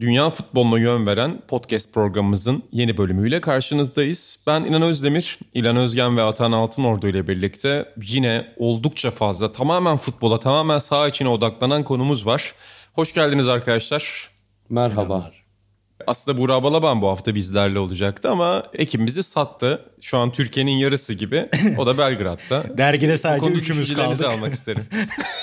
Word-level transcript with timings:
Dünya 0.00 0.30
futboluna 0.30 0.78
yön 0.78 1.06
veren 1.06 1.42
podcast 1.48 1.94
programımızın 1.94 2.62
yeni 2.72 2.96
bölümüyle 2.96 3.40
karşınızdayız. 3.40 4.38
Ben 4.46 4.64
İnan 4.64 4.82
Özdemir, 4.82 5.38
İlan 5.54 5.76
Özgen 5.76 6.16
ve 6.16 6.22
Atan 6.22 6.52
Altınordu 6.52 7.08
ile 7.08 7.28
birlikte 7.28 7.94
yine 8.02 8.52
oldukça 8.56 9.10
fazla 9.10 9.52
tamamen 9.52 9.96
futbola, 9.96 10.38
tamamen 10.38 10.78
saha 10.78 11.08
içine 11.08 11.28
odaklanan 11.28 11.82
konumuz 11.82 12.26
var. 12.26 12.54
Hoş 12.94 13.14
geldiniz 13.14 13.48
arkadaşlar. 13.48 14.30
Merhaba. 14.70 15.30
Aslında 16.06 16.38
Burak 16.38 16.62
Balaban 16.62 17.02
bu 17.02 17.08
hafta 17.08 17.34
bizlerle 17.34 17.78
olacaktı 17.78 18.30
ama 18.30 18.62
Ekim 18.74 19.06
bizi 19.06 19.22
sattı. 19.22 19.82
Şu 20.00 20.18
an 20.18 20.32
Türkiye'nin 20.32 20.72
yarısı 20.72 21.14
gibi. 21.14 21.48
O 21.78 21.86
da 21.86 21.98
Belgrad'da. 21.98 22.64
Dergide 22.78 23.18
sadece 23.18 23.46
üçümüz 23.50 23.94
kaldık. 23.94 24.26
almak 24.26 24.52
isterim. 24.52 24.84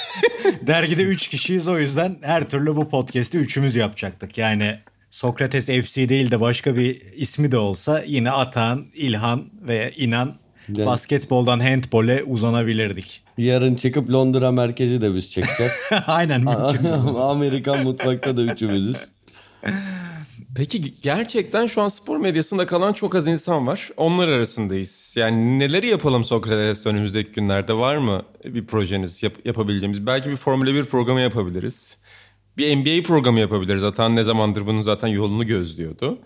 Dergide 0.61 1.03
üç 1.03 1.27
kişiyiz 1.27 1.67
o 1.67 1.79
yüzden 1.79 2.17
her 2.21 2.49
türlü 2.49 2.75
bu 2.75 2.89
podcast'i 2.89 3.37
üçümüz 3.37 3.75
yapacaktık. 3.75 4.37
Yani 4.37 4.75
Sokrates 5.11 5.65
FC 5.65 6.09
değil 6.09 6.31
de 6.31 6.41
başka 6.41 6.75
bir 6.75 7.01
ismi 7.15 7.51
de 7.51 7.57
olsa 7.57 8.03
yine 8.07 8.31
Atan, 8.31 8.85
İlhan 8.93 9.43
ve 9.67 9.91
İnan 9.97 10.35
Yani- 10.67 10.85
basketboldan 10.85 11.59
handbole 11.59 12.23
uzanabilirdik. 12.23 13.23
Yarın 13.37 13.75
çıkıp 13.75 14.09
Londra 14.09 14.51
merkezi 14.51 15.01
de 15.01 15.15
biz 15.15 15.31
çekeceğiz. 15.31 15.73
Aynen 16.07 16.41
mümkün. 16.41 16.85
Amerikan 17.15 17.83
mutfakta 17.83 18.37
da 18.37 18.41
üçümüzüz. 18.41 18.97
Peki 20.57 21.01
gerçekten 21.01 21.65
şu 21.65 21.81
an 21.81 21.87
spor 21.87 22.17
medyasında 22.17 22.65
kalan 22.65 22.93
çok 22.93 23.15
az 23.15 23.27
insan 23.27 23.67
var. 23.67 23.89
Onlar 23.97 24.27
arasındayız. 24.27 25.13
Yani 25.17 25.59
neleri 25.59 25.87
yapalım 25.87 26.23
Sokrates 26.23 26.85
önümüzdeki 26.85 27.31
günlerde 27.31 27.73
var 27.73 27.97
mı 27.97 28.21
bir 28.45 28.65
projeniz 28.67 29.23
yap- 29.23 29.45
yapabileceğimiz? 29.45 30.05
Belki 30.05 30.29
bir 30.29 30.35
Formula 30.35 30.73
1 30.73 30.85
programı 30.85 31.21
yapabiliriz. 31.21 31.97
Bir 32.57 32.75
NBA 32.77 33.03
programı 33.07 33.39
yapabiliriz. 33.39 33.81
Zaten 33.81 34.15
ne 34.15 34.23
zamandır 34.23 34.65
bunun 34.67 34.81
zaten 34.81 35.07
yolunu 35.07 35.45
gözlüyordu. 35.47 36.19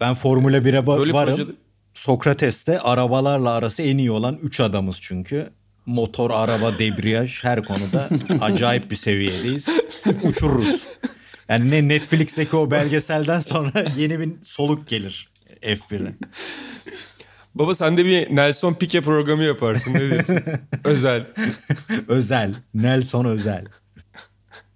Ben 0.00 0.14
Formula 0.14 0.56
1'e 0.58 0.78
ba- 0.78 0.98
Böyle 0.98 1.12
varım. 1.12 1.34
projede- 1.36 1.54
Sokrates'te 1.94 2.80
arabalarla 2.80 3.50
arası 3.50 3.82
en 3.82 3.98
iyi 3.98 4.10
olan 4.10 4.38
3 4.42 4.60
adamız 4.60 4.98
çünkü. 5.00 5.50
Motor, 5.86 6.30
araba, 6.30 6.78
debriyaj 6.78 7.44
her 7.44 7.64
konuda 7.64 8.08
acayip 8.40 8.90
bir 8.90 8.96
seviyedeyiz. 8.96 9.68
Uçururuz. 10.22 10.82
Yani 11.48 11.70
ne 11.70 11.88
Netflix'teki 11.88 12.56
o 12.56 12.70
belgeselden 12.70 13.40
sonra 13.40 13.72
yeni 13.96 14.20
bir 14.20 14.28
soluk 14.44 14.88
gelir 14.88 15.28
F1'e. 15.62 16.14
Baba 17.54 17.74
sen 17.74 17.96
de 17.96 18.04
bir 18.04 18.36
Nelson 18.36 18.74
Piquet 18.74 19.04
programı 19.04 19.42
yaparsın. 19.42 19.94
Ne 19.94 20.00
diyorsun? 20.10 20.40
Özel. 20.84 21.26
Özel. 22.08 22.54
Nelson 22.74 23.24
Özel. 23.24 23.64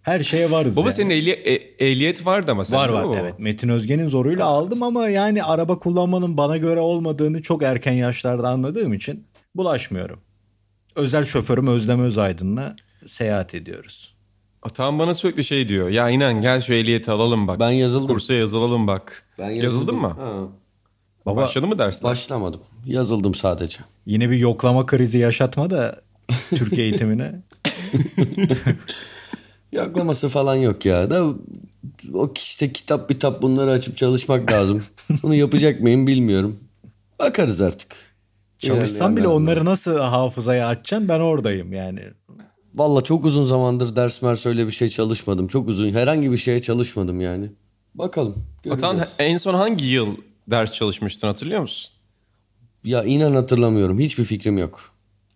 Her 0.03 0.23
şeye 0.23 0.51
varız 0.51 0.77
Baba 0.77 0.85
yani. 0.87 0.93
senin 0.95 1.11
ehli- 1.11 1.31
e- 1.31 1.87
ehliyet 1.91 2.27
vardı 2.27 2.53
ama 2.53 2.65
sen 2.65 2.79
Var 2.79 2.89
var 2.89 3.05
baba? 3.05 3.17
evet. 3.17 3.39
Metin 3.39 3.69
Özgen'in 3.69 4.09
zoruyla 4.09 4.47
aldım 4.47 4.83
ama 4.83 5.09
yani 5.09 5.43
araba 5.45 5.79
kullanmanın 5.79 6.37
bana 6.37 6.57
göre 6.57 6.81
olmadığını 6.81 7.43
çok 7.43 7.63
erken 7.63 7.93
yaşlarda 7.93 8.49
anladığım 8.49 8.93
için 8.93 9.27
bulaşmıyorum. 9.55 10.21
Özel 10.97 11.25
şoförüm 11.25 11.67
Özlem 11.67 12.01
Özaydın'la 12.05 12.77
seyahat 13.07 13.55
ediyoruz. 13.55 14.17
Atan 14.63 14.99
bana 14.99 15.15
sürekli 15.15 15.45
şey 15.45 15.69
diyor. 15.69 15.89
Ya 15.89 16.09
inan 16.09 16.41
gel 16.41 16.61
şu 16.61 16.75
ehliyeti 16.75 17.11
alalım 17.11 17.49
bak. 17.49 17.61
Ben 17.61 17.71
yazıldım. 17.71 18.15
Kursa 18.15 18.35
yazılalım 18.35 18.87
bak. 18.87 19.23
Yazıldın 19.39 19.95
mı? 19.97 20.17
Ha, 20.19 20.33
Baba 21.27 21.41
Başladı 21.41 21.67
mı 21.67 21.79
dersler? 21.79 22.11
başlamadım. 22.11 22.61
Yazıldım 22.87 23.35
sadece. 23.35 23.79
yine 24.07 24.31
bir 24.31 24.37
yoklama 24.37 24.87
krizi 24.87 25.19
yaşatma 25.19 25.71
da 25.71 25.95
Türkiye 26.51 26.87
eğitimine. 26.87 27.43
Yaklaması 29.73 30.29
falan 30.29 30.55
yok 30.55 30.85
ya. 30.87 31.11
Da 31.11 31.25
o 32.15 32.33
işte 32.37 32.73
kitap 32.73 33.09
kitap 33.09 33.43
bunları 33.43 33.71
açıp 33.71 33.97
çalışmak 33.97 34.53
lazım. 34.53 34.83
Bunu 35.23 35.35
yapacak 35.35 35.81
mıyım 35.81 36.07
bilmiyorum. 36.07 36.57
Bakarız 37.19 37.61
artık. 37.61 37.97
Çalışsam 38.59 39.17
bile 39.17 39.29
onları 39.29 39.65
nasıl 39.65 39.99
hafızaya 39.99 40.67
açacaksın 40.69 41.09
ben 41.09 41.21
oradayım 41.21 41.73
yani. 41.73 42.01
Valla 42.75 43.01
çok 43.01 43.25
uzun 43.25 43.45
zamandır 43.45 43.97
ders 43.97 44.23
mers 44.23 44.47
öyle 44.47 44.67
bir 44.67 44.73
şey 44.73 44.89
çalışmadım. 44.89 45.47
Çok 45.47 45.69
uzun 45.69 45.93
herhangi 45.93 46.33
bir 46.33 46.37
şeye 46.37 46.63
çalışmadım 46.63 47.21
yani. 47.21 47.51
Bakalım. 47.95 48.45
Atan 48.71 49.05
en 49.19 49.37
son 49.37 49.55
hangi 49.55 49.85
yıl 49.85 50.17
ders 50.51 50.73
çalışmıştın 50.73 51.29
hatırlıyor 51.29 51.61
musun? 51.61 51.95
Ya 52.85 53.05
inan 53.05 53.35
hatırlamıyorum. 53.35 53.99
Hiçbir 53.99 54.25
fikrim 54.25 54.59
yok. 54.59 54.81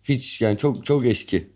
Hiç 0.03 0.41
yani 0.41 0.57
çok 0.57 0.85
çok 0.85 1.05
eski. 1.05 1.49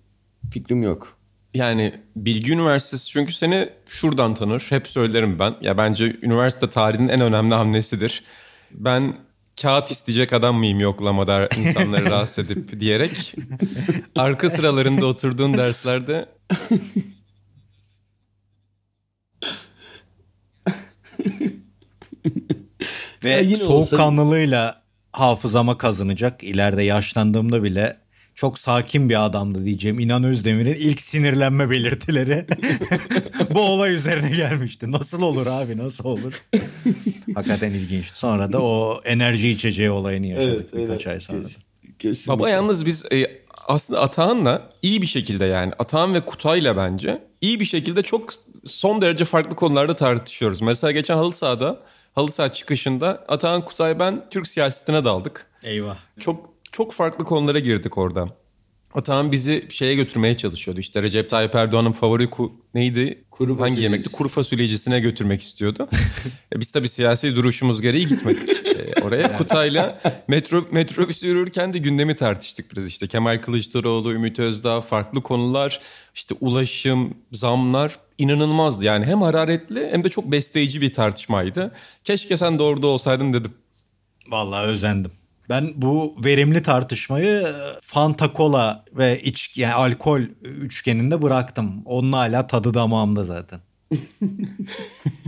Fikrim 0.51 0.83
yok. 0.83 1.17
Yani 1.53 2.01
Bilgi 2.15 2.53
Üniversitesi 2.53 3.07
çünkü 3.07 3.33
seni 3.33 3.69
şuradan 3.87 4.33
tanır. 4.33 4.65
Hep 4.69 4.87
söylerim 4.87 5.39
ben. 5.39 5.55
Ya 5.61 5.77
bence 5.77 6.15
üniversite 6.21 6.69
tarihinin 6.69 7.07
en 7.07 7.21
önemli 7.21 7.53
hamlesidir. 7.53 8.23
Ben 8.71 9.15
kağıt 9.61 9.91
isteyecek 9.91 10.33
adam 10.33 10.57
mıyım 10.57 10.79
yoklamada 10.79 11.49
insanları 11.57 12.05
rahatsız 12.11 12.39
edip 12.45 12.79
diyerek 12.79 13.35
arka 14.15 14.49
sıralarında 14.49 15.05
oturduğun 15.05 15.57
derslerde 15.57 16.29
Ve 23.23 23.55
soğukkanlılığıyla 23.55 24.81
hafızama 25.11 25.77
kazanacak. 25.77 26.43
İleride 26.43 26.83
yaşlandığımda 26.83 27.63
bile 27.63 27.97
çok 28.37 28.59
sakin 28.59 29.09
bir 29.09 29.25
adamdı 29.25 29.65
diyeceğim. 29.65 29.99
İnan 29.99 30.23
Özdemir'in 30.23 30.73
ilk 30.73 31.01
sinirlenme 31.01 31.69
belirtileri 31.69 32.45
bu 33.49 33.61
olay 33.61 33.93
üzerine 33.93 34.29
gelmişti. 34.29 34.91
Nasıl 34.91 35.21
olur 35.21 35.47
abi 35.47 35.77
nasıl 35.77 36.05
olur? 36.05 36.43
Hakikaten 37.35 37.71
ilginç. 37.71 38.05
Sonra 38.05 38.53
da 38.53 38.61
o 38.61 39.01
enerji 39.05 39.49
içeceği 39.49 39.89
olayını 39.89 40.25
yaşadık 40.27 40.77
birkaç 40.77 41.07
ay 41.07 41.19
sonra. 41.19 41.43
Kesin. 41.99 42.33
Baba 42.33 42.49
yalnız 42.49 42.85
biz 42.85 43.05
e, 43.11 43.41
aslında 43.67 44.01
Atahan'la 44.01 44.69
iyi 44.81 45.01
bir 45.01 45.07
şekilde 45.07 45.45
yani 45.45 45.73
Atahan 45.79 46.13
ve 46.13 46.19
Kutay'la 46.19 46.77
bence 46.77 47.21
iyi 47.41 47.59
bir 47.59 47.65
şekilde 47.65 48.01
çok 48.01 48.33
son 48.65 49.01
derece 49.01 49.25
farklı 49.25 49.55
konularda 49.55 49.95
tartışıyoruz. 49.95 50.61
Mesela 50.61 50.91
geçen 50.91 51.17
halı 51.17 51.31
sahada 51.31 51.79
halı 52.15 52.31
saha 52.31 52.51
çıkışında 52.51 53.25
Atahan 53.27 53.65
Kutay 53.65 53.99
ben 53.99 54.25
Türk 54.29 54.47
siyasetine 54.47 55.05
daldık. 55.05 55.45
Eyvah. 55.63 55.97
Çok 56.19 56.56
çok 56.71 56.93
farklı 56.93 57.25
konulara 57.25 57.59
girdik 57.59 57.97
orada. 57.97 58.37
Atahan 58.93 59.31
bizi 59.31 59.65
şeye 59.69 59.95
götürmeye 59.95 60.37
çalışıyordu. 60.37 60.79
İşte 60.79 61.01
Recep 61.01 61.29
Tayyip 61.29 61.55
Erdoğan'ın 61.55 61.91
favori 61.91 62.23
ku- 62.23 62.51
neydi? 62.73 63.23
Kuru 63.31 63.49
Hangi 63.49 63.57
fasulyecisi. 63.59 63.83
yemekti? 63.83 64.09
Kuru 64.11 64.29
fasulyecisine 64.29 64.99
götürmek 64.99 65.41
istiyordu. 65.41 65.89
E, 66.55 66.59
Biz 66.59 66.71
tabii 66.71 66.87
siyasi 66.87 67.35
duruşumuz 67.35 67.81
gereği 67.81 68.07
gitmedik 68.07 68.49
e, 68.67 68.93
oraya. 69.03 69.33
Kutay'la 69.37 70.01
metro, 70.27 70.65
metrobüs 70.71 71.23
yürürken 71.23 71.73
de 71.73 71.77
gündemi 71.77 72.15
tartıştık 72.15 72.71
biraz 72.73 72.89
işte. 72.89 73.07
Kemal 73.07 73.37
Kılıçdaroğlu, 73.41 74.13
Ümit 74.13 74.39
Özdağ, 74.39 74.81
farklı 74.81 75.21
konular, 75.23 75.79
işte 76.15 76.35
ulaşım, 76.41 77.13
zamlar 77.31 77.99
inanılmazdı. 78.17 78.85
Yani 78.85 79.05
hem 79.05 79.21
hararetli 79.21 79.87
hem 79.91 80.03
de 80.03 80.09
çok 80.09 80.31
besleyici 80.31 80.81
bir 80.81 80.93
tartışmaydı. 80.93 81.71
Keşke 82.03 82.37
sen 82.37 82.59
de 82.59 82.63
orada 82.63 82.87
olsaydın 82.87 83.33
dedim. 83.33 83.53
Vallahi 84.27 84.65
özendim. 84.67 85.11
Ben 85.49 85.73
bu 85.75 86.15
verimli 86.23 86.63
tartışmayı 86.63 87.27
e, 87.27 87.51
Fanta 87.81 88.31
Cola 88.37 88.85
ve 88.97 89.21
içki 89.21 89.61
yani 89.61 89.73
alkol 89.73 90.21
üçgeninde 90.41 91.21
bıraktım. 91.21 91.81
Onun 91.85 92.11
hala 92.13 92.47
tadı 92.47 92.73
damağımda 92.73 93.23
zaten. 93.23 93.59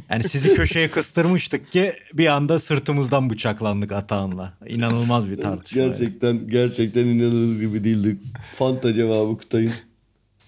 yani 0.10 0.24
sizi 0.24 0.54
köşeye 0.54 0.92
kıstırmıştık 0.92 1.72
ki 1.72 1.92
bir 2.14 2.28
anda 2.28 2.60
sırtımızdan 2.60 3.30
bıçaklandık 3.30 3.92
Atahan'la. 3.92 4.54
İnanılmaz 4.68 5.30
bir 5.30 5.42
tartışma. 5.42 5.82
Gerçekten 5.84 6.48
gerçekten 6.48 7.06
inanılır 7.06 7.60
gibi 7.62 7.84
değildi. 7.84 8.18
Fanta 8.56 8.94
cevabı 8.94 9.38
Kutay'ın. 9.38 9.72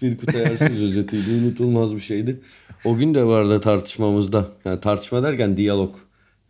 Bir 0.02 0.18
Kutay 0.18 0.42
Ersöz 0.42 0.82
özetiydi. 0.84 1.30
Unutulmaz 1.30 1.94
bir 1.94 2.00
şeydi. 2.00 2.40
O 2.84 2.96
gün 2.96 3.14
de 3.14 3.24
vardı 3.24 3.60
tartışmamızda. 3.60 4.48
Yani 4.64 4.80
tartışma 4.80 5.22
derken 5.22 5.56
diyalog. 5.56 5.94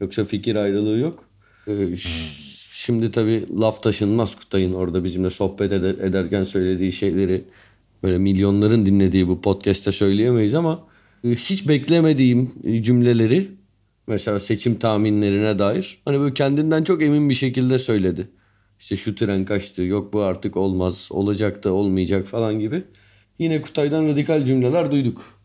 Yoksa 0.00 0.24
fikir 0.24 0.56
ayrılığı 0.56 0.98
yok. 0.98 1.24
Ee, 1.66 1.96
ş- 1.96 2.51
Şimdi 2.86 3.10
tabii 3.10 3.46
laf 3.60 3.82
taşınmaz 3.82 4.34
Kutay'ın 4.34 4.72
orada 4.72 5.04
bizimle 5.04 5.30
sohbet 5.30 5.72
ede- 5.72 6.06
ederken 6.06 6.44
söylediği 6.44 6.92
şeyleri 6.92 7.44
böyle 8.02 8.18
milyonların 8.18 8.86
dinlediği 8.86 9.28
bu 9.28 9.40
podcast'te 9.40 9.92
söyleyemeyiz 9.92 10.54
ama 10.54 10.86
e, 11.24 11.28
hiç 11.28 11.68
beklemediğim 11.68 12.50
e, 12.64 12.82
cümleleri 12.82 13.50
mesela 14.06 14.40
seçim 14.40 14.78
tahminlerine 14.78 15.58
dair 15.58 15.98
hani 16.04 16.20
böyle 16.20 16.34
kendinden 16.34 16.84
çok 16.84 17.02
emin 17.02 17.28
bir 17.28 17.34
şekilde 17.34 17.78
söyledi. 17.78 18.28
İşte 18.80 18.96
şu 18.96 19.14
tren 19.14 19.44
kaçtı 19.44 19.82
yok 19.82 20.12
bu 20.12 20.20
artık 20.20 20.56
olmaz 20.56 21.08
olacak 21.10 21.64
da 21.64 21.72
olmayacak 21.72 22.26
falan 22.26 22.58
gibi. 22.60 22.84
Yine 23.38 23.62
Kutay'dan 23.62 24.06
radikal 24.06 24.44
cümleler 24.44 24.92
duyduk. 24.92 25.41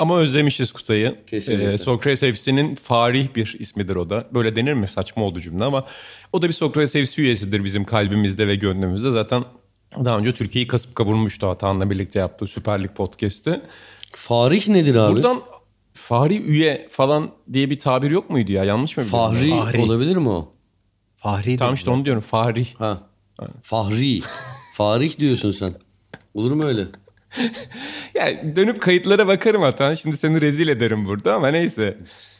Ama 0.00 0.18
özlemişiz 0.18 0.72
Kutay'ı. 0.72 1.16
Kesinlikle. 1.26 1.72
Ee, 1.72 1.78
Sokrates 1.78 2.34
FC'nin 2.34 2.74
farih 2.74 3.34
bir 3.34 3.56
ismidir 3.58 3.96
o 3.96 4.10
da. 4.10 4.26
Böyle 4.34 4.56
denir 4.56 4.72
mi? 4.72 4.88
Saçma 4.88 5.24
oldu 5.24 5.40
cümle 5.40 5.64
ama 5.64 5.84
o 6.32 6.42
da 6.42 6.48
bir 6.48 6.52
Sokrates 6.52 7.10
FC 7.10 7.22
üyesidir 7.22 7.64
bizim 7.64 7.84
kalbimizde 7.84 8.48
ve 8.48 8.54
gönlümüzde. 8.54 9.10
Zaten 9.10 9.44
daha 10.04 10.18
önce 10.18 10.32
Türkiye'yi 10.32 10.68
kasıp 10.68 10.94
kavurmuştu 10.94 11.46
Atahan'la 11.48 11.90
birlikte 11.90 12.18
yaptığı 12.18 12.46
Süper 12.46 12.82
Lig 12.82 12.90
podcast'i. 12.90 13.60
Farih 14.12 14.68
nedir 14.68 14.96
abi? 14.96 15.16
Buradan 15.16 15.42
Fahri 15.92 16.42
üye 16.42 16.88
falan 16.90 17.30
diye 17.52 17.70
bir 17.70 17.78
tabir 17.78 18.10
yok 18.10 18.30
muydu 18.30 18.52
ya? 18.52 18.64
Yanlış 18.64 18.96
mı 18.96 19.04
biliyorum? 19.04 19.34
Fahri, 19.34 19.50
Fahri. 19.50 19.82
olabilir 19.82 20.16
mi 20.16 20.28
o? 20.28 20.52
Fahri 21.16 21.56
Tamam 21.56 21.74
işte 21.74 21.90
onu 21.90 22.04
diyorum. 22.04 22.22
Fahri. 22.22 22.66
Ha. 22.78 22.98
Fahri. 23.62 24.20
Farih 24.76 25.18
diyorsun 25.18 25.50
sen. 25.50 25.74
Olur 26.34 26.52
mu 26.52 26.64
öyle? 26.64 26.86
Ya 28.14 28.56
dönüp 28.56 28.82
kayıtlara 28.82 29.26
bakarım 29.26 29.62
Atan. 29.62 29.94
Şimdi 29.94 30.16
seni 30.16 30.40
rezil 30.40 30.68
ederim 30.68 31.06
burada 31.06 31.34
ama 31.34 31.48
neyse. 31.48 31.98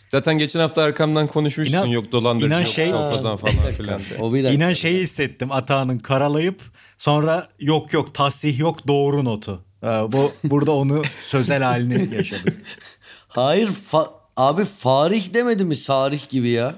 Zaten 0.08 0.38
geçen 0.38 0.60
hafta 0.60 0.82
arkamdan 0.82 1.26
konuşmuşsun. 1.26 1.72
İnan- 1.74 1.86
yok 1.86 2.12
dolandırıcı, 2.12 2.46
inan 2.54 2.60
yok 2.60 2.68
şey- 2.68 2.90
kalpazan 2.90 3.36
falan 3.36 3.72
filan. 3.76 4.00
O 4.20 4.34
bir. 4.34 4.44
İnan 4.44 4.72
şeyi 4.72 5.00
hissettim 5.00 5.52
Atağan'ın 5.52 5.98
karalayıp 5.98 6.62
sonra 6.98 7.48
yok 7.58 7.92
yok 7.92 8.14
tasih 8.14 8.58
yok 8.58 8.88
doğru 8.88 9.24
notu. 9.24 9.64
Ee, 9.82 9.86
bu 9.86 10.32
burada 10.44 10.72
onu 10.72 11.02
sözel 11.22 11.62
halini 11.62 12.14
yaşadık. 12.14 12.62
Hayır 13.28 13.68
fa- 13.92 14.10
abi 14.36 14.64
Farih 14.64 15.34
demedi 15.34 15.64
mi 15.64 15.76
Sarih 15.76 16.28
gibi 16.28 16.48
ya? 16.48 16.74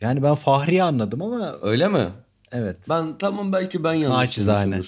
Yani 0.00 0.22
ben 0.22 0.34
Fahri'yi 0.34 0.82
anladım 0.82 1.22
ama 1.22 1.54
Öyle 1.62 1.88
mi? 1.88 2.06
evet. 2.52 2.76
Ben 2.88 3.18
tamam 3.18 3.52
belki 3.52 3.84
ben 3.84 3.92
yanlış 3.92 4.18
Naçizane. 4.18 4.80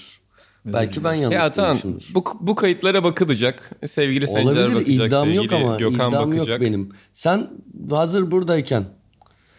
Belki 0.65 1.05
ben 1.05 1.15
yanlış 1.15 1.37
Ya 1.37 1.43
Atan 1.45 1.79
bu, 2.15 2.25
bu 2.41 2.55
kayıtlara 2.55 3.05
bakılacak. 3.05 3.71
Sevgili 3.87 4.27
Sencer 4.29 4.45
Olabilir 4.45 4.75
bakacak. 4.75 5.07
iddiam 5.07 5.25
sevgili 5.25 5.37
yok 5.37 5.53
ama 5.53 5.77
Gökhan 5.77 6.09
iddiam 6.11 6.33
bakacak. 6.33 6.49
yok 6.49 6.61
benim. 6.61 6.91
Sen 7.13 7.49
hazır 7.91 8.31
buradayken 8.31 8.85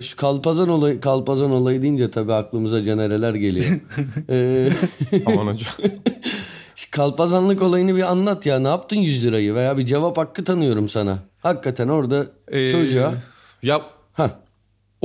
şu 0.01 0.15
kalpazan 0.17 0.69
olayı 0.69 1.01
kalpazan 1.01 1.51
olayı 1.51 1.81
deyince 1.81 2.11
tabii 2.11 2.33
aklımıza 2.33 2.83
cenereler 2.83 3.33
geliyor. 3.35 3.79
ee, 4.29 4.69
Aman 5.25 5.47
hocam. 5.53 5.73
şu 6.75 6.91
kalpazanlık 6.91 7.61
olayını 7.61 7.95
bir 7.95 8.11
anlat 8.11 8.45
ya. 8.45 8.59
Ne 8.59 8.67
yaptın 8.67 8.97
100 8.97 9.25
lirayı 9.25 9.55
veya 9.55 9.77
bir 9.77 9.85
cevap 9.85 10.17
hakkı 10.17 10.43
tanıyorum 10.43 10.89
sana. 10.89 11.19
Hakikaten 11.39 11.87
orada 11.87 12.25
Ee, 12.47 12.71
çocuğa 12.71 13.13
Ya 13.63 13.81
ha 14.13 14.39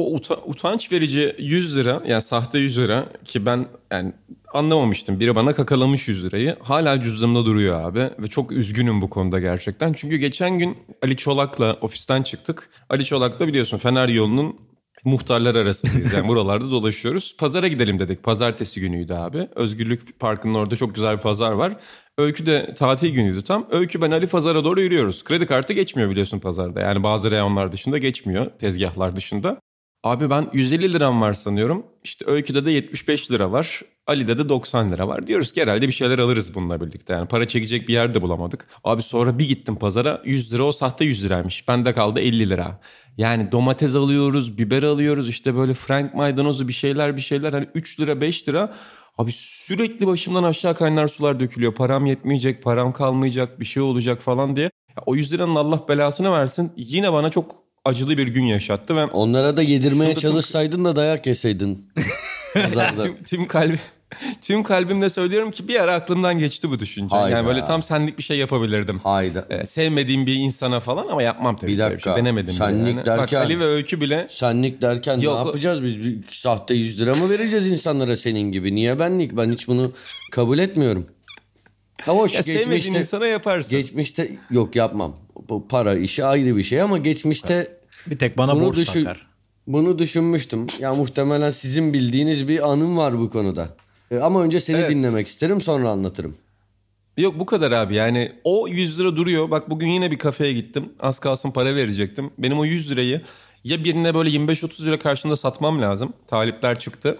o 0.00 0.14
uta- 0.16 0.40
utanç 0.46 0.92
verici 0.92 1.36
100 1.38 1.76
lira 1.76 2.02
yani 2.06 2.22
sahte 2.22 2.58
100 2.58 2.78
lira 2.78 3.06
ki 3.24 3.46
ben 3.46 3.66
yani 3.92 4.12
anlamamıştım. 4.54 5.20
Biri 5.20 5.34
bana 5.36 5.54
kakalamış 5.54 6.08
100 6.08 6.24
lirayı. 6.24 6.56
Hala 6.62 7.00
cüzdanımda 7.02 7.44
duruyor 7.44 7.80
abi 7.80 8.10
ve 8.18 8.26
çok 8.26 8.52
üzgünüm 8.52 9.02
bu 9.02 9.10
konuda 9.10 9.40
gerçekten. 9.40 9.92
Çünkü 9.92 10.16
geçen 10.16 10.58
gün 10.58 10.78
Ali 11.02 11.16
Çolak'la 11.16 11.76
ofisten 11.80 12.22
çıktık. 12.22 12.70
Ali 12.90 13.04
Çolak'la 13.04 13.48
biliyorsun 13.48 13.78
Fener 13.78 14.08
yolunun 14.08 14.56
muhtarlar 15.04 15.54
arasındayız. 15.54 16.12
Yani 16.12 16.28
buralarda 16.28 16.70
dolaşıyoruz. 16.70 17.36
Pazara 17.38 17.68
gidelim 17.68 17.98
dedik. 17.98 18.22
Pazartesi 18.22 18.80
günüydü 18.80 19.12
abi. 19.14 19.48
Özgürlük 19.54 20.20
Parkı'nın 20.20 20.54
orada 20.54 20.76
çok 20.76 20.94
güzel 20.94 21.16
bir 21.16 21.22
pazar 21.22 21.52
var. 21.52 21.76
Öykü 22.18 22.46
de 22.46 22.74
tatil 22.74 23.10
günüydü 23.10 23.42
tam. 23.42 23.66
Öykü 23.70 24.02
ben 24.02 24.10
Ali 24.10 24.26
pazara 24.26 24.64
doğru 24.64 24.80
yürüyoruz. 24.80 25.24
Kredi 25.24 25.46
kartı 25.46 25.72
geçmiyor 25.72 26.10
biliyorsun 26.10 26.38
pazarda. 26.38 26.80
Yani 26.80 27.02
bazı 27.02 27.30
reyonlar 27.30 27.72
dışında 27.72 27.98
geçmiyor. 27.98 28.46
Tezgahlar 28.58 29.16
dışında. 29.16 29.60
Abi 30.04 30.30
ben 30.30 30.50
150 30.52 30.92
liram 30.92 31.20
var 31.20 31.32
sanıyorum. 31.32 31.86
İşte 32.04 32.24
Öykü'de 32.28 32.64
de 32.64 32.70
75 32.70 33.30
lira 33.30 33.52
var. 33.52 33.82
Ali'de 34.06 34.38
de 34.38 34.48
90 34.48 34.92
lira 34.92 35.08
var. 35.08 35.26
Diyoruz 35.26 35.52
ki 35.52 35.62
herhalde 35.62 35.86
bir 35.88 35.92
şeyler 35.92 36.18
alırız 36.18 36.54
bununla 36.54 36.80
birlikte. 36.80 37.12
Yani 37.12 37.28
para 37.28 37.48
çekecek 37.48 37.88
bir 37.88 37.92
yer 37.92 38.14
de 38.14 38.22
bulamadık. 38.22 38.68
Abi 38.84 39.02
sonra 39.02 39.38
bir 39.38 39.48
gittim 39.48 39.76
pazara 39.76 40.22
100 40.24 40.54
lira 40.54 40.62
o 40.62 40.72
sahte 40.72 41.04
100 41.04 41.24
liraymış. 41.24 41.68
Bende 41.68 41.92
kaldı 41.92 42.20
50 42.20 42.50
lira. 42.50 42.80
Yani 43.18 43.52
domates 43.52 43.94
alıyoruz, 43.96 44.58
biber 44.58 44.82
alıyoruz. 44.82 45.28
işte 45.28 45.56
böyle 45.56 45.74
frank 45.74 46.14
maydanozu 46.14 46.68
bir 46.68 46.72
şeyler 46.72 47.16
bir 47.16 47.20
şeyler. 47.20 47.52
Hani 47.52 47.66
3 47.74 48.00
lira 48.00 48.20
5 48.20 48.48
lira. 48.48 48.74
Abi 49.18 49.32
sürekli 49.34 50.06
başımdan 50.06 50.42
aşağı 50.42 50.74
kaynar 50.74 51.08
sular 51.08 51.40
dökülüyor. 51.40 51.74
Param 51.74 52.06
yetmeyecek, 52.06 52.62
param 52.62 52.92
kalmayacak, 52.92 53.60
bir 53.60 53.64
şey 53.64 53.82
olacak 53.82 54.20
falan 54.22 54.56
diye. 54.56 54.70
Ya 54.96 55.02
o 55.06 55.16
100 55.16 55.32
liranın 55.32 55.54
Allah 55.54 55.88
belasını 55.88 56.32
versin. 56.32 56.72
Yine 56.76 57.12
bana 57.12 57.30
çok 57.30 57.69
acılı 57.84 58.18
bir 58.18 58.28
gün 58.28 58.44
yaşattı. 58.44 58.96
Ben 58.96 59.08
onlara 59.08 59.56
da 59.56 59.62
yedirmeye 59.62 60.14
çalışsaydın 60.14 60.84
da 60.84 60.96
dayak 60.96 61.26
yeseydin. 61.26 61.90
Tüm, 63.02 63.24
tüm 63.24 63.46
kalbim 63.46 63.78
tüm 64.40 64.62
kalbimle 64.62 65.10
söylüyorum 65.10 65.50
ki 65.50 65.68
bir 65.68 65.80
ara 65.80 65.94
aklımdan 65.94 66.38
geçti 66.38 66.70
bu 66.70 66.78
düşünce. 66.78 67.16
Hayda. 67.16 67.36
Yani 67.36 67.46
böyle 67.46 67.64
tam 67.64 67.82
senlik 67.82 68.18
bir 68.18 68.22
şey 68.22 68.38
yapabilirdim. 68.38 68.98
Hayda. 68.98 69.46
Ee, 69.50 69.66
sevmediğim 69.66 70.26
bir 70.26 70.34
insana 70.34 70.80
falan 70.80 71.08
ama 71.08 71.22
yapmam 71.22 71.56
tabii. 71.56 71.72
Bir 71.72 71.78
dakika. 71.78 72.14
şey. 72.14 72.22
Denemedim 72.22 72.54
Senlik 72.54 72.86
yani. 72.86 72.96
Bak 72.96 73.06
derken- 73.06 73.40
Ali 73.40 73.60
ve 73.60 73.64
Öykü 73.64 74.00
bile 74.00 74.26
Senlik 74.30 74.80
derken 74.82 75.20
Yok, 75.20 75.34
ne 75.40 75.46
yapacağız 75.46 75.82
biz? 75.82 75.96
Sahte 76.30 76.74
100 76.74 77.00
lira 77.00 77.14
mı 77.14 77.30
vereceğiz 77.30 77.66
insanlara 77.66 78.16
senin 78.16 78.52
gibi? 78.52 78.74
Niye 78.74 78.98
benlik? 78.98 79.36
Ben 79.36 79.52
hiç 79.52 79.68
bunu 79.68 79.92
kabul 80.32 80.58
etmiyorum. 80.58 81.06
Ha 82.06 82.12
hoş 82.12 82.34
ya 82.34 82.42
sevmediğin 82.42 82.70
geçmişte, 82.70 83.00
insana 83.00 83.26
yaparsın. 83.26 83.70
geçmişte 83.70 84.36
yok 84.50 84.76
yapmam. 84.76 85.16
Bu 85.48 85.68
para 85.68 85.94
işi 85.94 86.24
ayrı 86.24 86.56
bir 86.56 86.62
şey 86.62 86.80
ama 86.82 86.98
geçmişte 86.98 87.76
Bir 88.06 88.18
tek 88.18 88.38
bana 88.38 88.56
bunu 88.56 88.64
borç 88.64 88.76
düşün, 88.76 89.04
takar. 89.04 89.26
bunu 89.66 89.98
düşünmüştüm. 89.98 90.66
Ya 90.78 90.92
muhtemelen 90.94 91.50
sizin 91.50 91.92
bildiğiniz 91.92 92.48
bir 92.48 92.70
anım 92.70 92.96
var 92.96 93.18
bu 93.18 93.30
konuda. 93.30 93.68
E, 94.10 94.18
Ama 94.18 94.42
önce 94.42 94.60
seni 94.60 94.76
Evet. 94.76 94.90
dinlemek 94.90 95.28
isterim 95.28 95.60
sonra 95.60 95.88
anlatırım. 95.88 96.36
Yok 97.18 97.38
bu 97.38 97.46
kadar 97.46 97.72
abi 97.72 97.94
yani 97.94 98.32
o 98.44 98.68
100 98.68 99.00
lira 99.00 99.16
duruyor. 99.16 99.50
Bak 99.50 99.70
bugün 99.70 99.88
yine 99.88 100.10
bir 100.10 100.18
kafeye 100.18 100.52
gittim. 100.52 100.92
Az 101.00 101.18
kalsın 101.18 101.50
para 101.50 101.74
verecektim. 101.76 102.30
Benim 102.38 102.58
o 102.58 102.64
100 102.64 102.90
lirayı 102.90 103.20
ya 103.64 103.84
birine 103.84 104.14
böyle 104.14 104.30
25-30 104.30 104.86
lira 104.86 104.98
karşılığında 104.98 105.36
satmam 105.36 105.82
lazım. 105.82 106.12
Talipler 106.26 106.78
çıktı. 106.78 107.18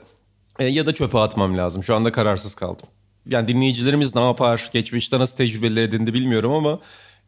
E, 0.59 0.65
ya 0.67 0.87
da 0.87 0.95
çöpe 0.95 1.19
atmam 1.19 1.59
lazım. 1.59 1.85
Şu 1.85 1.95
anda 1.95 2.13
kararsız 2.13 2.55
kaldım. 2.55 2.87
Yani 3.27 3.49
dinleyicilerimiz 3.49 4.15
ne 4.15 4.25
yapar? 4.25 4.71
Geçmişte 4.73 5.19
nasıl 5.19 5.37
tecrübeler 5.37 5.83
edindi 5.83 6.15
bilmiyorum 6.15 6.53
ama 6.53 6.81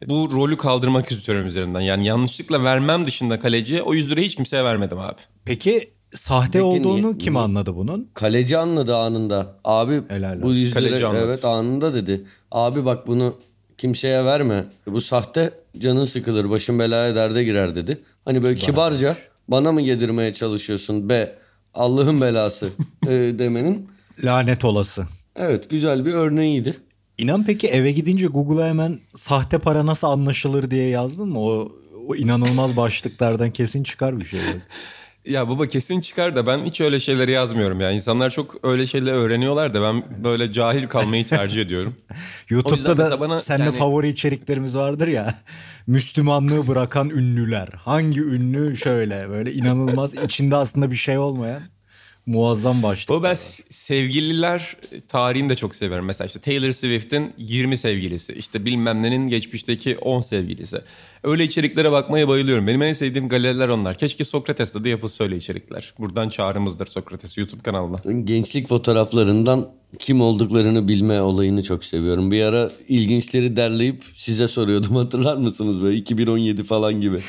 bu 0.07 0.29
rolü 0.31 0.57
kaldırmak 0.57 1.11
istiyorum 1.11 1.47
üzerinden. 1.47 1.81
Yani 1.81 2.05
yanlışlıkla 2.05 2.63
vermem 2.63 3.05
dışında 3.05 3.39
kaleciye 3.39 3.81
o 3.81 3.93
100 3.93 4.11
lirayı 4.11 4.25
hiç 4.25 4.35
kimseye 4.35 4.63
vermedim 4.63 4.99
abi. 4.99 5.15
Peki 5.45 5.89
sahte 6.15 6.51
Peki 6.51 6.63
olduğunu 6.63 7.01
niye- 7.07 7.17
kim 7.17 7.33
niye- 7.33 7.43
anladı 7.43 7.75
bunun? 7.75 8.09
Kaleci 8.13 8.57
anladı 8.57 8.97
anında. 8.97 9.59
Abi 9.63 10.01
Helal 10.07 10.41
bu 10.41 10.45
olsun. 10.47 10.55
100 10.57 10.71
lira 10.71 10.79
Kaleci 10.79 11.05
anladı. 11.05 11.23
evet 11.25 11.45
anında 11.45 11.93
dedi. 11.93 12.25
Abi 12.51 12.85
bak 12.85 13.07
bunu 13.07 13.35
kimseye 13.77 14.25
verme. 14.25 14.65
Bu 14.87 15.01
sahte 15.01 15.51
canın 15.77 16.05
sıkılır 16.05 16.49
başın 16.49 16.79
belaya 16.79 17.15
derde 17.15 17.43
girer 17.43 17.75
dedi. 17.75 18.01
Hani 18.25 18.43
böyle 18.43 18.59
kibarca 18.59 19.17
bana 19.47 19.71
mı 19.71 19.81
yedirmeye 19.81 20.33
çalışıyorsun 20.33 21.09
be 21.09 21.35
Allah'ın 21.73 22.21
belası 22.21 22.69
e, 23.07 23.09
demenin. 23.11 23.89
Lanet 24.23 24.65
olası. 24.65 25.05
Evet 25.35 25.69
güzel 25.69 26.05
bir 26.05 26.13
örneğiydi. 26.13 26.77
İnan 27.17 27.43
peki 27.45 27.67
eve 27.67 27.91
gidince 27.91 28.27
Google'a 28.27 28.67
hemen 28.67 28.99
sahte 29.15 29.57
para 29.57 29.85
nasıl 29.85 30.07
anlaşılır 30.07 30.71
diye 30.71 30.87
yazdın 30.87 31.29
mı? 31.29 31.39
O, 31.39 31.71
o 32.07 32.15
inanılmaz 32.15 32.77
başlıklardan 32.77 33.51
kesin 33.51 33.83
çıkar 33.83 34.19
bir 34.19 34.25
şey. 34.25 34.39
Ya 35.25 35.49
baba 35.49 35.67
kesin 35.67 36.01
çıkar 36.01 36.35
da 36.35 36.47
ben 36.47 36.59
hiç 36.65 36.81
öyle 36.81 36.99
şeyleri 36.99 37.31
yazmıyorum 37.31 37.81
ya. 37.81 37.91
İnsanlar 37.91 38.29
çok 38.29 38.55
öyle 38.63 38.85
şeyler 38.85 39.13
öğreniyorlar 39.13 39.73
da 39.73 39.81
ben 39.81 40.23
böyle 40.23 40.51
cahil 40.51 40.87
kalmayı 40.87 41.25
tercih 41.25 41.61
ediyorum. 41.61 41.95
YouTube'da 42.49 42.97
da 42.97 43.19
bana 43.19 43.39
seninle 43.39 43.65
yani- 43.65 43.77
favori 43.77 44.09
içeriklerimiz 44.09 44.75
vardır 44.75 45.07
ya. 45.07 45.35
Müslümanlığı 45.87 46.67
bırakan 46.67 47.09
ünlüler. 47.09 47.69
Hangi 47.75 48.21
ünlü 48.21 48.77
şöyle 48.77 49.29
böyle 49.29 49.53
inanılmaz 49.53 50.23
içinde 50.23 50.55
aslında 50.55 50.91
bir 50.91 50.95
şey 50.95 51.17
olmayan 51.17 51.61
muazzam 52.25 52.83
başlık. 52.83 53.09
Bu 53.09 53.23
ben 53.23 53.33
sevgililer 53.69 54.77
tarihini 55.07 55.49
de 55.49 55.55
çok 55.55 55.75
severim. 55.75 56.05
Mesela 56.05 56.25
işte 56.25 56.39
Taylor 56.39 56.71
Swift'in 56.71 57.33
20 57.37 57.77
sevgilisi, 57.77 58.33
işte 58.33 58.65
bilmem 58.65 59.03
nenin 59.03 59.27
geçmişteki 59.27 59.97
10 59.97 60.21
sevgilisi. 60.21 60.81
Öyle 61.23 61.43
içeriklere 61.43 61.91
bakmaya 61.91 62.27
bayılıyorum. 62.27 62.67
Benim 62.67 62.81
en 62.81 62.93
sevdiğim 62.93 63.29
galeriler 63.29 63.67
onlar. 63.67 63.97
Keşke 63.97 64.23
Sokrates'te 64.23 64.83
de 64.83 64.89
yapılsa 64.89 65.23
öyle 65.23 65.35
içerikler. 65.35 65.93
Buradan 65.99 66.29
çağrımızdır 66.29 66.87
Sokrates 66.87 67.37
YouTube 67.37 67.61
kanalına. 67.61 67.97
Gençlik 68.23 68.67
fotoğraflarından 68.67 69.69
kim 69.99 70.21
olduklarını 70.21 70.87
bilme 70.87 71.21
olayını 71.21 71.63
çok 71.63 71.85
seviyorum. 71.85 72.31
Bir 72.31 72.43
ara 72.43 72.71
ilginçleri 72.87 73.55
derleyip 73.55 74.03
size 74.15 74.47
soruyordum 74.47 74.95
hatırlar 74.95 75.37
mısınız 75.37 75.81
böyle 75.81 75.97
2017 75.97 76.63
falan 76.63 77.01
gibi. 77.01 77.19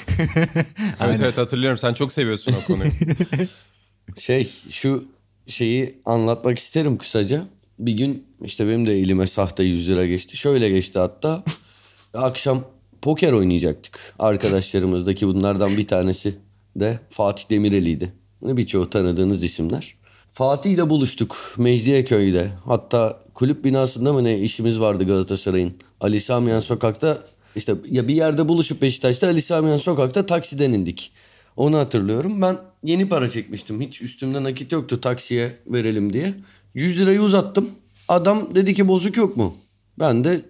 Evet 1.01 1.21
evet 1.21 1.39
hatırlıyorum. 1.39 1.79
Sen 1.79 1.95
çok 1.95 2.13
seviyorsun 2.13 2.55
o 2.63 2.67
konuyu. 2.67 2.91
Şey 4.19 4.51
şu 4.71 5.05
şeyi 5.47 6.01
anlatmak 6.05 6.59
isterim 6.59 6.99
kısaca. 6.99 7.45
Bir 7.79 7.93
gün 7.93 8.27
işte 8.45 8.67
benim 8.67 8.87
de 8.87 9.01
elime 9.01 9.27
sahte 9.27 9.63
100 9.63 9.89
lira 9.89 10.07
geçti. 10.07 10.37
Şöyle 10.37 10.69
geçti 10.69 10.99
hatta. 10.99 11.45
Akşam 12.15 12.65
poker 13.03 13.33
oynayacaktık. 13.33 14.15
Arkadaşlarımızdaki 14.19 15.27
bunlardan 15.27 15.77
bir 15.77 15.89
tanesi 15.89 16.35
de 16.77 17.01
Fatih 17.11 17.51
Demireli'ydi. 17.51 18.13
Birçoğu 18.43 18.91
tanıdığınız 18.91 19.45
isimler. 19.45 19.95
Fatih 20.33 20.71
ile 20.71 20.91
buluştuk 20.91 21.37
Mecidiyeköy'de. 21.59 22.51
Hatta 22.65 23.21
kulüp 23.35 23.65
binasında 23.65 24.13
mı 24.13 24.25
ne 24.25 24.39
işimiz 24.39 24.81
vardı 24.81 25.07
Galatasaray'ın. 25.07 25.75
Ali 26.01 26.21
Samiyan 26.21 26.61
sokakta 26.61 27.25
işte 27.57 27.75
ya 27.91 28.09
bir 28.09 28.15
yerde 28.15 28.49
buluşup 28.49 28.83
Beşiktaş'ta 28.83 29.27
Ali 29.27 29.43
Samiyan 29.43 29.77
sokakta 29.77 30.27
taksiden 30.27 30.73
indik. 30.73 31.13
Onu 31.57 31.77
hatırlıyorum. 31.79 32.43
Ben 32.43 32.57
yeni 32.83 33.09
para 33.09 33.29
çekmiştim. 33.29 33.81
Hiç 33.81 34.03
üstümde 34.03 34.43
nakit 34.43 34.73
yoktu 34.73 35.01
taksiye 35.01 35.53
verelim 35.67 36.13
diye. 36.13 36.35
100 36.75 36.99
lirayı 36.99 37.21
uzattım. 37.21 37.69
Adam 38.09 38.55
dedi 38.55 38.75
ki 38.75 38.89
bozuk 38.89 39.17
yok 39.17 39.37
mu? 39.37 39.55
Ben 39.99 40.25
de 40.25 40.41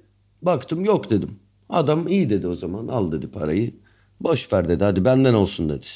baktım 0.42 0.84
yok 0.84 1.11
dedim. 1.11 1.30
Adam 1.68 2.08
iyi 2.08 2.30
dedi 2.30 2.46
o 2.49 2.54
zaman 2.54 2.88
al 2.88 3.12
dedi 3.12 3.28
parayı. 3.30 3.70
Boş 4.20 4.52
ver 4.52 4.68
dedi 4.68 4.84
hadi 4.84 5.04
benden 5.04 5.34
olsun 5.34 5.68
dedi. 5.68 5.87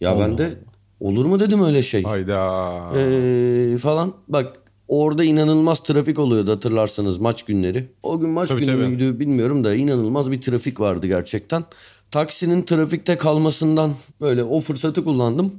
Ya 0.00 0.18
ben 0.18 0.38
de 0.38 0.58
olur 1.00 1.26
mu 1.26 1.40
dedim 1.40 1.64
öyle 1.64 1.82
şey. 1.82 2.02
Hayda. 2.02 2.98
Ee, 2.98 3.78
falan. 3.78 4.12
Bak 4.28 4.52
orada 4.88 5.24
inanılmaz 5.24 5.82
trafik 5.82 6.18
oluyordu 6.18 6.50
hatırlarsanız 6.50 7.18
maç 7.18 7.42
günleri. 7.44 7.88
O 8.02 8.20
gün 8.20 8.30
maç 8.30 8.48
Tabii, 8.48 8.64
günü 8.64 8.98
tabii. 8.98 9.20
bilmiyorum 9.20 9.64
da 9.64 9.74
inanılmaz 9.74 10.30
bir 10.30 10.40
trafik 10.40 10.80
vardı 10.80 11.06
gerçekten. 11.06 11.64
Taksinin 12.10 12.62
trafikte 12.62 13.16
kalmasından 13.16 13.94
böyle 14.20 14.44
o 14.44 14.60
fırsatı 14.60 15.04
kullandım. 15.04 15.52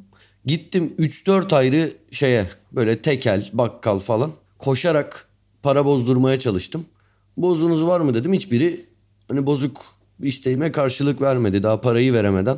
Gittim 0.45 0.93
3-4 0.99 1.55
ayrı 1.55 1.93
şeye 2.11 2.49
böyle 2.71 3.01
tekel, 3.01 3.49
bakkal 3.53 3.99
falan 3.99 4.31
koşarak 4.59 5.27
para 5.63 5.85
bozdurmaya 5.85 6.39
çalıştım. 6.39 6.85
Bozunuz 7.37 7.85
var 7.85 7.99
mı 7.99 8.13
dedim. 8.13 8.33
Hiçbiri 8.33 8.85
hani 9.27 9.45
bozuk 9.45 9.85
isteğime 10.19 10.71
karşılık 10.71 11.21
vermedi. 11.21 11.63
Daha 11.63 11.81
parayı 11.81 12.13
veremeden 12.13 12.57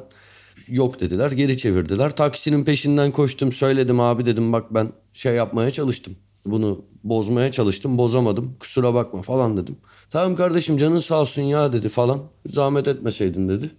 yok 0.68 1.00
dediler. 1.00 1.32
Geri 1.32 1.58
çevirdiler. 1.58 2.16
Taksinin 2.16 2.64
peşinden 2.64 3.12
koştum. 3.12 3.52
Söyledim 3.52 4.00
abi 4.00 4.26
dedim 4.26 4.54
bak 4.54 4.74
ben 4.74 4.88
şey 5.14 5.36
yapmaya 5.36 5.72
çalıştım. 5.72 6.16
Bunu 6.46 6.86
bozmaya 7.04 7.52
çalıştım. 7.52 7.98
Bozamadım. 7.98 8.56
Kusura 8.60 8.94
bakma 8.94 9.22
falan 9.22 9.58
dedim. 9.58 9.78
Tamam 10.10 10.36
kardeşim 10.36 10.78
canın 10.78 11.00
sağ 11.00 11.16
olsun 11.22 11.42
ya 11.42 11.74
dedi 11.74 11.90
falan. 11.90 12.22
Zahmet 12.50 12.88
etmeseydin 12.88 13.50
dedi. 13.50 13.70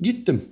Gittim. 0.00 0.44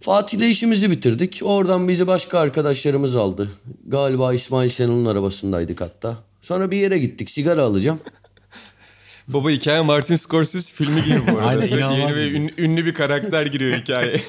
Fatih'le 0.00 0.40
işimizi 0.50 0.90
bitirdik. 0.90 1.40
Oradan 1.44 1.88
bizi 1.88 2.06
başka 2.06 2.38
arkadaşlarımız 2.38 3.16
aldı. 3.16 3.50
Galiba 3.86 4.34
İsmail 4.34 4.70
Şenol'un 4.70 5.04
arabasındaydık 5.04 5.80
hatta. 5.80 6.16
Sonra 6.42 6.70
bir 6.70 6.76
yere 6.76 6.98
gittik. 6.98 7.30
Sigara 7.30 7.62
alacağım. 7.62 8.00
Baba 9.28 9.50
hikaye 9.50 9.80
Martin 9.80 10.16
Scorsese 10.16 10.72
filmi 10.72 11.02
gibi 11.02 11.20
bu 11.32 11.38
arada. 11.38 11.46
Aynen, 11.74 11.90
yeni 11.90 12.16
ve 12.16 12.28
ün- 12.30 12.52
ünlü 12.58 12.86
bir 12.86 12.94
karakter 12.94 13.46
giriyor 13.46 13.78
hikayeye. 13.78 14.20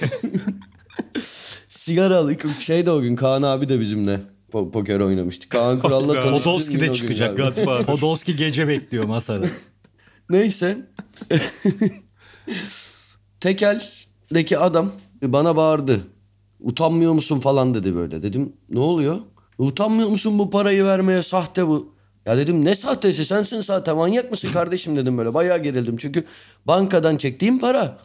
Sigara 1.69 2.17
aldık. 2.17 2.45
Şey 2.61 2.85
de 2.85 2.91
o 2.91 3.01
gün 3.01 3.15
Kaan 3.15 3.41
abi 3.41 3.69
de 3.69 3.79
bizimle 3.79 4.19
po- 4.53 4.71
poker 4.71 4.99
oynamıştı. 4.99 5.49
Kaan 5.49 5.79
Kural'la 5.81 6.13
tanıştık. 6.13 6.43
Podolski 6.43 6.79
de 6.79 6.93
çıkacak. 6.93 7.37
Godfather. 7.37 7.85
Podolski 7.85 8.35
gece 8.35 8.67
bekliyor 8.67 9.03
masada. 9.05 9.45
Neyse. 10.29 10.77
Tekel'deki 13.39 14.57
adam 14.57 14.91
bana 15.21 15.55
bağırdı. 15.55 15.99
Utanmıyor 16.59 17.13
musun 17.13 17.39
falan 17.39 17.73
dedi 17.73 17.95
böyle. 17.95 18.21
Dedim 18.21 18.53
ne 18.69 18.79
oluyor? 18.79 19.17
Utanmıyor 19.57 20.09
musun 20.09 20.39
bu 20.39 20.49
parayı 20.49 20.85
vermeye 20.85 21.21
sahte 21.21 21.67
bu. 21.67 21.95
Ya 22.25 22.37
dedim 22.37 22.65
ne 22.65 22.75
sahtesi 22.75 23.25
sensin 23.25 23.61
sahte 23.61 23.93
manyak 23.93 24.31
mısın 24.31 24.51
kardeşim 24.53 24.95
dedim 24.95 25.17
böyle. 25.17 25.33
Bayağı 25.33 25.63
gerildim 25.63 25.97
çünkü 25.97 26.23
bankadan 26.65 27.17
çektiğim 27.17 27.59
para. 27.59 27.97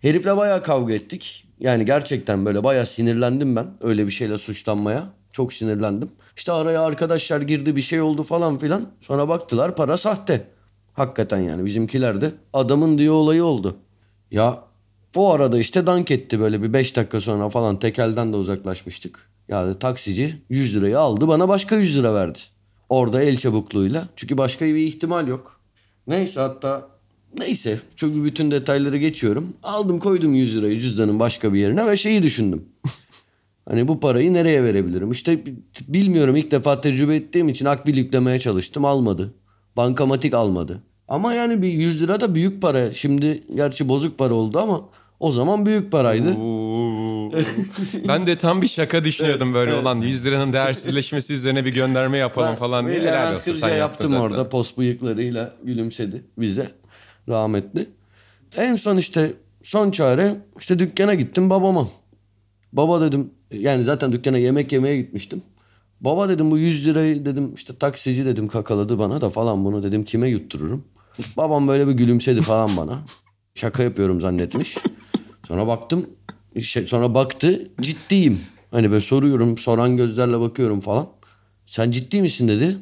Herifle 0.00 0.36
bayağı 0.36 0.62
kavga 0.62 0.94
ettik. 0.94 1.48
Yani 1.58 1.84
gerçekten 1.84 2.46
böyle 2.46 2.64
bayağı 2.64 2.86
sinirlendim 2.86 3.56
ben 3.56 3.66
öyle 3.80 4.06
bir 4.06 4.12
şeyle 4.12 4.38
suçlanmaya. 4.38 5.06
Çok 5.32 5.52
sinirlendim. 5.52 6.10
İşte 6.36 6.52
araya 6.52 6.82
arkadaşlar 6.82 7.40
girdi 7.40 7.76
bir 7.76 7.82
şey 7.82 8.00
oldu 8.00 8.22
falan 8.22 8.58
filan. 8.58 8.86
Sonra 9.00 9.28
baktılar 9.28 9.76
para 9.76 9.96
sahte. 9.96 10.48
Hakikaten 10.94 11.40
yani 11.40 11.64
bizimkiler 11.64 12.20
de 12.20 12.32
adamın 12.52 12.98
diye 12.98 13.10
olayı 13.10 13.44
oldu. 13.44 13.76
Ya 14.30 14.64
o 15.16 15.32
arada 15.32 15.58
işte 15.58 15.86
dank 15.86 16.10
etti 16.10 16.40
böyle 16.40 16.62
bir 16.62 16.72
5 16.72 16.96
dakika 16.96 17.20
sonra 17.20 17.48
falan 17.48 17.78
tekelden 17.78 18.32
de 18.32 18.36
uzaklaşmıştık. 18.36 19.30
Yani 19.48 19.78
taksici 19.78 20.42
100 20.48 20.76
lirayı 20.76 20.98
aldı 20.98 21.28
bana 21.28 21.48
başka 21.48 21.76
100 21.76 21.96
lira 21.98 22.14
verdi. 22.14 22.38
Orada 22.88 23.22
el 23.22 23.36
çabukluğuyla. 23.36 24.08
Çünkü 24.16 24.38
başka 24.38 24.64
bir 24.66 24.76
ihtimal 24.76 25.28
yok. 25.28 25.60
Neyse 26.06 26.40
hatta 26.40 26.88
neyse 27.38 27.78
çünkü 27.96 28.24
bütün 28.24 28.50
detayları 28.50 28.96
geçiyorum. 28.98 29.52
Aldım 29.62 29.98
koydum 29.98 30.34
100 30.34 30.56
lirayı 30.56 30.80
cüzdanın 30.80 31.20
başka 31.20 31.52
bir 31.52 31.58
yerine 31.58 31.86
ve 31.86 31.96
şeyi 31.96 32.22
düşündüm. 32.22 32.64
Hani 33.68 33.88
bu 33.88 34.00
parayı 34.00 34.32
nereye 34.32 34.62
verebilirim? 34.64 35.10
İşte 35.10 35.46
bi- 35.46 35.54
bilmiyorum 35.88 36.36
ilk 36.36 36.50
defa 36.50 36.80
tecrübe 36.80 37.16
ettiğim 37.16 37.48
için 37.48 37.64
akbil 37.64 37.96
yüklemeye 37.96 38.38
çalıştım 38.38 38.84
almadı. 38.84 39.34
Bankamatik 39.76 40.34
almadı. 40.34 40.82
Ama 41.08 41.34
yani 41.34 41.62
bir 41.62 41.68
100 41.68 42.02
lira 42.02 42.20
da 42.20 42.34
büyük 42.34 42.62
para. 42.62 42.92
Şimdi 42.92 43.42
gerçi 43.54 43.88
bozuk 43.88 44.18
para 44.18 44.34
oldu 44.34 44.58
ama 44.58 44.80
o 45.20 45.32
zaman 45.32 45.66
büyük 45.66 45.92
paraydı. 45.92 46.34
Ben 48.08 48.26
de 48.26 48.38
tam 48.38 48.62
bir 48.62 48.68
şaka 48.68 49.04
düşünüyordum 49.04 49.54
böyle 49.54 49.74
olan 49.74 50.00
100 50.00 50.26
liranın 50.26 50.52
değersizleşmesi 50.52 51.32
üzerine 51.32 51.64
bir 51.64 51.74
gönderme 51.74 52.18
yapalım 52.18 52.56
falan 52.56 52.86
diye. 52.88 53.04
Levent 53.04 53.44
Kırca 53.44 53.68
yaptım 53.68 54.10
zaten. 54.10 54.22
orada 54.22 54.48
post 54.48 54.78
bıyıklarıyla 54.78 55.54
gülümsedi 55.64 56.24
bize 56.38 56.70
rahmetli. 57.28 57.86
En 58.56 58.74
son 58.74 58.96
işte 58.96 59.32
son 59.62 59.90
çare 59.90 60.36
işte 60.58 60.78
dükkana 60.78 61.14
gittim 61.14 61.50
babama. 61.50 61.88
Baba 62.72 63.00
dedim 63.00 63.30
yani 63.50 63.84
zaten 63.84 64.12
dükkana 64.12 64.38
yemek 64.38 64.72
yemeye 64.72 64.96
gitmiştim. 64.96 65.42
Baba 66.04 66.28
dedim 66.28 66.50
bu 66.50 66.58
100 66.58 66.86
lirayı 66.86 67.26
dedim 67.26 67.54
işte 67.54 67.76
taksici 67.76 68.26
dedim 68.26 68.48
kakaladı 68.48 68.98
bana 68.98 69.20
da 69.20 69.30
falan 69.30 69.64
bunu 69.64 69.82
dedim 69.82 70.04
kime 70.04 70.28
yuttururum. 70.28 70.84
Babam 71.36 71.68
böyle 71.68 71.88
bir 71.88 71.92
gülümsedi 71.92 72.42
falan 72.42 72.76
bana. 72.76 72.98
Şaka 73.54 73.82
yapıyorum 73.82 74.20
zannetmiş. 74.20 74.78
Sonra 75.48 75.66
baktım 75.66 76.06
şey, 76.60 76.86
sonra 76.86 77.14
baktı 77.14 77.70
ciddiyim. 77.80 78.40
Hani 78.70 78.90
böyle 78.90 79.00
soruyorum 79.00 79.58
soran 79.58 79.96
gözlerle 79.96 80.40
bakıyorum 80.40 80.80
falan. 80.80 81.08
Sen 81.66 81.90
ciddi 81.90 82.22
misin 82.22 82.48
dedi. 82.48 82.76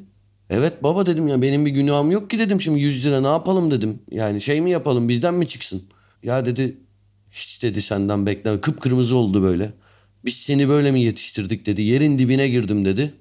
Evet 0.50 0.82
baba 0.82 1.06
dedim 1.06 1.28
ya 1.28 1.42
benim 1.42 1.66
bir 1.66 1.70
günahım 1.70 2.10
yok 2.10 2.30
ki 2.30 2.38
dedim 2.38 2.60
şimdi 2.60 2.80
100 2.80 3.06
lira 3.06 3.20
ne 3.20 3.26
yapalım 3.26 3.70
dedim. 3.70 3.98
Yani 4.10 4.40
şey 4.40 4.60
mi 4.60 4.70
yapalım 4.70 5.08
bizden 5.08 5.34
mi 5.34 5.46
çıksın? 5.46 5.82
Ya 6.22 6.46
dedi 6.46 6.76
hiç 7.30 7.62
dedi 7.62 7.82
senden 7.82 8.26
bekleme. 8.26 8.60
Kıpkırmızı 8.60 9.16
oldu 9.16 9.42
böyle. 9.42 9.72
Biz 10.24 10.34
seni 10.36 10.68
böyle 10.68 10.90
mi 10.90 11.00
yetiştirdik 11.00 11.66
dedi. 11.66 11.82
Yerin 11.82 12.18
dibine 12.18 12.48
girdim 12.48 12.84
dedi. 12.84 13.14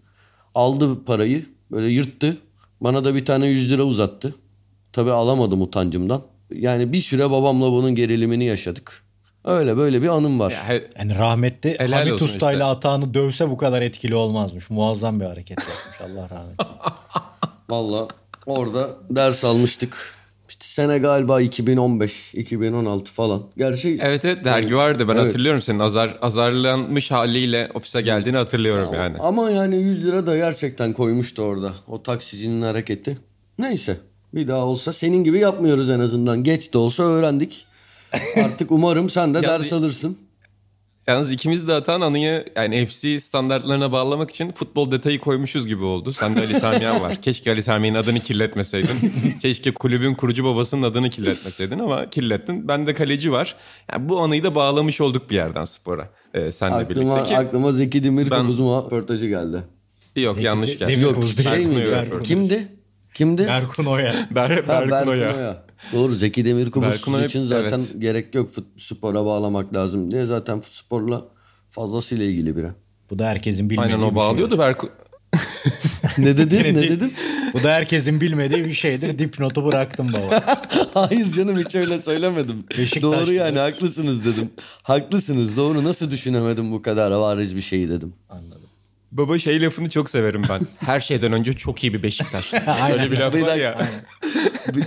Aldı 0.56 1.06
parayı 1.06 1.46
böyle 1.72 1.88
yırttı. 1.90 2.38
Bana 2.82 3.04
da 3.04 3.16
bir 3.16 3.26
tane 3.26 3.48
100 3.48 3.72
lira 3.72 3.84
uzattı. 3.84 4.36
Tabii 4.94 5.12
alamadım 5.12 5.62
utancımdan. 5.62 6.22
Yani 6.54 6.94
bir 6.94 7.02
süre 7.02 7.32
babamla 7.32 7.72
bunun 7.72 7.96
gerilimini 7.96 8.46
yaşadık. 8.46 9.04
Öyle 9.46 9.78
böyle 9.78 10.02
bir 10.02 10.08
anım 10.08 10.40
var. 10.40 10.52
Ya, 10.70 10.82
Yani 11.00 11.16
rahmetli 11.16 11.80
Helal 11.80 11.98
Hamit 11.98 12.22
Usta 12.22 12.52
ile 12.52 12.58
işte. 12.58 12.64
Atağan'ı 12.64 13.14
dövse 13.14 13.50
bu 13.50 13.58
kadar 13.58 13.82
etkili 13.82 14.16
olmazmış. 14.16 14.70
Muazzam 14.70 15.20
bir 15.20 15.26
hareket 15.26 15.58
yapmış 15.60 16.02
Allah 16.02 16.30
rahmet. 16.30 16.60
Valla 17.70 18.08
orada 18.46 18.90
ders 19.10 19.44
almıştık. 19.44 20.16
Sene 20.72 20.98
galiba 20.98 21.42
2015, 21.42 22.34
2016 22.34 23.12
falan. 23.12 23.44
Gerçi 23.58 24.00
Evet 24.02 24.26
evet 24.26 24.46
dergi 24.46 24.76
vardı 24.76 25.08
ben 25.08 25.14
Evet. 25.14 25.26
hatırlıyorum 25.26 25.62
senin 25.62 25.80
azar 25.80 26.18
azarlanmış 26.22 27.12
haliyle 27.12 27.70
ofise 27.74 28.02
geldiğini 28.02 28.38
hatırlıyorum 28.38 28.94
yani. 28.94 29.18
Ama 29.18 29.52
yani 29.52 29.76
100 29.76 30.06
lira 30.06 30.28
da 30.28 30.38
gerçekten 30.38 30.94
koymuştu 30.94 31.42
orada. 31.42 31.74
O 31.88 32.04
taksicinin 32.04 32.62
hareketi. 32.62 33.18
Neyse 33.60 33.98
bir 34.34 34.48
daha 34.48 34.66
olsa 34.66 34.94
senin 34.94 35.24
gibi 35.24 35.40
yapmıyoruz 35.40 35.90
en 35.90 36.00
azından. 36.00 36.44
Geç 36.44 36.74
de 36.74 36.78
olsa 36.78 37.04
öğrendik. 37.04 37.66
Artık 38.36 38.72
umarım 38.72 39.10
sen 39.10 39.34
de 39.34 39.44
ders 39.44 39.74
alırsın. 39.74 40.18
Yalnız 41.12 41.32
ikimiz 41.32 41.68
de 41.68 41.74
atan 41.74 42.02
anıyı 42.02 42.46
yani 42.56 42.86
FC 42.86 43.20
standartlarına 43.20 43.92
bağlamak 43.92 44.30
için 44.30 44.52
futbol 44.52 44.92
detayı 44.92 45.20
koymuşuz 45.20 45.68
gibi 45.68 45.84
oldu. 45.84 46.14
Sende 46.14 46.40
Ali 46.40 46.60
Samiyan 46.60 47.02
var. 47.02 47.16
Keşke 47.22 47.52
Ali 47.52 47.64
Samiyan'ın 47.64 47.98
adını 47.98 48.20
kirletmeseydin. 48.20 49.12
Keşke 49.42 49.74
kulübün 49.74 50.14
kurucu 50.14 50.44
babasının 50.44 50.82
adını 50.82 51.10
kirletmeseydin 51.10 51.80
ama 51.80 52.10
kirlettin. 52.10 52.68
Bende 52.68 52.94
kaleci 52.94 53.32
var. 53.32 53.56
Yani 53.92 54.10
bu 54.10 54.20
anıyı 54.20 54.44
da 54.44 54.56
bağlamış 54.56 55.02
olduk 55.02 55.30
bir 55.30 55.36
yerden 55.36 55.66
spora. 55.66 56.10
Ee, 56.34 56.52
senle 56.52 56.76
Aklıma, 56.76 56.90
birlikte 56.90 57.30
ki. 57.30 57.38
aklıma 57.38 57.72
Zeki 57.72 58.04
Demir 58.04 58.32
Ben- 58.32 58.48
röportajı 58.48 59.26
geldi. 59.26 59.64
Yok 60.16 60.42
yanlış 60.42 60.80
geldi. 60.80 60.92
Demir 60.92 61.04
Yok 61.04 61.18
şey 61.44 61.66
miydi? 61.66 62.10
Kimdi? 62.24 62.68
Kimdi? 63.14 63.48
Berkun 63.48 63.86
Oya. 63.86 64.14
Ber, 64.32 64.50
Ha, 64.50 64.68
Berkun 64.68 64.92
Berkun 64.92 65.12
Oya. 65.12 65.36
Oya. 65.36 65.64
Doğru 65.94 66.16
Zeki 66.16 66.46
Demirkubuz 66.46 67.26
için 67.26 67.46
zaten 67.46 67.80
evet. 67.80 67.96
gerek 68.00 68.36
yok 68.36 68.54
fut, 68.54 68.68
spora 68.78 69.26
bağlamak 69.26 69.74
lazım 69.74 70.12
diye 70.12 70.22
zaten 70.22 70.62
sporla 70.72 71.26
fazlasıyla 71.70 72.26
ilgili 72.26 72.58
biri. 72.58 72.68
Bu 73.10 73.20
da 73.20 73.28
herkesin 73.28 73.70
bilmediği 73.70 73.94
Aynen 73.94 74.04
o 74.04 74.08
şey. 74.08 74.16
bağlıyordu 74.16 74.60
Berkun. 74.60 74.90
ne 76.18 76.38
dedin? 76.38 76.76
ne 76.76 76.82
dedin? 76.90 77.14
Bu 77.54 77.64
da 77.64 77.72
herkesin 77.72 78.22
bilmediği 78.22 78.66
bir 78.66 78.74
şeydir. 78.74 79.20
Dipnotu 79.20 79.66
bıraktım 79.66 80.14
baba. 80.14 80.62
Hayır 80.94 81.30
canım 81.32 81.60
hiç 81.60 81.76
öyle 81.76 82.00
söylemedim. 82.00 82.64
Beşiktaş 82.78 83.02
doğru 83.04 83.34
yani 83.34 83.60
haklısınız 83.60 84.26
dedim. 84.26 84.50
Haklısınız 84.84 85.58
doğru 85.58 85.84
nasıl 85.84 86.12
düşünemedim 86.12 86.72
bu 86.72 86.82
kadar 86.82 87.12
bariz 87.12 87.56
bir 87.56 87.62
şeyi 87.62 87.90
dedim. 87.90 88.14
Anladım. 88.30 88.61
Baba 89.12 89.40
şey 89.40 89.62
lafını 89.62 89.90
çok 89.90 90.10
severim 90.10 90.44
ben. 90.50 90.60
Her 90.86 91.00
şeyden 91.00 91.34
önce 91.34 91.54
çok 91.54 91.84
iyi 91.84 91.94
bir 91.94 92.04
Beşiktaş. 92.04 92.46
Şöyle 92.88 93.12
bir 93.12 93.18
laf 93.18 93.36
var 93.36 93.56
ya. 93.56 93.88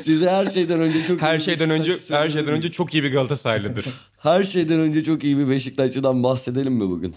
Size 0.00 0.31
her 0.31 0.47
şeyden 0.47 0.81
önce 0.81 1.07
çok 1.07 1.23
Her 1.23 1.38
iyi 1.38 1.40
şeyden 1.40 1.71
önce 1.71 1.93
her 2.09 2.31
şeyden 2.31 2.52
önce 2.52 2.71
çok 2.71 2.95
iyi 2.95 3.02
bir 3.02 3.12
Galatasaraylıdır. 3.12 3.87
her 4.19 4.45
şeyden 4.45 4.81
önce 4.81 5.04
çok 5.04 5.25
iyi 5.25 5.38
bir 5.38 5.49
Beşiktaşlı'dan 5.49 6.23
bahsedelim 6.23 6.73
mi 6.73 6.90
bugün? 6.90 7.14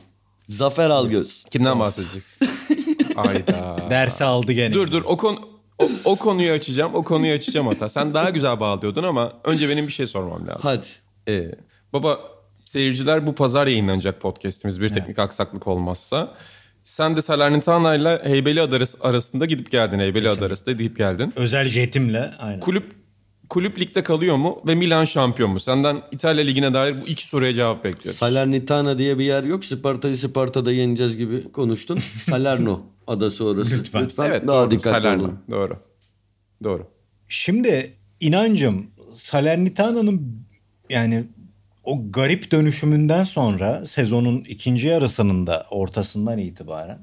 Zafer 0.48 0.90
Algöz. 0.90 1.46
Kimden 1.52 1.80
bahsedeceksin? 1.80 2.48
Ayda. 3.16 3.78
Dersi 3.90 4.24
aldı 4.24 4.52
gene. 4.52 4.74
Dur 4.74 4.92
dur 4.92 5.02
o 5.06 5.18
konu 5.18 5.40
o, 5.80 5.90
o 6.06 6.16
konuyu 6.16 6.52
açacağım. 6.52 6.96
O 6.96 7.04
konuyu 7.04 7.34
açacağım 7.34 7.68
hata. 7.68 7.90
Sen 7.90 8.14
daha 8.14 8.30
güzel 8.30 8.60
bağlıyordun 8.60 9.04
ama 9.04 9.34
önce 9.44 9.70
benim 9.70 9.88
bir 9.88 9.94
şey 9.94 10.08
sormam 10.08 10.48
lazım. 10.48 10.62
Hadi. 10.64 10.88
Ee, 11.28 11.52
baba 11.94 12.20
seyirciler 12.66 13.28
bu 13.28 13.36
pazar 13.36 13.68
yayınlanacak 13.68 14.22
podcast'imiz 14.22 14.82
bir 14.82 14.90
teknik 14.90 15.20
aksaklık 15.20 15.68
olmazsa. 15.68 16.34
Sen 16.88 17.17
de 17.17 17.22
Salernitana 17.22 17.96
ile 17.96 18.20
Heybeliada 18.24 18.75
arası- 18.75 18.98
arasında 19.01 19.46
gidip 19.46 19.72
geldin. 19.72 20.00
Heybeliada 20.00 20.46
arasında 20.46 20.72
gidip 20.72 20.98
geldin. 20.98 21.34
Özel 21.36 21.67
jetimle 21.67 22.32
aynen. 22.39 22.60
Kulüp 22.60 22.84
kulüp 23.50 23.79
ligde 23.79 24.03
kalıyor 24.03 24.36
mu 24.36 24.62
ve 24.67 24.75
Milan 24.75 25.06
şampiyon 25.06 25.51
mu? 25.51 25.60
Senden 25.60 26.01
İtalya 26.12 26.44
ligine 26.44 26.74
dair 26.74 26.96
bu 27.01 27.08
iki 27.08 27.27
soruya 27.27 27.53
cevap 27.53 27.84
bekliyoruz. 27.84 28.20
Salernitana 28.20 28.98
diye 28.98 29.20
bir 29.20 29.25
yer 29.25 29.44
yok. 29.44 29.65
Sparta'yı 29.65 30.17
Sparta'da 30.17 30.72
yeneceğiz 30.72 31.17
gibi 31.17 31.51
konuştun. 31.51 32.00
Salerno 32.29 32.82
adası 33.08 33.46
orası. 33.46 33.77
Lütfen. 33.77 34.10
evet 34.20 34.48
daha 34.48 34.62
doğru. 34.62 34.72
dikkatli 34.72 34.89
Salerno. 34.89 35.24
olun. 35.24 35.39
Doğru. 35.51 35.74
Doğru. 36.63 36.88
Şimdi 37.27 37.94
inancım 38.20 38.88
Salernitana'nın 39.15 40.46
yani 40.89 41.27
o 41.88 42.12
garip 42.12 42.51
dönüşümünden 42.51 43.24
sonra 43.24 43.86
sezonun 43.86 44.44
ikinci 44.48 44.88
yarısının 44.88 45.48
da 45.48 45.65
ortasından 45.70 46.38
itibaren 46.38 47.00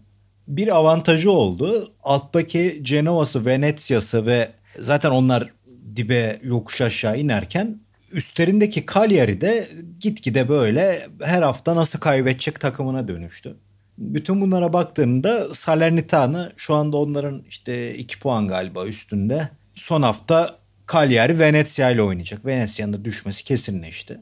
bir 0.49 0.77
avantajı 0.77 1.31
oldu. 1.31 1.93
Alttaki 2.03 2.81
Cenova'sı, 2.83 3.47
Venezia'sı 3.47 4.27
ve 4.27 4.49
zaten 4.81 5.11
onlar 5.11 5.51
dibe 5.97 6.39
yokuş 6.43 6.81
aşağı 6.81 7.19
inerken 7.19 7.81
üstlerindeki 8.13 8.87
Cagliari 8.95 9.41
de 9.41 9.69
gitgide 10.01 10.49
böyle 10.49 11.01
her 11.23 11.43
hafta 11.43 11.77
nasıl 11.77 11.99
kaybedecek 11.99 12.61
takımına 12.61 13.09
dönüştü. 13.09 13.57
Bütün 13.99 14.41
bunlara 14.41 14.73
baktığımda 14.73 15.55
Salernitana 15.55 16.53
şu 16.57 16.75
anda 16.75 16.97
onların 16.97 17.43
işte 17.49 17.95
2 17.95 18.19
puan 18.19 18.49
galiba 18.49 18.87
üstünde. 18.87 19.49
Son 19.75 20.03
hafta 20.03 20.59
Cagliari 20.93 21.39
Venezia 21.39 21.91
ile 21.91 22.03
oynayacak. 22.03 22.47
Venezia'nın 22.47 22.93
da 22.93 23.05
düşmesi 23.05 23.45
kesinleşti. 23.45 24.21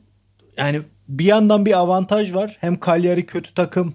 Yani 0.56 0.82
bir 1.08 1.24
yandan 1.24 1.66
bir 1.66 1.78
avantaj 1.78 2.34
var. 2.34 2.56
Hem 2.60 2.80
Cagliari 2.86 3.26
kötü 3.26 3.54
takım 3.54 3.94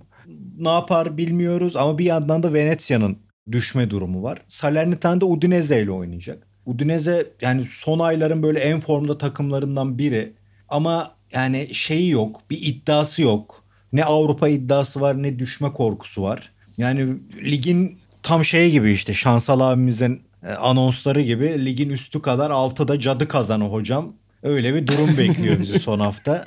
ne 0.57 0.69
yapar 0.69 1.17
bilmiyoruz 1.17 1.75
ama 1.75 1.97
bir 1.97 2.05
yandan 2.05 2.43
da 2.43 2.53
Venezia'nın 2.53 3.17
düşme 3.51 3.89
durumu 3.89 4.23
var. 4.23 4.41
Salernitana 4.47 5.25
Udinese 5.25 5.83
ile 5.83 5.91
oynayacak. 5.91 6.47
Udinese 6.65 7.27
yani 7.41 7.65
son 7.65 7.99
ayların 7.99 8.43
böyle 8.43 8.59
en 8.59 8.79
formda 8.79 9.17
takımlarından 9.17 9.97
biri. 9.97 10.33
Ama 10.69 11.15
yani 11.31 11.69
şeyi 11.73 12.09
yok, 12.09 12.41
bir 12.49 12.61
iddiası 12.61 13.21
yok. 13.21 13.63
Ne 13.93 14.03
Avrupa 14.03 14.47
iddiası 14.47 15.01
var 15.01 15.23
ne 15.23 15.39
düşme 15.39 15.73
korkusu 15.73 16.23
var. 16.23 16.51
Yani 16.77 17.17
ligin 17.43 17.97
tam 18.23 18.45
şey 18.45 18.71
gibi 18.71 18.91
işte 18.91 19.13
Şansal 19.13 19.59
abimizin 19.59 20.21
e, 20.43 20.51
anonsları 20.51 21.21
gibi 21.21 21.65
ligin 21.65 21.89
üstü 21.89 22.21
kadar 22.21 22.51
altıda 22.51 22.99
cadı 22.99 23.27
kazanı 23.27 23.63
hocam. 23.63 24.13
Öyle 24.43 24.75
bir 24.75 24.87
durum 24.87 25.17
bekliyor 25.17 25.59
bizi 25.59 25.79
son 25.79 25.99
hafta. 25.99 26.45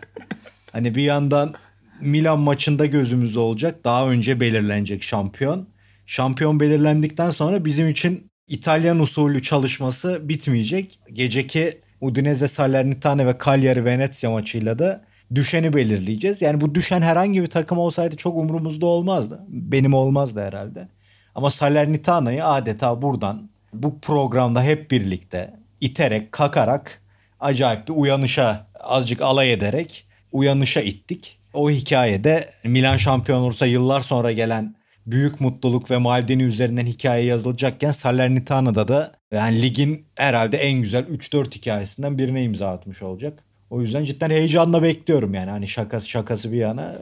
Hani 0.72 0.94
bir 0.94 1.02
yandan 1.02 1.54
Milan 2.00 2.38
maçında 2.38 2.86
gözümüz 2.86 3.36
olacak. 3.36 3.84
Daha 3.84 4.08
önce 4.08 4.40
belirlenecek 4.40 5.02
şampiyon. 5.02 5.68
Şampiyon 6.06 6.60
belirlendikten 6.60 7.30
sonra 7.30 7.64
bizim 7.64 7.88
için 7.88 8.30
İtalyan 8.48 8.98
usulü 8.98 9.42
çalışması 9.42 10.28
bitmeyecek. 10.28 11.00
Geceki 11.12 11.72
Udinese 12.00 12.48
Salernitana 12.48 13.26
ve 13.26 13.36
Cagliari 13.44 13.84
Venezia 13.84 14.30
maçıyla 14.30 14.78
da 14.78 15.04
düşeni 15.34 15.72
belirleyeceğiz. 15.72 16.42
Yani 16.42 16.60
bu 16.60 16.74
düşen 16.74 17.02
herhangi 17.02 17.42
bir 17.42 17.46
takım 17.46 17.78
olsaydı 17.78 18.16
çok 18.16 18.36
umurumuzda 18.36 18.86
olmazdı. 18.86 19.40
Benim 19.48 19.94
olmazdı 19.94 20.40
herhalde. 20.40 20.88
Ama 21.34 21.50
Salernitana'yı 21.50 22.44
adeta 22.44 23.02
buradan 23.02 23.50
bu 23.72 24.00
programda 24.00 24.62
hep 24.62 24.90
birlikte 24.90 25.54
iterek, 25.80 26.32
kakarak 26.32 26.99
acayip 27.40 27.88
bir 27.88 27.92
uyanışa 27.92 28.66
azıcık 28.80 29.22
alay 29.22 29.52
ederek 29.52 30.06
uyanışa 30.32 30.80
ittik. 30.80 31.38
O 31.54 31.70
hikayede 31.70 32.44
Milan 32.64 32.96
şampiyon 32.96 33.40
olursa 33.40 33.66
yıllar 33.66 34.00
sonra 34.00 34.32
gelen 34.32 34.74
büyük 35.06 35.40
mutluluk 35.40 35.90
ve 35.90 35.96
Maldini 35.96 36.42
üzerinden 36.42 36.86
hikaye 36.86 37.24
yazılacakken 37.24 37.90
Salernitana'da 37.90 38.88
da 38.88 39.12
yani 39.32 39.62
ligin 39.62 40.06
herhalde 40.16 40.56
en 40.56 40.82
güzel 40.82 41.04
3-4 41.04 41.54
hikayesinden 41.54 42.18
birine 42.18 42.44
imza 42.44 42.70
atmış 42.70 43.02
olacak. 43.02 43.44
O 43.70 43.80
yüzden 43.80 44.04
cidden 44.04 44.30
heyecanla 44.30 44.82
bekliyorum 44.82 45.34
yani 45.34 45.50
hani 45.50 45.68
şakası 45.68 46.08
şakası 46.08 46.52
bir 46.52 46.56
yana 46.56 46.94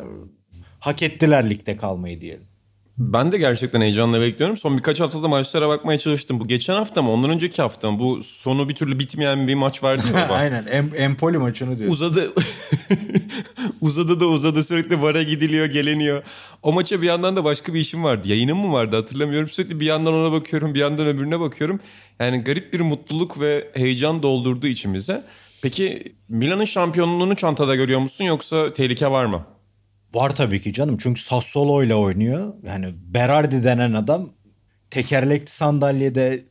hak 0.81 1.03
ettiler 1.03 1.51
ligde 1.51 1.77
kalmayı 1.77 2.21
diyelim. 2.21 2.47
Ben 2.99 3.33
de 3.33 3.39
gerçekten 3.39 3.81
heyecanla 3.81 4.21
bekliyorum. 4.21 4.57
Son 4.57 4.77
birkaç 4.79 5.01
haftada 5.01 5.29
maçlara 5.29 5.69
bakmaya 5.69 5.99
çalıştım. 5.99 6.41
Bu 6.41 6.47
geçen 6.47 6.75
hafta 6.75 7.03
mı? 7.03 7.11
Ondan 7.11 7.31
önceki 7.31 7.63
hafta 7.63 7.91
mı? 7.91 7.99
Bu 7.99 8.23
sonu 8.23 8.69
bir 8.69 8.75
türlü 8.75 8.99
bitmeyen 8.99 9.49
bir 9.49 9.55
maç 9.55 9.83
vardı 9.83 10.03
ya. 10.15 10.29
Aynen 10.33 10.67
em, 10.67 10.91
Empoli 10.97 11.39
maçını 11.39 11.79
diyor. 11.79 11.91
Uzadı. 11.91 12.33
uzadı 13.81 14.21
da 14.21 14.27
uzadı 14.27 14.65
sürekli 14.65 15.03
vara 15.03 15.23
gidiliyor 15.23 15.67
geleniyor. 15.67 16.23
O 16.63 16.73
maça 16.73 17.03
bir 17.03 17.07
yandan 17.07 17.37
da 17.37 17.45
başka 17.45 17.75
bir 17.75 17.81
işim 17.81 18.05
vardı. 18.05 18.29
Yayınım 18.29 18.59
mı 18.59 18.73
vardı 18.73 18.97
hatırlamıyorum. 18.97 19.49
Sürekli 19.49 19.81
bir 19.81 19.87
yandan 19.87 20.15
ona 20.15 20.33
bakıyorum 20.33 20.75
bir 20.75 20.81
yandan 20.81 21.07
öbürüne 21.07 21.41
bakıyorum. 21.41 21.81
Yani 22.21 22.39
garip 22.39 22.73
bir 22.73 22.81
mutluluk 22.81 23.41
ve 23.41 23.69
heyecan 23.75 24.23
doldurdu 24.23 24.67
içimize. 24.67 25.25
Peki 25.63 26.15
Milan'ın 26.29 26.65
şampiyonluğunu 26.65 27.37
çantada 27.37 27.75
görüyor 27.75 28.01
musun 28.01 28.25
yoksa 28.25 28.73
tehlike 28.73 29.11
var 29.11 29.25
mı? 29.25 29.58
Var 30.15 30.37
tabii 30.37 30.61
ki 30.61 30.73
canım 30.73 30.97
çünkü 31.01 31.21
Sassuolo 31.21 31.83
ile 31.83 31.95
oynuyor. 31.95 32.55
Yani 32.63 32.95
Berardi 33.15 33.65
denen 33.65 33.93
adam 33.93 34.31
tekerlekli 34.91 35.51
sandalyede 35.51 36.45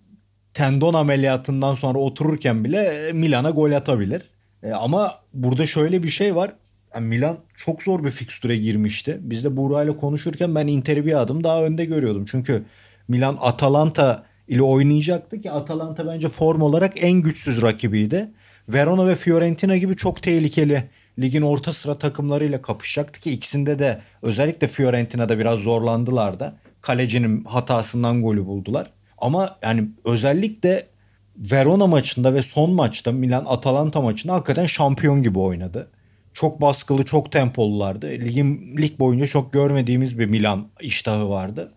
tendon 0.54 0.93
ameliyatından 0.93 1.74
sonra 1.74 2.00
otururken 2.00 2.63
bile 2.63 3.12
Milan'a 3.13 3.50
gol 3.50 3.72
atabilir. 3.72 4.22
E, 4.63 4.72
ama 4.72 5.12
burada 5.34 5.65
şöyle 5.65 6.04
bir 6.04 6.10
şey 6.10 6.36
var. 6.36 6.54
Yani 6.96 7.08
Milan 7.08 7.38
çok 7.56 7.84
zor 7.84 8.04
bir 8.04 8.12
fikstüre 8.12 8.58
girmişti. 8.58 9.17
Biz 9.22 9.43
de 9.43 9.58
Buğra 9.58 9.84
ile 9.84 9.98
konuşurken 9.98 10.56
ben 10.56 10.67
Inter'i 10.67 11.06
bir 11.06 11.22
adım 11.22 11.43
daha 11.43 11.63
önde 11.63 11.86
görüyordum. 11.86 12.26
Çünkü 12.32 12.63
Milan 13.08 13.38
Atalanta 13.41 14.24
ile 14.48 14.62
oynayacaktı 14.62 15.41
ki 15.41 15.52
Atalanta 15.52 16.08
bence 16.08 16.28
form 16.28 16.62
olarak 16.62 16.93
en 17.04 17.22
güçsüz 17.22 17.62
rakibiydi. 17.62 18.32
Verona 18.70 19.08
ve 19.08 19.15
Fiorentina 19.15 19.78
gibi 19.78 19.96
çok 19.96 20.24
tehlikeli 20.24 20.84
ligin 21.19 21.41
orta 21.41 21.73
sıra 21.73 21.97
takımlarıyla 21.97 22.62
kapışacaktı 22.62 23.19
ki 23.19 23.32
ikisinde 23.32 23.80
de 23.80 24.01
özellikle 24.21 24.67
Fiorentina'da 24.67 25.39
biraz 25.39 25.60
zorlandılar 25.60 26.39
da. 26.39 26.56
Kalecinin 26.82 27.43
hatasından 27.43 28.21
golü 28.21 28.45
buldular. 28.45 28.91
Ama 29.17 29.58
yani 29.62 29.89
özellikle 30.06 30.84
Verona 31.38 31.88
maçında 31.88 32.34
ve 32.34 32.41
son 32.41 32.71
maçta 32.71 33.12
Milan 33.12 33.45
Atalanta 33.47 34.01
maçında 34.01 34.34
hakikaten 34.34 34.65
şampiyon 34.65 35.23
gibi 35.23 35.39
oynadı. 35.39 35.91
Çok 36.34 36.62
baskılı, 36.62 37.03
çok 37.03 37.32
tempolulardı. 37.32 38.08
Ligin 38.08 38.77
lig 38.77 38.99
boyunca 38.99 39.27
çok 39.27 39.53
görmediğimiz 39.53 40.19
bir 40.19 40.25
Milan 40.25 40.67
iştahı 40.82 41.30
vardı. 41.30 41.73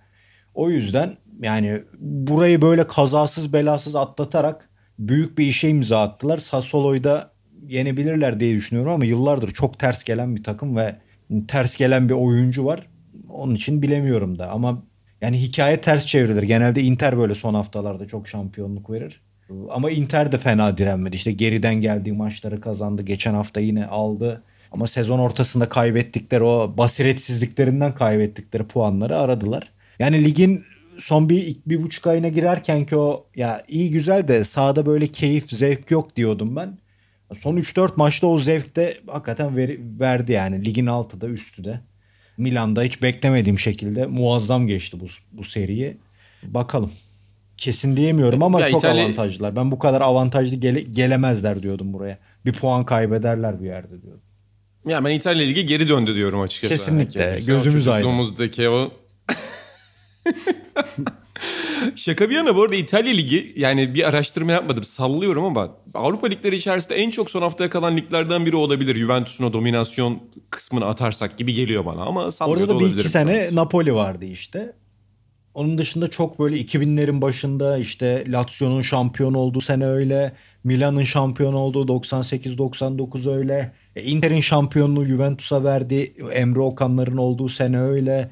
O 0.55 0.71
yüzden 0.71 1.17
yani 1.43 1.83
burayı 1.99 2.63
böyle 2.63 2.87
kazasız 2.87 3.53
belasız 3.53 3.97
atlatarak 3.97 4.71
büyük 4.99 5.39
bir 5.39 5.47
işe 5.47 5.69
imza 5.69 6.03
attılar. 6.03 6.39
Sassuolo'yu 6.39 7.05
da 7.05 7.30
yenebilirler 7.69 8.41
diye 8.41 8.55
düşünüyorum 8.55 8.93
ama 8.93 9.05
yıllardır 9.05 9.51
çok 9.51 9.79
ters 9.79 10.05
gelen 10.05 10.37
bir 10.37 10.45
takım 10.45 10.77
ve 10.77 10.97
ters 11.49 11.77
gelen 11.77 12.09
bir 12.09 12.15
oyuncu 12.15 12.65
var. 12.65 12.87
Onun 13.29 13.55
için 13.55 13.83
bilemiyorum 13.83 14.39
da 14.39 14.51
ama 14.51 14.83
yani 15.21 15.43
hikaye 15.43 15.81
ters 15.81 16.07
çevrilir. 16.07 16.43
Genelde 16.43 16.83
Inter 16.83 17.19
böyle 17.19 17.35
son 17.35 17.55
haftalarda 17.55 18.07
çok 18.07 18.29
şampiyonluk 18.29 18.91
verir. 18.91 19.21
Ama 19.71 19.91
Inter 19.91 20.33
de 20.33 20.39
fena 20.39 20.79
direnmedi. 20.79 21.17
İşte 21.17 21.33
geriden 21.33 21.75
geldiği 21.75 22.13
maçları 22.13 22.61
kazandı. 22.61 23.03
Geçen 23.03 23.35
hafta 23.35 23.61
yine 23.61 23.87
aldı. 23.87 24.43
Ama 24.73 24.87
sezon 24.87 25.19
ortasında 25.19 25.69
kaybettikleri 25.69 26.43
o 26.43 26.75
basiretsizliklerinden 26.77 27.95
kaybettikleri 27.95 28.65
puanları 28.65 29.19
aradılar. 29.19 29.73
Yani 29.99 30.25
ligin 30.25 30.65
son 30.99 31.29
bir, 31.29 31.57
bir 31.67 31.83
buçuk 31.83 32.07
ayına 32.07 32.29
girerken 32.29 32.87
ki 32.87 32.97
o 32.97 33.27
ya 33.37 33.63
iyi 33.69 33.91
güzel 33.91 34.29
de 34.29 34.45
sahada 34.45 34.87
böyle 34.87 35.07
keyif 35.07 35.51
zevk 35.51 35.91
yok 35.91 36.17
diyordum 36.17 36.57
ben. 36.57 36.79
Son 37.39 37.57
3-4 37.57 37.91
maçta 37.97 38.27
o 38.27 38.39
zevk 38.39 38.77
de 38.77 39.01
hakikaten 39.07 39.57
veri, 39.57 39.81
verdi 40.01 40.33
yani 40.33 40.65
ligin 40.65 40.87
altı 40.87 41.21
da 41.21 41.27
üstü 41.29 41.65
de. 41.65 41.81
Milan'da 42.37 42.83
hiç 42.83 43.03
beklemediğim 43.03 43.59
şekilde 43.59 44.07
muazzam 44.07 44.67
geçti 44.67 45.01
bu, 45.01 45.05
bu 45.33 45.45
seriyi. 45.45 45.97
Bakalım. 46.43 46.93
Kesin 47.57 47.97
diyemiyorum 47.97 48.43
ama 48.43 48.61
Ya 48.61 48.69
çok 48.69 48.83
İtalya- 48.85 49.05
avantajlılar. 49.05 49.57
Ben 49.57 49.71
bu 49.71 49.79
kadar 49.79 50.01
avantajlı 50.01 50.57
gele- 50.57 50.81
gelemezler 50.93 51.63
diyordum 51.63 51.93
buraya. 51.93 52.19
Bir 52.47 52.53
puan 52.53 52.85
kaybederler 52.85 53.61
bir 53.63 53.67
yerde 53.67 54.03
diyordum. 54.03 54.23
Ya 54.89 55.05
ben 55.05 55.11
İtalya 55.11 55.47
Ligi 55.47 55.67
geri 55.67 55.89
döndü 55.89 56.15
diyorum 56.15 56.41
açıkçası. 56.41 56.75
Kesinlikle. 56.75 57.21
Herkese. 57.23 57.53
Gözümüz 57.53 57.89
aydın. 57.89 58.03
çocukluğumuzdaki 58.09 58.69
o 58.69 58.91
Şaka 61.97 62.31
bir 62.31 62.35
yana 62.35 62.57
bu 62.57 62.63
arada 62.63 62.75
İtalya 62.75 63.13
Ligi 63.13 63.53
yani 63.57 63.95
bir 63.95 64.09
araştırma 64.09 64.53
yapmadım 64.53 64.85
sallıyorum 64.85 65.45
ama 65.45 65.77
Avrupa 65.95 66.27
ligleri 66.27 66.57
içerisinde 66.57 66.95
en 66.95 67.11
çok 67.11 67.31
son 67.31 67.43
haftaya 67.43 67.71
kalan 67.71 67.97
liglerden 67.97 68.47
biri 68.47 68.57
olabilir. 68.57 68.97
Juventus'un 68.97 69.45
o 69.45 69.53
dominasyon 69.53 70.19
kısmını 70.51 70.87
atarsak 70.87 71.39
gibi 71.39 71.55
geliyor 71.55 71.85
bana 71.87 72.03
ama 72.03 72.31
sallıyor 72.31 72.69
Orada 72.69 72.75
da 72.75 72.81
bir 72.81 72.99
iki 72.99 73.09
sene 73.09 73.33
Evet. 73.33 73.53
Napoli 73.53 73.95
vardı 73.95 74.25
işte. 74.25 74.73
Onun 75.55 75.79
dışında 75.79 76.11
çok 76.11 76.39
böyle 76.39 76.57
2000'lerin 76.57 77.23
başında 77.23 77.79
işte 77.79 78.25
Lazio'nun 78.29 78.83
şampiyon 78.83 79.35
olduğu 79.35 79.61
sene 79.61 79.87
öyle. 79.87 80.33
Milan'ın 80.65 81.05
şampiyon 81.05 81.53
olduğu 81.53 81.87
98-99 81.87 83.37
öyle. 83.37 83.73
E, 83.97 84.03
Inter'in 84.03 84.41
şampiyonluğu 84.41 85.05
Juventus'a 85.05 85.65
verdi. 85.65 86.13
Emre 86.33 86.61
Okanların 86.61 87.17
olduğu 87.17 87.49
sene 87.49 87.81
öyle. 87.81 88.31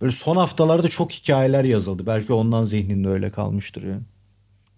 Böyle 0.00 0.12
son 0.12 0.36
haftalarda 0.36 0.88
çok 0.88 1.12
hikayeler 1.12 1.64
yazıldı. 1.64 2.06
Belki 2.06 2.32
ondan 2.32 2.64
zihninde 2.64 3.08
öyle 3.08 3.30
kalmıştır 3.30 3.82
yani. 3.82 4.02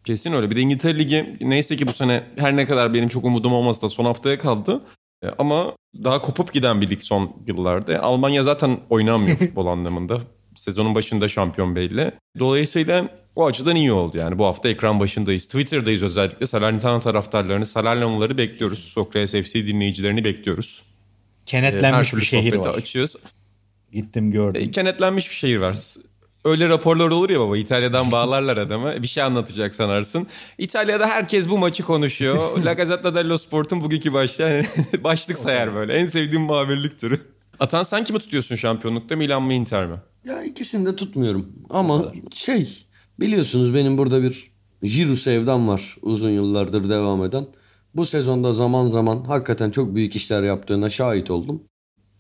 Kesin 0.05 0.33
öyle. 0.33 0.51
Bir 0.51 0.57
de 0.57 0.61
İngiltere 0.61 0.99
Ligi 0.99 1.37
neyse 1.41 1.77
ki 1.77 1.87
bu 1.87 1.93
sene 1.93 2.25
her 2.37 2.57
ne 2.57 2.67
kadar 2.67 2.95
benim 2.95 3.09
çok 3.09 3.25
umudum 3.25 3.53
olmasa 3.53 3.83
da 3.83 3.89
son 3.89 4.05
haftaya 4.05 4.39
kaldı. 4.39 4.83
E, 5.25 5.29
Ama 5.39 5.73
daha 6.05 6.23
kopup 6.23 6.53
giden 6.53 6.81
bir 6.81 6.91
lig 6.91 7.01
son 7.01 7.37
yıllarda. 7.47 8.03
Almanya 8.03 8.43
zaten 8.43 8.81
oynanmıyor 8.91 9.37
futbol 9.39 9.67
anlamında. 9.67 10.19
Sezonun 10.57 10.95
başında 10.95 11.29
şampiyon 11.29 11.77
belli. 11.77 12.13
Dolayısıyla 12.39 13.09
o 13.37 13.47
açıdan 13.47 13.77
iyi 13.77 13.93
oldu 13.93 14.19
yani. 14.19 14.39
Bu 14.39 14.45
hafta 14.45 14.69
ekran 14.69 15.01
başındayız. 15.01 15.47
Twitter'dayız 15.47 16.03
özellikle. 16.03 16.47
Salernitana 16.47 17.01
taraftarlarını, 17.01 17.67
Salernitanalıları 17.67 18.39
bekliyoruz. 18.39 18.79
Sokrates 18.79 19.47
FC 19.47 19.67
dinleyicilerini 19.67 20.25
bekliyoruz. 20.25 20.83
E, 20.83 20.91
Her 21.41 21.47
Kenetlenmiş 21.47 22.11
türlü 22.11 22.21
bir 22.21 22.27
şehir 22.27 22.55
var. 22.55 22.75
açığız. 22.75 23.17
Gittim 23.93 24.31
gördüm. 24.31 24.63
E, 24.65 24.71
kenetlenmiş 24.71 25.31
bir 25.31 25.35
şehir 25.35 25.57
var. 25.57 25.77
Öyle 26.45 26.69
raporlar 26.69 27.11
olur 27.11 27.31
ya 27.31 27.41
baba 27.41 27.57
İtalya'dan 27.57 28.13
bağlarlar 28.13 28.57
adamı 28.57 29.03
bir 29.03 29.07
şey 29.07 29.23
anlatacak 29.23 29.75
sanarsın. 29.75 30.27
İtalya'da 30.59 31.07
herkes 31.07 31.49
bu 31.49 31.59
maçı 31.59 31.83
konuşuyor. 31.83 32.63
La 32.65 32.73
Gazzetta 32.73 33.15
dello 33.15 33.39
Sport'un 33.39 33.81
bugünkü 33.81 34.13
başlığı 34.13 34.45
yani 34.45 34.65
başlık 35.05 35.39
sayar 35.39 35.75
böyle. 35.75 35.93
En 35.93 36.07
sevdiğim 36.07 36.43
muhabirlik 36.43 36.99
türü. 36.99 37.21
Atan 37.61 37.83
sen 37.83 38.05
kimi 38.05 38.19
tutuyorsun 38.19 38.57
şampiyonlukta 38.57 39.17
Milan 39.17 39.43
mı 39.43 39.53
Inter 39.53 39.87
mi? 39.87 39.97
Ya 40.25 40.45
ikisini 40.45 40.87
de 40.87 40.97
tutmuyorum. 40.97 41.53
Ama 41.71 42.13
şey 42.33 42.87
biliyorsunuz 43.21 43.75
benim 43.75 43.99
burada 43.99 44.23
bir 44.23 44.51
Jiru 44.83 45.17
sevdam 45.17 45.69
var 45.69 45.97
uzun 46.03 46.31
yıllardır 46.31 46.91
devam 46.91 47.25
eden. 47.25 47.47
Bu 47.95 48.07
sezonda 48.07 48.53
zaman 48.53 48.89
zaman 48.89 49.25
hakikaten 49.25 49.71
çok 49.71 49.95
büyük 49.95 50.17
işler 50.17 50.43
yaptığına 50.43 50.91
şahit 50.91 51.31
oldum. 51.31 51.63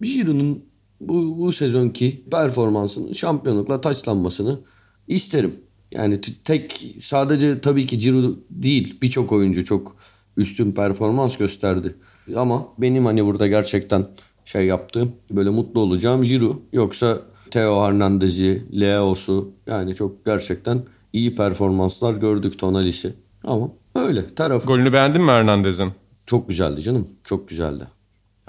Jiru'nun 0.02 0.69
bu, 1.00 1.38
bu 1.38 1.52
sezonki 1.52 2.24
performansının 2.30 3.12
şampiyonlukla 3.12 3.80
taçlanmasını 3.80 4.60
isterim. 5.08 5.54
Yani 5.92 6.20
tek 6.44 6.96
sadece 7.02 7.60
tabii 7.60 7.86
ki 7.86 8.00
Ciro 8.00 8.34
değil 8.50 8.98
birçok 9.02 9.32
oyuncu 9.32 9.64
çok 9.64 9.96
üstün 10.36 10.72
performans 10.72 11.36
gösterdi. 11.36 11.94
Ama 12.36 12.68
benim 12.78 13.06
hani 13.06 13.24
burada 13.26 13.46
gerçekten 13.46 14.06
şey 14.44 14.66
yaptığım 14.66 15.12
böyle 15.30 15.50
mutlu 15.50 15.80
olacağım 15.80 16.22
Ciro. 16.22 16.62
Yoksa 16.72 17.22
Theo 17.50 17.82
Hernandez'i, 17.82 18.80
Leaos'u 18.80 19.52
yani 19.66 19.94
çok 19.94 20.24
gerçekten 20.24 20.82
iyi 21.12 21.34
performanslar 21.34 22.14
gördük 22.14 22.58
Tonalis'i. 22.58 23.12
Ama 23.44 23.68
öyle 23.94 24.34
taraf 24.34 24.66
Golünü 24.66 24.92
beğendin 24.92 25.22
mi 25.22 25.30
Hernandez'in? 25.30 25.92
çok 26.26 26.48
güzeldi 26.48 26.82
canım. 26.82 27.08
Çok 27.24 27.48
güzeldi. 27.48 27.84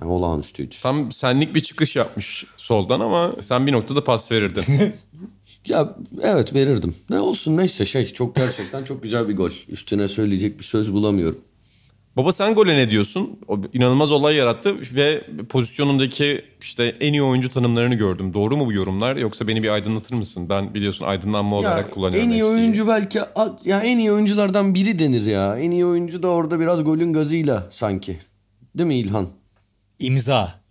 Yani 0.01 0.11
olağanüstüydü. 0.11 0.75
Tam 0.81 1.11
senlik 1.11 1.55
bir 1.55 1.59
çıkış 1.59 1.95
yapmış 1.95 2.45
soldan 2.57 2.99
ama 2.99 3.31
sen 3.39 3.67
bir 3.67 3.71
noktada 3.71 4.03
pas 4.03 4.31
verirdin. 4.31 4.63
Ya 5.67 5.95
evet 6.21 6.55
verirdim. 6.55 6.95
Ne 7.09 7.19
olsun 7.19 7.57
neyse 7.57 7.85
şey 7.85 8.05
çok 8.13 8.35
gerçekten 8.35 8.83
çok 8.83 9.03
güzel 9.03 9.29
bir 9.29 9.37
gol. 9.37 9.51
Üstüne 9.69 10.07
söyleyecek 10.07 10.59
bir 10.59 10.63
söz 10.63 10.93
bulamıyorum. 10.93 11.39
Baba 12.17 12.31
sen 12.33 12.55
gole 12.55 12.77
ne 12.77 12.91
diyorsun? 12.91 13.39
O 13.47 13.59
inanılmaz 13.73 14.11
olay 14.11 14.35
yarattı 14.35 14.75
ve 14.95 15.23
pozisyonundaki 15.49 16.41
işte 16.61 16.95
en 16.99 17.13
iyi 17.13 17.23
oyuncu 17.23 17.49
tanımlarını 17.49 17.95
gördüm. 17.95 18.33
Doğru 18.33 18.57
mu 18.57 18.65
bu 18.65 18.73
yorumlar 18.73 19.15
yoksa 19.15 19.47
beni 19.47 19.63
bir 19.63 19.69
aydınlatır 19.69 20.15
mısın? 20.15 20.49
Ben 20.49 20.73
biliyorsun 20.73 21.05
aydınlanma 21.05 21.55
olarak 21.55 21.91
kullanıyorum. 21.91 22.29
en 22.29 22.33
iyi 22.33 22.41
hepsiyi. 22.41 22.57
oyuncu 22.57 22.87
belki 22.87 23.19
ya 23.65 23.81
en 23.81 23.97
iyi 23.97 24.11
oyunculardan 24.11 24.73
biri 24.75 24.99
denir 24.99 25.25
ya. 25.25 25.59
En 25.59 25.71
iyi 25.71 25.85
oyuncu 25.85 26.23
da 26.23 26.27
orada 26.27 26.59
biraz 26.59 26.83
golün 26.83 27.13
gazıyla 27.13 27.67
sanki. 27.71 28.19
Değil 28.77 28.87
mi 28.87 28.95
İlhan? 28.99 29.40
İmza. 30.01 30.61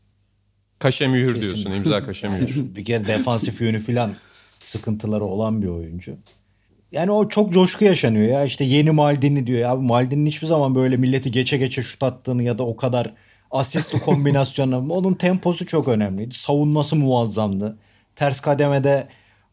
Kaşe 0.78 1.08
mühür 1.08 1.42
diyorsun. 1.42 1.72
imza 1.72 2.04
kaşe 2.04 2.28
mühür. 2.28 2.56
bir 2.76 2.84
kere 2.84 3.06
defansif 3.06 3.60
yönü 3.60 3.80
falan 3.80 4.14
sıkıntıları 4.58 5.24
olan 5.24 5.62
bir 5.62 5.66
oyuncu. 5.66 6.16
Yani 6.92 7.10
o 7.10 7.28
çok 7.28 7.52
coşku 7.52 7.84
yaşanıyor 7.84 8.28
ya. 8.28 8.44
İşte 8.44 8.64
yeni 8.64 8.90
Maldini 8.90 9.46
diyor. 9.46 9.58
Ya 9.58 9.74
Maldini'nin 9.74 10.26
hiçbir 10.26 10.46
zaman 10.46 10.74
böyle 10.74 10.96
milleti 10.96 11.30
geçe 11.30 11.56
geçe 11.56 11.82
şut 11.82 12.02
attığını 12.02 12.42
ya 12.42 12.58
da 12.58 12.66
o 12.66 12.76
kadar 12.76 13.14
asistli 13.50 14.00
kombinasyonu. 14.00 14.76
Onun 14.92 15.14
temposu 15.14 15.66
çok 15.66 15.88
önemliydi. 15.88 16.34
Savunması 16.34 16.96
muazzamdı. 16.96 17.78
Ters 18.16 18.40
kademede 18.40 19.08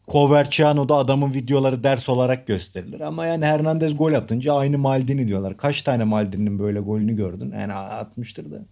Coverciano'da 0.08 0.94
adamın 0.94 1.34
videoları 1.34 1.84
ders 1.84 2.08
olarak 2.08 2.46
gösterilir. 2.46 3.00
Ama 3.00 3.26
yani 3.26 3.44
Hernandez 3.44 3.96
gol 3.96 4.12
atınca 4.12 4.54
aynı 4.54 4.78
Maldini 4.78 5.28
diyorlar. 5.28 5.56
Kaç 5.56 5.82
tane 5.82 6.04
Maldini'nin 6.04 6.58
böyle 6.58 6.80
golünü 6.80 7.16
gördün? 7.16 7.52
Yani 7.52 7.72
atmıştır 7.72 8.50
da. 8.50 8.64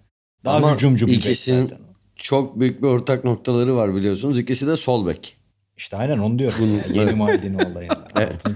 Daha 0.46 0.56
Ama 0.56 0.74
hücumcu 0.74 1.06
bir 1.06 1.12
ikisinin 1.12 1.72
çok 2.16 2.60
büyük 2.60 2.82
bir 2.82 2.86
ortak 2.86 3.24
noktaları 3.24 3.76
var 3.76 3.94
biliyorsunuz. 3.94 4.38
İkisi 4.38 4.66
de 4.66 4.76
sol 4.76 5.06
bek. 5.06 5.36
İşte 5.76 5.96
aynen 5.96 6.18
onu 6.18 6.38
diyorum. 6.38 6.80
yeni 6.94 7.12
Maldini 7.12 7.56
olayı. 7.66 7.88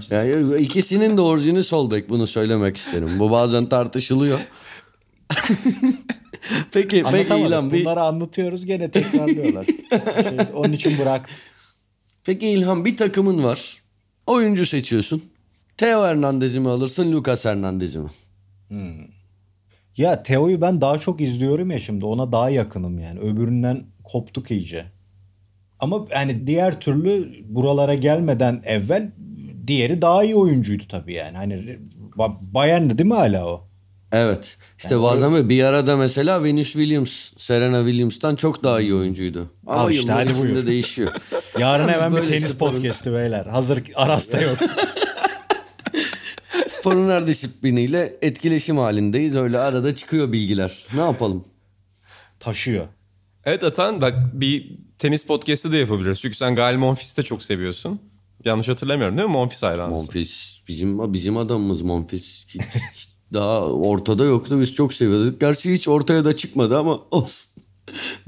Yani 0.09 0.57
ikisinin 0.61 1.17
de 1.17 1.21
orijini 1.21 1.63
sol 1.63 1.91
bek 1.91 2.09
bunu 2.09 2.27
söylemek 2.27 2.77
isterim. 2.77 3.09
Bu 3.19 3.31
bazen 3.31 3.65
tartışılıyor. 3.65 4.39
peki 6.71 7.03
peki. 7.11 7.35
İlhan 7.35 7.71
bir 7.73 7.81
Bunları 7.85 8.01
anlatıyoruz 8.01 8.65
gene 8.65 8.91
tekrarlıyorlar. 8.91 9.65
şey, 9.65 10.37
onun 10.53 10.73
için 10.73 10.97
bıraktım. 10.97 11.35
Peki 12.23 12.47
İlhan 12.47 12.85
bir 12.85 12.97
takımın 12.97 13.43
var. 13.43 13.77
Oyuncu 14.27 14.65
seçiyorsun. 14.65 15.23
Theo 15.77 16.03
Hernandez'i 16.03 16.59
mi 16.59 16.69
alırsın, 16.69 17.11
Lucas 17.11 17.45
Hernandez'i 17.45 17.99
mi? 17.99 18.09
Ya 20.01 20.23
Teo'yu 20.23 20.61
ben 20.61 20.81
daha 20.81 20.97
çok 20.97 21.21
izliyorum 21.21 21.71
ya 21.71 21.79
şimdi. 21.79 22.05
Ona 22.05 22.31
daha 22.31 22.49
yakınım 22.49 22.99
yani. 22.99 23.19
Öbüründen 23.19 23.83
koptuk 24.03 24.51
iyice. 24.51 24.85
Ama 25.79 26.05
yani 26.11 26.47
diğer 26.47 26.79
türlü 26.79 27.29
buralara 27.49 27.95
gelmeden 27.95 28.61
evvel 28.65 29.11
diğeri 29.67 30.01
daha 30.01 30.23
iyi 30.23 30.35
oyuncuydu 30.35 30.83
tabii 30.89 31.13
yani. 31.13 31.37
Hani 31.37 31.79
Ba- 32.17 32.53
Bayern'di 32.53 32.97
değil 32.97 33.09
mi 33.09 33.15
hala 33.15 33.45
o? 33.45 33.67
Evet. 34.11 34.57
İşte 34.77 35.01
bazen 35.01 35.33
böyle 35.33 35.49
bir 35.49 35.63
arada 35.63 35.97
mesela 35.97 36.43
Venus 36.43 36.71
Williams, 36.73 37.31
Serena 37.37 37.79
Williams'tan 37.85 38.35
çok 38.35 38.63
daha 38.63 38.81
iyi 38.81 38.95
oyuncuydu. 38.95 39.51
Ama 39.67 39.81
Al 39.81 39.91
işte, 39.91 40.23
içinde 40.25 40.41
buyur. 40.41 40.67
değişiyor. 40.67 41.11
Yarın 41.59 41.87
hemen 41.87 42.15
bir 42.15 42.27
tenis 42.27 42.55
podcast'i 42.55 43.13
beyler. 43.13 43.45
Hazır 43.45 43.83
Aras'ta 43.95 44.41
yok. 44.41 44.57
Sporun 46.81 47.09
her 47.09 47.27
disipliniyle 47.27 48.17
etkileşim 48.21 48.77
halindeyiz. 48.77 49.35
Öyle 49.35 49.59
arada 49.59 49.95
çıkıyor 49.95 50.31
bilgiler. 50.31 50.85
Ne 50.93 50.99
yapalım? 51.01 51.45
Taşıyor. 52.39 52.87
Evet 53.45 53.63
Atan 53.63 54.01
bak 54.01 54.13
bir 54.33 54.77
tenis 54.99 55.25
podcast'i 55.25 55.71
de 55.71 55.77
yapabiliriz. 55.77 56.19
Çünkü 56.21 56.37
sen 56.37 56.55
Gael 56.55 56.75
Monfils'i 56.75 57.17
de 57.17 57.23
çok 57.23 57.43
seviyorsun. 57.43 57.99
Yanlış 58.45 58.69
hatırlamıyorum 58.69 59.17
değil 59.17 59.27
mi? 59.27 59.33
Monfils 59.33 59.63
hayranısın. 59.63 60.05
Monfils 60.05 60.57
bizim 60.67 61.13
bizim 61.13 61.37
adamımız 61.37 61.81
Monfils. 61.81 62.45
Daha 63.33 63.65
ortada 63.65 64.23
yoktu 64.25 64.59
biz 64.61 64.73
çok 64.73 64.93
seviyorduk. 64.93 65.41
Gerçi 65.41 65.73
hiç 65.73 65.87
ortaya 65.87 66.25
da 66.25 66.35
çıkmadı 66.35 66.77
ama 66.77 66.99
olsun. 67.11 67.51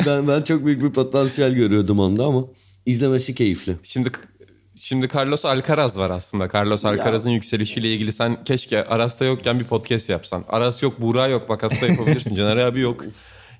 ben 0.05 0.27
ben 0.27 0.41
çok 0.41 0.65
büyük 0.65 0.83
bir 0.83 0.91
potansiyel 0.91 1.53
görüyordum 1.53 1.99
onda 1.99 2.25
ama 2.25 2.45
izlemesi 2.85 3.35
keyifli. 3.35 3.75
Şimdi 3.83 4.11
şimdi 4.75 5.07
Carlos 5.15 5.45
Alcaraz 5.45 5.97
var 5.97 6.09
aslında. 6.09 6.49
Carlos 6.53 6.85
Alcaraz'ın 6.85 7.29
yükselişiyle 7.29 7.93
ilgili 7.93 8.13
sen 8.13 8.43
keşke 8.43 8.85
Aras'ta 8.85 9.25
yokken 9.25 9.59
bir 9.59 9.63
podcast 9.65 10.09
yapsan. 10.09 10.43
Aras 10.49 10.83
yok, 10.83 11.01
Buğra 11.01 11.27
yok. 11.27 11.49
Bak 11.49 11.63
hasta 11.63 11.85
yapabilirsin. 11.87 12.35
Caner 12.35 12.57
abi 12.57 12.79
yok. 12.79 13.05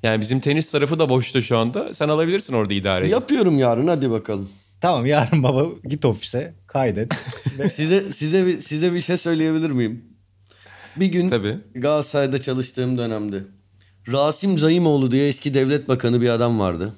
Yani 0.04 0.22
bizim 0.22 0.40
tenis 0.40 0.72
tarafı 0.72 1.00
da 1.00 1.10
boşta 1.10 1.42
şu 1.42 1.58
anda. 1.58 1.94
Sen 1.94 2.10
alabilirsin 2.10 2.54
orada 2.54 2.74
idareyi. 2.74 3.12
Yapıyorum 3.12 3.60
yarın 3.60 3.88
hadi 3.88 4.12
bakalım. 4.12 4.50
Tamam 4.82 5.06
yarın 5.06 5.44
baba 5.44 5.66
git 5.90 6.06
ofise 6.06 6.54
kaydet. 6.68 7.14
size 7.72 8.12
size 8.12 8.46
bir- 8.46 8.60
size 8.60 8.94
bir 8.94 9.02
şey 9.02 9.18
söyleyebilir 9.18 9.70
miyim? 9.72 10.06
Bir 10.96 11.06
gün 11.06 11.30
Tabii. 11.30 11.58
Galatasaray'da 11.76 12.42
çalıştığım 12.42 12.98
dönemde 12.98 13.40
Rasim 14.12 14.58
Zayimoğlu 14.58 15.12
diye 15.12 15.28
eski 15.28 15.54
devlet 15.54 15.88
bakanı 15.88 16.22
bir 16.22 16.30
adam 16.30 16.60
vardı. 16.60 16.94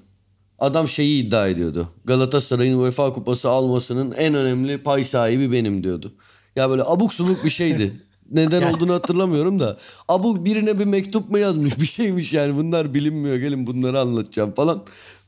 Adam 0.60 0.88
şeyi 0.88 1.24
iddia 1.24 1.48
ediyordu. 1.48 1.90
Galatasaray'ın 2.06 2.78
UEFA 2.78 3.14
kupası 3.14 3.50
almasının 3.50 4.12
en 4.12 4.34
önemli 4.34 4.84
pay 4.84 5.04
sahibi 5.04 5.52
benim 5.52 5.84
diyordu. 5.84 6.14
Ya 6.56 6.70
böyle 6.70 6.84
abuk 6.84 7.14
subuk 7.14 7.46
bir 7.46 7.50
şeydi. 7.50 7.94
Neden 8.32 8.74
olduğunu 8.74 8.94
hatırlamıyorum 8.94 9.60
da. 9.60 9.78
Abuk 10.08 10.46
birine 10.46 10.80
bir 10.80 10.86
mektup 10.86 11.30
mu 11.30 11.38
yazmış 11.38 11.80
bir 11.80 11.86
şeymiş 11.86 12.34
yani 12.34 12.56
bunlar 12.56 12.94
bilinmiyor 12.94 13.36
gelin 13.36 13.68
bunları 13.68 14.00
anlatacağım 14.00 14.54
falan. 14.54 14.84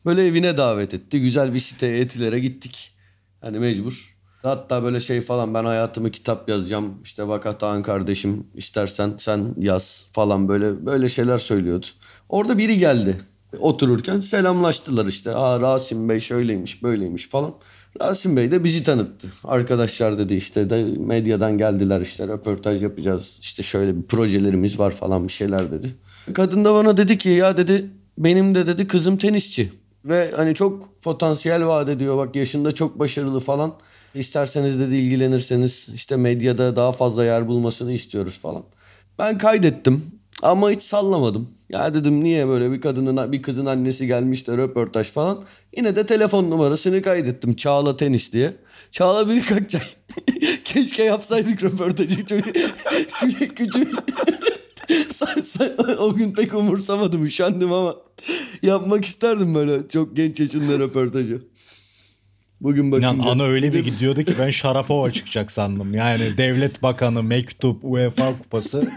Böyle 0.06 0.26
evine 0.26 0.58
davet 0.58 0.94
etti. 0.94 1.22
Güzel 1.22 1.54
bir 1.54 1.60
siteye 1.60 2.00
etilere 2.00 2.40
gittik. 2.40 2.92
Hani 3.42 3.60
mecbur. 3.60 4.18
Hatta 4.42 4.84
böyle 4.84 5.00
şey 5.00 5.22
falan 5.22 5.54
ben 5.54 5.66
hayatımı 5.66 6.12
kitap 6.12 6.50
yazacağım. 6.50 6.94
İşte 7.04 7.28
bak 7.28 7.46
Atahan 7.46 7.84
kardeşim 7.84 8.48
istersen 8.56 9.14
sen 9.18 9.56
yaz 9.58 10.08
falan 10.12 10.48
böyle 10.48 10.86
böyle 10.86 11.10
şeyler 11.10 11.38
söylüyordu. 11.38 11.86
Orada 12.30 12.58
biri 12.58 12.80
geldi. 12.80 13.22
Otururken 13.60 14.20
selamlaştılar 14.20 15.06
işte. 15.06 15.36
Aa 15.36 15.60
Rasim 15.60 16.10
Bey 16.10 16.20
şöyleymiş 16.20 16.84
böyleymiş 16.84 17.30
falan. 17.30 17.54
Rasim 18.02 18.38
Bey 18.38 18.52
de 18.52 18.64
bizi 18.64 18.84
tanıttı. 18.84 19.28
Arkadaşlar 19.44 20.18
dedi 20.18 20.36
işte 20.36 20.70
de 20.70 20.84
medyadan 20.98 21.58
geldiler 21.58 22.02
işte 22.02 22.28
röportaj 22.28 22.84
yapacağız. 22.84 23.38
İşte 23.42 23.64
şöyle 23.64 23.98
bir 23.98 24.04
projelerimiz 24.04 24.80
var 24.80 24.92
falan 24.92 25.28
bir 25.28 25.34
şeyler 25.34 25.72
dedi. 25.72 25.88
Kadın 26.34 26.66
da 26.66 26.74
bana 26.74 26.98
dedi 26.98 27.18
ki 27.18 27.30
ya 27.30 27.58
dedi 27.58 27.90
benim 28.18 28.56
de 28.56 28.68
dedi 28.68 28.88
kızım 28.88 29.18
tenisçi. 29.18 29.72
Ve 30.06 30.32
hani 30.36 30.56
çok 30.56 31.02
potansiyel 31.02 31.66
vaat 31.66 31.90
ediyor 31.90 32.18
bak 32.18 32.36
yaşında 32.36 32.72
çok 32.72 33.00
başarılı 33.00 33.40
falan. 33.40 33.74
İsterseniz 34.16 34.80
dedi 34.80 34.96
ilgilenirseniz 34.96 35.90
işte 35.94 36.16
medyada 36.16 36.76
daha 36.76 36.92
fazla 36.92 37.26
yer 37.26 37.48
bulmasını 37.48 37.92
istiyoruz 37.92 38.40
falan. 38.40 38.64
Ben 39.20 39.38
kaydettim 39.38 40.04
ama 40.42 40.72
hiç 40.72 40.84
sallamadım. 40.84 41.50
Ya 41.70 41.94
dedim 41.94 42.24
niye 42.24 42.48
böyle 42.48 42.72
bir 42.72 42.82
kadının 42.82 43.32
bir 43.32 43.42
kızın 43.42 43.66
annesi 43.66 44.08
gelmiş 44.08 44.48
de 44.48 44.58
röportaj 44.58 45.08
falan. 45.08 45.44
Yine 45.78 45.96
de 45.96 46.06
telefon 46.06 46.50
numarasını 46.50 47.02
kaydettim 47.02 47.56
Çağla 47.56 47.98
Tenis 47.98 48.34
diye. 48.34 48.54
Çağla 48.92 49.28
Büyük 49.28 49.52
Akçay. 49.52 49.82
Keşke 50.66 51.04
yapsaydık 51.04 51.64
röportajı. 51.64 52.26
Çok 52.26 52.40
küçük 53.20 53.58
küçük. 53.58 53.88
o 56.00 56.16
gün 56.16 56.34
pek 56.34 56.54
umursamadım, 56.54 57.26
üşendim 57.26 57.72
ama 57.72 57.96
yapmak 58.64 59.06
isterdim 59.06 59.56
böyle 59.56 59.88
çok 59.90 60.16
genç 60.16 60.40
yaşında 60.40 60.80
röportajı. 60.80 61.42
Bugün 62.62 62.92
bakınca... 62.92 63.14
İnan 63.14 63.30
ana 63.30 63.44
öyle 63.44 63.74
bir 63.74 63.84
gidiyordu 63.84 64.24
ki 64.24 64.34
ben 64.40 64.50
Şarapova 64.50 65.12
çıkacak 65.12 65.52
sandım. 65.52 65.94
Yani 65.94 66.38
devlet 66.38 66.84
bakanı, 66.84 67.24
mektup, 67.24 67.80
UEFA 67.84 68.38
kupası. 68.38 68.92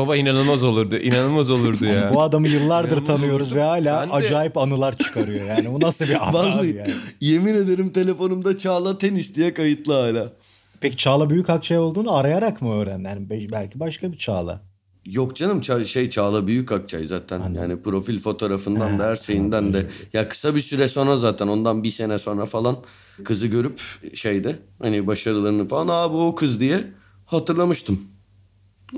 Baba 0.00 0.16
inanılmaz 0.16 0.64
olurdu. 0.64 0.96
İnanılmaz 0.96 1.50
olurdu 1.50 1.84
ya. 1.84 2.10
Bu 2.14 2.22
adamı 2.22 2.48
yıllardır 2.48 2.96
inanılmaz 2.96 3.06
tanıyoruz 3.16 3.48
olurdu. 3.48 3.60
ve 3.60 3.62
hala 3.62 4.06
ben 4.06 4.16
acayip 4.16 4.54
de... 4.54 4.60
anılar 4.60 4.98
çıkarıyor. 4.98 5.46
Yani 5.46 5.72
bu 5.72 5.80
nasıl 5.80 6.04
bir 6.04 6.28
anı 6.28 6.38
abi 6.38 6.66
yani. 6.66 6.90
Yemin 7.20 7.54
ederim 7.54 7.90
telefonumda 7.92 8.58
Çağla 8.58 8.98
Tenis 8.98 9.34
diye 9.34 9.54
kayıtlı 9.54 9.92
hala. 9.92 10.32
Peki 10.80 10.96
Çağla 10.96 11.30
Büyük 11.30 11.50
Akçay 11.50 11.78
olduğunu 11.78 12.16
arayarak 12.16 12.62
mı 12.62 12.74
öğrendin? 12.74 13.08
Yani 13.08 13.50
belki 13.52 13.80
başka 13.80 14.12
bir 14.12 14.18
Çağla. 14.18 14.60
Yok 15.04 15.36
canım 15.36 15.60
ça- 15.60 15.84
şey 15.84 16.10
Çağla 16.10 16.46
Büyük 16.46 16.72
Akçay 16.72 17.04
zaten. 17.04 17.40
Anladım. 17.40 17.62
Yani 17.62 17.82
profil 17.82 18.18
fotoğrafından 18.18 18.98
da 18.98 19.06
her 19.06 19.16
şeyinden 19.16 19.74
de. 19.74 19.86
Ya 20.12 20.28
kısa 20.28 20.54
bir 20.54 20.60
süre 20.60 20.88
sonra 20.88 21.16
zaten 21.16 21.48
ondan 21.48 21.82
bir 21.82 21.90
sene 21.90 22.18
sonra 22.18 22.46
falan 22.46 22.76
kızı 23.24 23.46
görüp 23.46 23.80
şeyde 24.14 24.56
hani 24.82 25.06
başarılarını 25.06 25.68
falan 25.68 25.88
aa 25.88 26.12
bu 26.12 26.26
o 26.26 26.34
kız 26.34 26.60
diye 26.60 26.84
hatırlamıştım. 27.26 28.00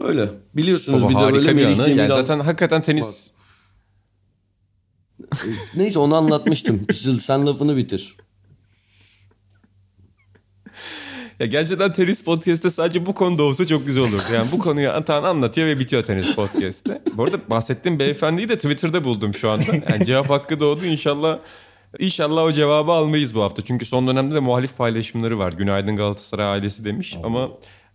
Öyle. 0.01 0.31
Biliyorsunuz 0.55 1.03
Baba, 1.03 1.11
bir 1.11 1.15
de 1.15 1.33
böyle 1.33 1.53
Melih 1.53 1.97
Yani 1.97 2.09
zaten 2.09 2.41
hakikaten 2.41 2.83
tenis... 2.83 3.31
Neyse 5.77 5.99
onu 5.99 6.17
anlatmıştım. 6.17 6.87
Sen 7.21 7.47
lafını 7.47 7.77
bitir. 7.77 8.17
Ya 11.41 11.47
gerçekten 11.47 11.93
tenis 11.93 12.25
podcast'te 12.25 12.71
sadece 12.71 13.07
bu 13.07 13.15
konuda 13.15 13.43
olsa 13.43 13.67
çok 13.67 13.87
güzel 13.87 14.03
olur. 14.03 14.21
Yani 14.35 14.47
bu 14.53 14.59
konuyu 14.59 14.91
Atan 14.91 15.23
anlatıyor 15.23 15.67
ve 15.67 15.79
bitiyor 15.79 16.03
tenis 16.03 16.35
podcast'te. 16.35 17.03
Bu 17.15 17.25
arada 17.25 17.51
bahsettiğim 17.51 17.99
beyefendiyi 17.99 18.49
de 18.49 18.57
Twitter'da 18.57 19.05
buldum 19.05 19.35
şu 19.35 19.51
anda. 19.51 19.65
Yani 19.91 20.07
cevap 20.07 20.31
hakkı 20.31 20.61
doğdu. 20.61 20.85
İnşallah 20.85 21.39
İnşallah 21.99 22.43
o 22.43 22.53
cevabı 22.53 22.93
almayız 22.93 23.35
bu 23.35 23.43
hafta. 23.43 23.65
Çünkü 23.65 23.85
son 23.85 24.07
dönemde 24.07 24.35
de 24.35 24.41
muhalif 24.41 24.77
paylaşımları 24.77 25.39
var. 25.39 25.53
Günaydın 25.53 25.97
Galatasaray 25.97 26.47
ailesi 26.47 26.85
demiş 26.85 27.17
Allah. 27.17 27.27
ama 27.27 27.51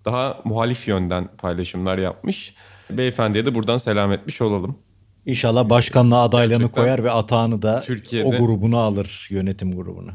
daha 0.06 0.42
muhalif 0.44 0.88
yönden 0.88 1.30
paylaşımlar 1.38 1.98
yapmış. 1.98 2.56
Beyefendiye 2.90 3.46
de 3.46 3.56
buradan 3.56 3.78
selam 3.78 4.12
etmiş 4.12 4.42
olalım. 4.42 4.80
İnşallah 5.26 5.70
başkanlığa 5.70 6.24
adaylığını 6.24 6.58
Gerçekten 6.58 6.84
koyar 6.84 7.04
ve 7.04 7.12
atağını 7.12 7.62
da 7.62 7.82
Türkiye'de... 7.82 8.28
o 8.28 8.32
grubunu 8.32 8.78
alır, 8.78 9.28
yönetim 9.30 9.76
grubunu. 9.76 10.12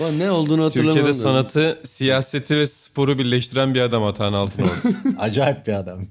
ne 0.18 0.30
olduğunu 0.30 0.64
hatırlamıyorum. 0.64 1.00
Türkiye'de 1.00 1.12
sanatı, 1.12 1.80
siyaseti 1.84 2.56
ve 2.56 2.66
sporu 2.66 3.18
birleştiren 3.18 3.74
bir 3.74 3.80
adam 3.80 4.04
Atahan 4.04 4.32
Altınoğlu. 4.32 4.70
Acayip 5.18 5.66
bir 5.66 5.72
adam. 5.72 6.06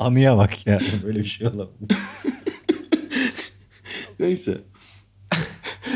Anıya 0.00 0.36
bak 0.36 0.66
ya. 0.66 0.80
Böyle 1.04 1.18
bir 1.18 1.24
şey 1.24 1.46
olabilir. 1.46 1.96
Neyse. 4.20 4.58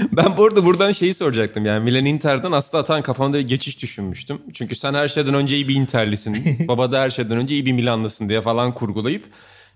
ben 0.12 0.37
bu 0.37 0.44
arada 0.44 0.64
buradan 0.64 0.92
şeyi 0.92 1.14
soracaktım. 1.14 1.66
Yani 1.66 1.85
Milan 1.85 2.04
Inter'den 2.04 2.52
aslında 2.52 2.83
atan 2.83 3.02
kafamda 3.02 3.38
bir 3.38 3.48
geçiş 3.48 3.83
düşünmüştüm. 3.83 4.42
Çünkü 4.52 4.76
sen 4.76 4.94
her 4.94 5.09
şeyden 5.09 5.35
önce 5.35 5.57
iyi 5.57 5.68
bir 5.68 5.74
Inter'lisin. 5.74 6.59
Baba 6.68 6.92
da 6.92 7.00
her 7.00 7.11
şeyden 7.11 7.37
önce 7.37 7.54
iyi 7.54 7.66
bir 7.66 7.72
Milanlısın 7.72 8.28
diye 8.28 8.40
falan 8.40 8.74
kurgulayıp 8.74 9.24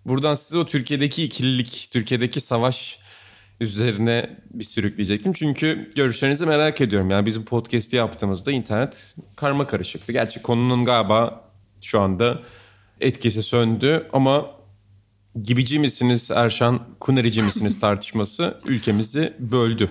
buradan 0.06 0.34
size 0.34 0.58
o 0.58 0.66
Türkiye'deki 0.66 1.24
ikililik, 1.24 1.88
Türkiye'deki 1.90 2.40
savaş 2.40 2.98
üzerine 3.60 4.36
bir 4.50 4.64
sürükleyecektim. 4.64 5.32
Çünkü 5.32 5.90
görüşlerinizi 5.96 6.46
merak 6.46 6.80
ediyorum. 6.80 7.10
Yani 7.10 7.26
bizim 7.26 7.44
podcast'i 7.44 7.96
yaptığımızda 7.96 8.52
internet 8.52 9.14
karma 9.36 9.66
karışıktı. 9.66 10.12
Gerçi 10.12 10.42
konunun 10.42 10.84
galiba 10.84 11.44
şu 11.80 12.00
anda 12.00 12.38
etkisi 13.00 13.42
söndü 13.42 14.08
ama 14.12 14.57
gibici 15.42 15.78
misiniz 15.78 16.30
Erşan, 16.30 16.80
kunerici 17.00 17.42
misiniz 17.42 17.80
tartışması 17.80 18.60
ülkemizi 18.66 19.32
böldü 19.38 19.90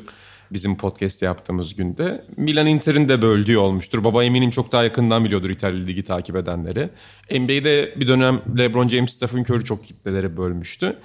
bizim 0.52 0.78
podcast 0.78 1.21
yaptığımız 1.21 1.76
günde. 1.76 2.26
Milan 2.38 2.67
Inter'in 2.67 3.10
de 3.10 3.21
böldüğü 3.21 3.58
olmuştur. 3.58 4.04
Baba 4.04 4.23
eminim 4.23 4.50
çok 4.50 4.71
daha 4.71 4.84
yakından 4.84 5.26
biliyordur 5.26 5.50
İtalya 5.50 5.86
Ligi 5.86 6.04
takip 6.04 6.36
edenleri. 6.36 6.89
NBA'de 7.32 7.93
bir 8.00 8.08
dönem 8.08 8.41
LeBron 8.58 8.88
James, 8.88 9.13
Stephen 9.13 9.41
Curry 9.41 9.63
çok 9.63 9.84
kitleleri 9.84 10.38
bölmüştü. 10.38 10.97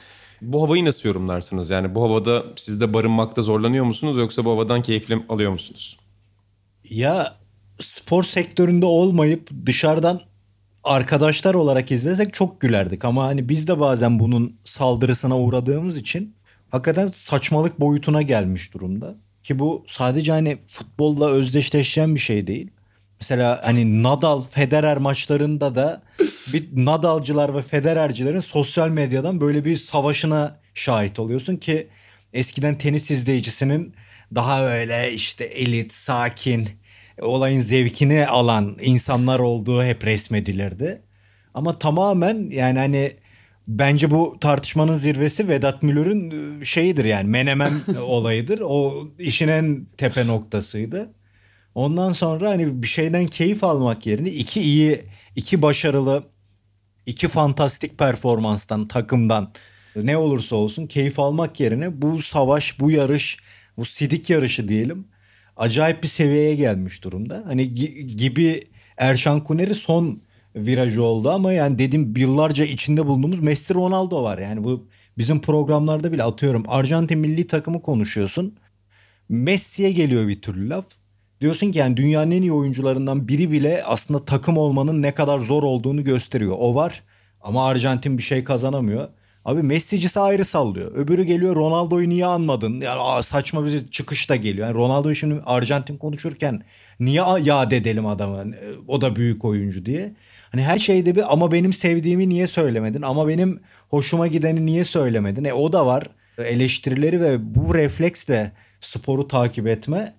Bu 0.43 0.63
havayı 0.63 0.85
nasıl 0.85 1.09
yorumlarsınız? 1.09 1.71
Yani 1.71 1.95
bu 1.95 2.03
havada 2.03 2.43
siz 2.57 2.81
de 2.81 2.95
barınmakta 2.95 3.43
zorlanıyor 3.43 3.85
musunuz 3.85 4.19
yoksa 4.19 4.45
bu 4.45 4.51
havadan 4.51 4.83
keyifli 4.83 5.23
alıyor 5.29 5.53
musunuz? 5.53 5.99
Ya 6.91 7.37
spor 7.81 8.23
sektöründe 8.25 8.87
olmayıp 8.87 9.51
dışarıdan 9.67 10.21
arkadaşlar 10.85 11.55
olarak 11.55 11.91
izlesek 11.91 12.35
çok 12.35 12.61
gülerdik 12.61 13.05
ama 13.05 13.25
hani 13.25 13.49
biz 13.49 13.69
de 13.69 13.81
bazen 13.81 14.19
bunun 14.19 14.57
saldırısına 14.65 15.39
uğradığımız 15.39 15.97
için 15.97 16.35
hakikaten 16.71 17.09
saçmalık 17.09 17.81
boyutuna 17.81 18.23
gelmiş 18.23 18.75
durumda. 18.75 19.15
Ki 19.43 19.59
bu 19.59 19.85
sadece 19.89 20.33
hani 20.33 20.59
futbolla 20.67 21.31
özdeşleşen 21.31 22.15
bir 22.15 22.21
şey 22.21 22.47
değil. 22.47 22.71
Mesela 23.21 23.61
hani 23.65 24.03
Nadal 24.03 24.41
Federer 24.41 24.97
maçlarında 24.99 25.75
da 25.75 26.03
bir 26.53 26.69
Nadalcılar 26.73 27.55
ve 27.55 27.63
Federercilerin 27.63 28.41
sosyal 28.41 28.89
medyadan 28.89 29.41
böyle 29.41 29.65
bir 29.65 29.77
savaşına 29.77 30.61
şahit 30.75 31.19
oluyorsun 31.19 31.57
ki 31.57 31.89
eskiden 32.33 32.79
tenis 32.79 33.11
izleyicisinin 33.11 33.95
daha 34.35 34.67
öyle 34.67 35.13
işte 35.13 35.45
elit, 35.45 35.93
sakin, 35.93 36.69
olayın 37.21 37.61
zevkini 37.61 38.27
alan 38.27 38.77
insanlar 38.81 39.39
olduğu 39.39 39.85
hep 39.85 40.05
resmedilirdi. 40.07 41.03
Ama 41.55 41.79
tamamen 41.79 42.51
yani 42.51 42.79
hani 42.79 43.13
bence 43.69 44.11
bu 44.11 44.37
tartışmanın 44.41 44.97
zirvesi 44.97 45.49
Vedat 45.49 45.83
Milor'un 45.83 46.31
ıı, 46.31 46.67
şeyidir 46.67 47.05
yani 47.05 47.29
Menemen 47.29 47.73
olayıdır. 48.07 48.61
O 48.61 49.09
işin 49.19 49.49
en 49.49 49.87
tepe 49.97 50.27
noktasıydı. 50.27 51.15
Ondan 51.75 52.13
sonra 52.13 52.51
hani 52.51 52.83
bir 52.83 52.87
şeyden 52.87 53.27
keyif 53.27 53.65
almak 53.65 54.07
yerine 54.07 54.31
iki 54.31 54.61
iyi, 54.61 55.05
iki 55.37 55.63
başarılı, 55.63 56.25
iki 57.07 57.29
fantastik 57.29 57.99
performanstan, 57.99 58.87
takımdan 58.87 59.53
ne 59.97 60.17
olursa 60.17 60.57
olsun 60.57 60.87
keyif 60.87 61.19
almak 61.19 61.61
yerine 61.61 62.03
bu 62.03 62.23
savaş, 62.23 62.81
bu 62.81 62.91
yarış, 62.91 63.39
bu 63.77 63.85
sidik 63.85 64.31
yarışı 64.31 64.69
diyelim 64.69 65.12
acayip 65.57 66.03
bir 66.03 66.09
seviyeye 66.09 66.55
gelmiş 66.55 67.05
durumda. 67.05 67.43
Hani 67.47 67.75
gibi 68.17 68.61
Erşan 68.97 69.45
Kuneri 69.45 69.75
son 69.75 70.23
virajı 70.57 71.03
oldu 71.03 71.31
ama 71.31 71.53
yani 71.53 71.79
dedim 71.79 72.15
yıllarca 72.17 72.65
içinde 72.65 73.07
bulunduğumuz 73.07 73.41
Messi 73.41 73.75
Ronaldo 73.75 74.23
var. 74.23 74.39
Yani 74.39 74.65
bu 74.65 74.87
bizim 75.19 75.41
programlarda 75.41 76.13
bile 76.13 76.23
atıyorum 76.23 76.65
Arjantin 76.69 77.19
milli 77.19 77.47
takımı 77.47 77.83
konuşuyorsun. 77.83 78.57
Messi'ye 79.29 79.93
geliyor 79.93 80.29
bir 80.29 80.43
türlü 80.43 80.69
laf. 80.69 80.85
Diyorsun 81.41 81.73
ki 81.73 81.79
yani 81.79 81.97
dünyanın 81.97 82.31
en 82.31 82.43
iyi 82.43 82.53
oyuncularından 82.53 83.29
biri 83.29 83.53
bile 83.53 83.83
aslında 83.85 84.25
takım 84.25 84.59
olmanın 84.59 85.03
ne 85.03 85.15
kadar 85.15 85.39
zor 85.39 85.63
olduğunu 85.63 86.05
gösteriyor. 86.05 86.57
O 86.59 86.75
var 86.75 87.03
ama 87.41 87.67
Arjantin 87.67 88.19
bir 88.19 88.23
şey 88.23 88.45
kazanamıyor. 88.45 89.09
Abi 89.45 89.63
Messi'cisi 89.63 90.21
ayrı 90.21 90.45
sallıyor. 90.45 90.93
Öbürü 90.95 91.25
geliyor 91.25 91.57
Ronaldo'yu 91.57 92.09
niye 92.09 92.27
anmadın? 92.27 92.81
Yani 92.81 93.23
saçma 93.25 93.65
bir 93.65 93.89
çıkış 93.89 94.31
da 94.31 94.37
geliyor. 94.37 94.67
Yani 94.67 94.77
Ronaldo'yu 94.77 95.15
şimdi 95.15 95.43
Arjantin 95.47 95.97
konuşurken 95.97 96.63
niye 97.01 97.23
yad 97.43 97.73
edelim 97.73 98.07
adamı? 98.07 98.45
O 98.89 99.01
da 99.01 99.17
büyük 99.17 99.45
oyuncu 99.45 99.87
diye. 99.87 100.15
Hani 100.51 100.63
her 100.63 100.79
şeyde 100.79 101.15
bir 101.17 101.33
ama 101.33 101.53
benim 101.53 101.73
sevdiğimi 101.73 102.29
niye 102.29 102.47
söylemedin? 102.47 103.03
Ama 103.03 103.29
benim 103.29 103.61
hoşuma 103.91 104.27
gideni 104.27 104.67
niye 104.67 104.85
söylemedin? 104.85 105.45
E 105.45 105.53
o 105.53 105.73
da 105.73 105.87
var. 105.87 106.11
eleştirileri 106.39 107.21
ve 107.21 107.55
bu 107.55 107.75
refleksle 107.75 108.53
sporu 108.81 109.29
takip 109.29 109.67
etme 109.67 110.15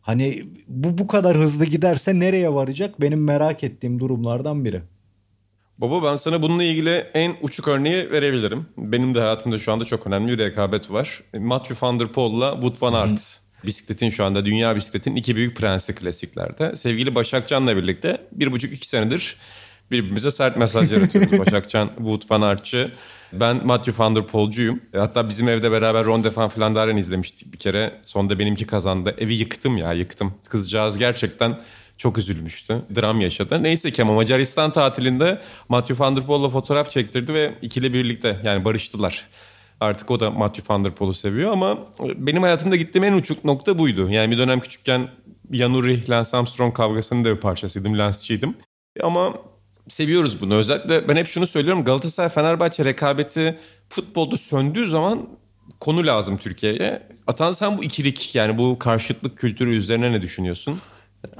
hani 0.00 0.44
bu 0.68 0.98
bu 0.98 1.06
kadar 1.06 1.36
hızlı 1.36 1.64
giderse 1.64 2.18
nereye 2.18 2.54
varacak 2.54 3.00
benim 3.00 3.24
merak 3.24 3.64
ettiğim 3.64 4.00
durumlardan 4.00 4.64
biri. 4.64 4.82
Baba 5.78 6.10
ben 6.10 6.16
sana 6.16 6.42
bununla 6.42 6.64
ilgili 6.64 6.90
en 7.14 7.36
uçuk 7.42 7.68
örneği 7.68 8.10
verebilirim. 8.10 8.66
Benim 8.76 9.14
de 9.14 9.20
hayatımda 9.20 9.58
şu 9.58 9.72
anda 9.72 9.84
çok 9.84 10.06
önemli 10.06 10.32
bir 10.32 10.38
rekabet 10.38 10.90
var. 10.90 11.22
Matthew 11.38 11.86
van 11.86 12.00
der 12.00 12.08
Poel'la 12.08 12.52
Wout 12.52 12.82
van 12.82 12.92
Aert. 12.92 13.40
Bisikletin 13.64 14.10
şu 14.10 14.24
anda 14.24 14.44
dünya 14.46 14.76
bisikletin 14.76 15.16
iki 15.16 15.36
büyük 15.36 15.56
prensi 15.56 15.94
klasiklerde. 15.94 16.74
Sevgili 16.74 17.14
Başak 17.14 17.48
Can'la 17.48 17.76
birlikte 17.76 18.26
bir 18.32 18.52
buçuk 18.52 18.72
iki 18.72 18.88
senedir 18.88 19.36
birbirimize 19.92 20.30
sert 20.30 20.56
mesajlar 20.56 21.02
atıyoruz. 21.02 21.38
Başak 21.38 21.68
Can, 21.68 21.88
Wout 21.96 22.30
van 22.30 22.40
Aert'çı. 22.42 22.90
Ben 23.32 23.66
Matthew 23.66 24.04
van 24.04 24.16
der 24.16 24.26
Poel'cuyum. 24.26 24.80
Hatta 24.96 25.28
bizim 25.28 25.48
evde 25.48 25.72
beraber 25.72 26.04
Ronde 26.04 26.36
van 26.36 26.50
Vlaanderen 26.56 26.96
izlemiştik 26.96 27.52
bir 27.52 27.58
kere. 27.58 27.98
Sonunda 28.02 28.38
benimki 28.38 28.66
kazandı. 28.66 29.14
Evi 29.18 29.34
yıktım 29.34 29.76
ya 29.76 29.92
yıktım. 29.92 30.34
Kızcağız 30.48 30.98
gerçekten 30.98 31.60
çok 32.02 32.18
üzülmüştü. 32.18 32.82
Dram 32.96 33.20
yaşadı. 33.20 33.62
Neyse 33.62 33.90
ki 33.90 34.02
ama 34.02 34.12
Macaristan 34.12 34.72
tatilinde 34.72 35.40
Matthew 35.68 36.04
van 36.04 36.16
der 36.16 36.26
Poel'la 36.26 36.48
fotoğraf 36.48 36.90
çektirdi 36.90 37.34
ve 37.34 37.54
ikili 37.62 37.94
birlikte 37.94 38.36
yani 38.44 38.64
barıştılar. 38.64 39.28
Artık 39.80 40.10
o 40.10 40.20
da 40.20 40.30
Matthew 40.30 40.74
van 40.74 40.84
der 40.84 40.92
Poel'u 40.92 41.14
seviyor 41.14 41.52
ama 41.52 41.78
benim 42.00 42.42
hayatımda 42.42 42.76
gittiğim 42.76 43.04
en 43.04 43.12
uçuk 43.12 43.44
nokta 43.44 43.78
buydu. 43.78 44.10
Yani 44.10 44.30
bir 44.30 44.38
dönem 44.38 44.60
küçükken 44.60 45.08
Jan 45.52 45.74
Ulrich, 45.74 46.10
Lance 46.10 46.36
Armstrong 46.36 46.76
kavgasının 46.76 47.24
da 47.24 47.36
bir 47.36 47.40
parçasıydım. 47.40 47.98
Lance'çiydim. 47.98 48.54
Ama 49.02 49.34
seviyoruz 49.88 50.40
bunu. 50.40 50.54
Özellikle 50.54 51.08
ben 51.08 51.16
hep 51.16 51.26
şunu 51.26 51.46
söylüyorum. 51.46 51.84
Galatasaray-Fenerbahçe 51.84 52.84
rekabeti 52.84 53.58
futbolda 53.88 54.36
söndüğü 54.36 54.88
zaman 54.88 55.28
konu 55.80 56.06
lazım 56.06 56.36
Türkiye'ye. 56.36 57.02
Atan 57.26 57.52
sen 57.52 57.78
bu 57.78 57.84
ikilik 57.84 58.34
yani 58.34 58.58
bu 58.58 58.78
karşıtlık 58.78 59.38
kültürü 59.38 59.76
üzerine 59.76 60.12
ne 60.12 60.22
düşünüyorsun? 60.22 60.80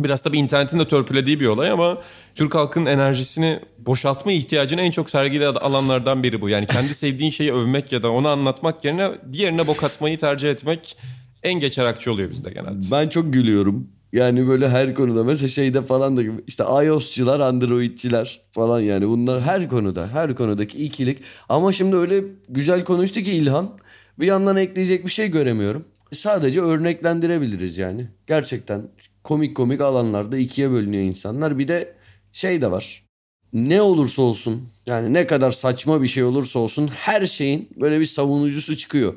Biraz 0.01 0.23
tabii 0.23 0.39
internetin 0.39 0.79
de 0.79 0.89
törpülediği 0.89 1.41
bir 1.41 1.47
olay 1.47 1.71
ama 1.71 1.99
Türk 2.35 2.55
halkının 2.55 2.87
enerjisini 2.87 3.61
boşaltma 3.79 4.33
ihtiyacını 4.33 4.81
en 4.81 4.91
çok 4.91 5.11
sergili 5.11 5.47
alanlardan 5.47 6.23
biri 6.23 6.41
bu. 6.41 6.49
Yani 6.49 6.67
kendi 6.67 6.95
sevdiğin 6.95 7.31
şeyi 7.31 7.53
övmek 7.53 7.93
ya 7.93 8.03
da 8.03 8.11
onu 8.11 8.29
anlatmak 8.29 8.85
yerine 8.85 9.11
diğerine 9.33 9.67
bok 9.67 9.85
atmayı 9.85 10.19
tercih 10.19 10.51
etmek 10.51 10.97
en 11.43 11.61
geçer 11.61 11.85
akçı 11.85 12.13
oluyor 12.13 12.31
bizde 12.31 12.51
genelde. 12.51 12.87
Ben 12.93 13.09
çok 13.09 13.33
gülüyorum. 13.33 13.89
Yani 14.13 14.49
böyle 14.49 14.69
her 14.69 14.95
konuda 14.95 15.25
mesela 15.25 15.49
şeyde 15.49 15.83
falan 15.83 16.17
da 16.17 16.23
işte 16.47 16.65
iOS'çılar, 16.65 17.41
Android'çiler 17.41 18.41
falan 18.51 18.81
yani 18.81 19.09
bunlar 19.09 19.41
her 19.41 19.69
konuda, 19.69 20.09
her 20.13 20.35
konudaki 20.35 20.85
ikilik. 20.85 21.19
Ama 21.49 21.73
şimdi 21.73 21.97
öyle 21.97 22.25
güzel 22.49 22.85
konuştu 22.85 23.21
ki 23.21 23.33
İlhan 23.33 23.71
bir 24.19 24.27
yandan 24.27 24.57
ekleyecek 24.57 25.05
bir 25.05 25.11
şey 25.11 25.29
göremiyorum. 25.29 25.85
Sadece 26.15 26.61
örneklendirebiliriz 26.61 27.79
yani. 27.79 28.09
Gerçekten 28.27 28.83
komik 29.25 29.57
komik 29.57 29.81
alanlarda 29.81 30.37
ikiye 30.37 30.71
bölünüyor 30.71 31.05
insanlar. 31.05 31.59
Bir 31.59 31.69
de 31.69 31.95
şey 32.33 32.63
de 32.63 32.71
var. 32.71 33.05
Ne 33.53 33.83
olursa 33.83 34.23
olsun 34.23 34.69
yani 34.87 35.13
ne 35.13 35.27
kadar 35.27 35.51
saçma 35.51 36.03
bir 36.03 36.09
şey 36.09 36.25
olursa 36.25 36.59
olsun 36.59 36.89
her 36.95 37.27
şeyin 37.27 37.69
böyle 37.81 38.01
bir 38.01 38.07
savunucusu 38.07 38.77
çıkıyor. 38.77 39.15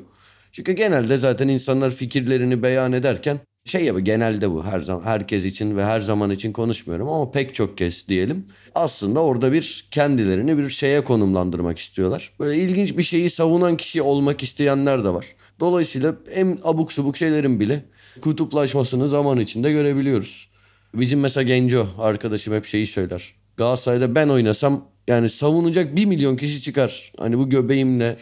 Çünkü 0.52 0.72
genelde 0.72 1.16
zaten 1.16 1.48
insanlar 1.48 1.90
fikirlerini 1.90 2.62
beyan 2.62 2.92
ederken 2.92 3.40
şey 3.64 3.84
ya 3.84 3.98
genelde 3.98 4.50
bu 4.50 4.64
her 4.64 4.80
zaman 4.80 5.02
herkes 5.02 5.44
için 5.44 5.76
ve 5.76 5.84
her 5.84 6.00
zaman 6.00 6.30
için 6.30 6.52
konuşmuyorum 6.52 7.08
ama 7.08 7.30
pek 7.30 7.54
çok 7.54 7.78
kez 7.78 8.08
diyelim. 8.08 8.46
Aslında 8.74 9.20
orada 9.20 9.52
bir 9.52 9.88
kendilerini 9.90 10.58
bir 10.58 10.68
şeye 10.68 11.04
konumlandırmak 11.04 11.78
istiyorlar. 11.78 12.32
Böyle 12.40 12.58
ilginç 12.62 12.98
bir 12.98 13.02
şeyi 13.02 13.30
savunan 13.30 13.76
kişi 13.76 14.02
olmak 14.02 14.42
isteyenler 14.42 15.04
de 15.04 15.08
var. 15.08 15.26
Dolayısıyla 15.60 16.16
en 16.34 16.58
abuk 16.64 16.92
subuk 16.92 17.16
şeylerin 17.16 17.60
bile 17.60 17.84
kutuplaşmasını 18.20 19.08
zaman 19.08 19.38
içinde 19.38 19.72
görebiliyoruz. 19.72 20.48
Bizim 20.94 21.20
mesela 21.20 21.44
Genco 21.44 21.86
arkadaşım 21.98 22.54
hep 22.54 22.66
şeyi 22.66 22.86
söyler. 22.86 23.34
Galatasaray'da 23.56 24.14
ben 24.14 24.28
oynasam 24.28 24.84
yani 25.08 25.30
savunacak 25.30 25.96
bir 25.96 26.04
milyon 26.04 26.36
kişi 26.36 26.60
çıkar. 26.62 27.12
Hani 27.18 27.38
bu 27.38 27.50
göbeğimle, 27.50 28.16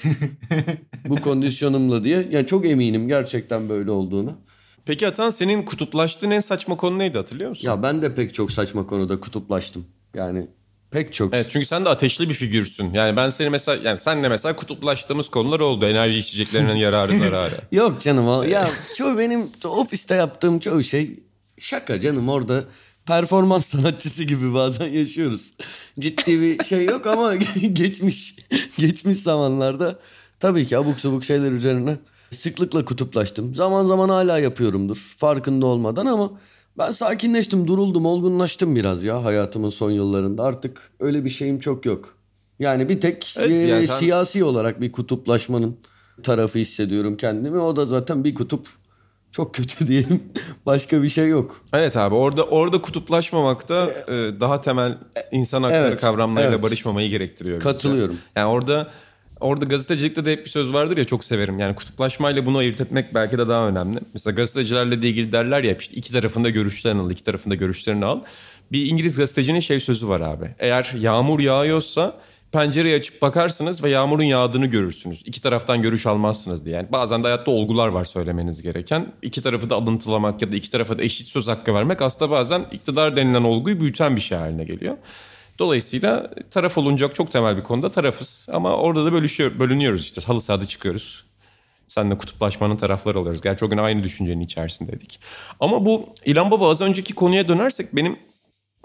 bu 1.08 1.16
kondisyonumla 1.16 2.04
diye. 2.04 2.28
Yani 2.30 2.46
çok 2.46 2.66
eminim 2.66 3.08
gerçekten 3.08 3.68
böyle 3.68 3.90
olduğunu. 3.90 4.32
Peki 4.86 5.08
Atan 5.08 5.30
senin 5.30 5.62
kutuplaştığın 5.62 6.30
en 6.30 6.40
saçma 6.40 6.76
konu 6.76 6.98
neydi 6.98 7.18
hatırlıyor 7.18 7.50
musun? 7.50 7.68
Ya 7.68 7.82
ben 7.82 8.02
de 8.02 8.14
pek 8.14 8.34
çok 8.34 8.52
saçma 8.52 8.86
konuda 8.86 9.20
kutuplaştım. 9.20 9.86
Yani 10.14 10.46
pek 10.94 11.14
çok. 11.14 11.34
Evet 11.34 11.46
çünkü 11.50 11.66
sen 11.66 11.84
de 11.84 11.88
ateşli 11.88 12.28
bir 12.28 12.34
figürsün. 12.34 12.94
Yani 12.94 13.16
ben 13.16 13.28
seni 13.28 13.50
mesela 13.50 13.88
yani 13.88 14.00
senle 14.00 14.28
mesela 14.28 14.56
kutuplaştığımız 14.56 15.28
konular 15.28 15.60
oldu. 15.60 15.86
Enerji 15.86 16.18
içeceklerinin 16.18 16.74
yararı 16.74 17.18
zararı. 17.18 17.60
Yok 17.72 18.00
canım 18.00 18.28
o. 18.28 18.42
Ya 18.42 18.70
çoğu 18.96 19.18
benim 19.18 19.50
ofiste 19.64 20.14
yaptığım 20.14 20.58
çoğu 20.58 20.82
şey 20.82 21.20
şaka 21.58 22.00
canım 22.00 22.28
orada 22.28 22.64
performans 23.06 23.66
sanatçısı 23.66 24.24
gibi 24.24 24.54
bazen 24.54 24.88
yaşıyoruz. 24.88 25.54
Ciddi 25.98 26.40
bir 26.40 26.64
şey 26.64 26.84
yok 26.84 27.06
ama 27.06 27.34
geçmiş 27.72 28.36
geçmiş 28.78 29.16
zamanlarda 29.16 29.98
tabii 30.40 30.66
ki 30.66 30.78
abuk 30.78 31.00
sabuk 31.00 31.24
şeyler 31.24 31.52
üzerine 31.52 31.96
sıklıkla 32.30 32.84
kutuplaştım. 32.84 33.54
Zaman 33.54 33.84
zaman 33.86 34.08
hala 34.08 34.38
yapıyorumdur 34.38 35.14
farkında 35.18 35.66
olmadan 35.66 36.06
ama 36.06 36.32
ben 36.78 36.90
sakinleştim, 36.90 37.66
duruldum, 37.66 38.06
olgunlaştım 38.06 38.76
biraz 38.76 39.04
ya 39.04 39.24
hayatımın 39.24 39.70
son 39.70 39.90
yıllarında. 39.90 40.42
Artık 40.42 40.90
öyle 41.00 41.24
bir 41.24 41.30
şeyim 41.30 41.58
çok 41.60 41.86
yok. 41.86 42.14
Yani 42.58 42.88
bir 42.88 43.00
tek 43.00 43.34
Evet, 43.38 43.56
e, 43.58 43.60
yani 43.60 43.86
sen- 43.86 43.98
siyasi 43.98 44.44
olarak 44.44 44.80
bir 44.80 44.92
kutuplaşmanın 44.92 45.76
tarafı 46.22 46.58
hissediyorum 46.58 47.16
kendimi. 47.16 47.58
O 47.58 47.76
da 47.76 47.86
zaten 47.86 48.24
bir 48.24 48.34
kutup 48.34 48.68
çok 49.32 49.54
kötü 49.54 49.86
diyelim. 49.88 50.22
Başka 50.66 51.02
bir 51.02 51.08
şey 51.08 51.28
yok. 51.28 51.60
Evet 51.72 51.96
abi 51.96 52.14
orada 52.14 52.42
orada 52.44 52.82
kutuplaşmamakta 52.82 53.90
e, 54.08 54.12
daha 54.40 54.60
temel 54.60 54.98
insan 55.32 55.62
hakları 55.62 55.86
Evet, 55.88 56.00
kavramlarıyla 56.00 56.52
evet. 56.54 56.62
barışmamayı 56.62 57.10
gerektiriyor. 57.10 57.56
bize. 57.60 57.68
Katılıyorum. 57.70 58.16
Yani 58.36 58.46
orada 58.46 58.90
orada 59.40 59.64
gazetecilikte 59.64 60.24
de 60.24 60.32
hep 60.32 60.44
bir 60.44 60.50
söz 60.50 60.72
vardır 60.72 60.96
ya 60.96 61.04
çok 61.04 61.24
severim. 61.24 61.58
Yani 61.58 61.74
kutuplaşmayla 61.74 62.46
bunu 62.46 62.58
ayırt 62.58 62.80
etmek 62.80 63.14
belki 63.14 63.38
de 63.38 63.48
daha 63.48 63.68
önemli. 63.68 63.98
Mesela 64.14 64.34
gazetecilerle 64.34 65.02
de 65.02 65.08
ilgili 65.08 65.32
derler 65.32 65.62
ya 65.62 65.76
işte 65.76 65.96
iki 65.96 66.12
tarafında 66.12 66.50
görüşlerini 66.50 67.02
al, 67.02 67.10
iki 67.10 67.22
tarafında 67.22 67.54
görüşlerini 67.54 68.04
al. 68.04 68.20
Bir 68.72 68.86
İngiliz 68.86 69.16
gazetecinin 69.16 69.60
şey 69.60 69.80
sözü 69.80 70.08
var 70.08 70.20
abi. 70.20 70.54
Eğer 70.58 70.92
yağmur 70.98 71.40
yağıyorsa 71.40 72.20
pencereyi 72.54 72.96
açıp 72.96 73.22
bakarsınız 73.22 73.84
ve 73.84 73.90
yağmurun 73.90 74.22
yağdığını 74.22 74.66
görürsünüz. 74.66 75.22
İki 75.26 75.42
taraftan 75.42 75.82
görüş 75.82 76.06
almazsınız 76.06 76.64
diye. 76.64 76.76
Yani 76.76 76.92
bazen 76.92 77.22
de 77.24 77.26
hayatta 77.26 77.50
olgular 77.50 77.88
var 77.88 78.04
söylemeniz 78.04 78.62
gereken. 78.62 79.12
İki 79.22 79.42
tarafı 79.42 79.70
da 79.70 79.74
alıntılamak 79.74 80.42
ya 80.42 80.52
da 80.52 80.56
iki 80.56 80.70
tarafa 80.70 80.98
da 80.98 81.02
eşit 81.02 81.28
söz 81.28 81.48
hakkı 81.48 81.74
vermek 81.74 82.02
aslında 82.02 82.30
bazen 82.30 82.66
iktidar 82.72 83.16
denilen 83.16 83.44
olguyu 83.44 83.80
büyüten 83.80 84.16
bir 84.16 84.20
şey 84.20 84.38
haline 84.38 84.64
geliyor. 84.64 84.96
Dolayısıyla 85.58 86.30
taraf 86.50 86.78
olunacak 86.78 87.14
çok 87.14 87.32
temel 87.32 87.56
bir 87.56 87.62
konuda 87.62 87.90
tarafız. 87.90 88.48
Ama 88.52 88.76
orada 88.76 89.04
da 89.04 89.12
bölüşüyor, 89.12 89.58
bölünüyoruz 89.58 90.00
işte. 90.00 90.20
Halı 90.20 90.40
sahada 90.40 90.66
çıkıyoruz. 90.66 91.24
Seninle 91.88 92.18
kutuplaşmanın 92.18 92.76
tarafları 92.76 93.20
oluyoruz. 93.20 93.42
Gerçi 93.42 93.64
o 93.64 93.70
gün 93.70 93.78
aynı 93.78 94.04
düşüncenin 94.04 94.40
içerisindeydik. 94.40 95.20
Ama 95.60 95.86
bu 95.86 96.08
İlhan 96.24 96.50
Baba 96.50 96.70
az 96.70 96.82
önceki 96.82 97.14
konuya 97.14 97.48
dönersek 97.48 97.96
benim 97.96 98.18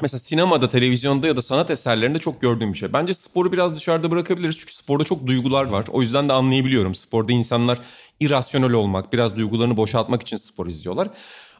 mesela 0.01 0.19
sinemada, 0.19 0.69
televizyonda 0.69 1.27
ya 1.27 1.37
da 1.37 1.41
sanat 1.41 1.71
eserlerinde 1.71 2.19
çok 2.19 2.41
gördüğüm 2.41 2.73
bir 2.73 2.77
şey. 2.77 2.93
Bence 2.93 3.13
sporu 3.13 3.51
biraz 3.51 3.75
dışarıda 3.75 4.11
bırakabiliriz. 4.11 4.57
Çünkü 4.57 4.75
sporda 4.75 5.03
çok 5.03 5.27
duygular 5.27 5.63
var. 5.63 5.85
O 5.91 6.01
yüzden 6.01 6.29
de 6.29 6.33
anlayabiliyorum. 6.33 6.95
Sporda 6.95 7.31
insanlar 7.31 7.79
irasyonel 8.19 8.71
olmak, 8.71 9.13
biraz 9.13 9.35
duygularını 9.35 9.77
boşaltmak 9.77 10.21
için 10.21 10.37
spor 10.37 10.67
izliyorlar. 10.67 11.09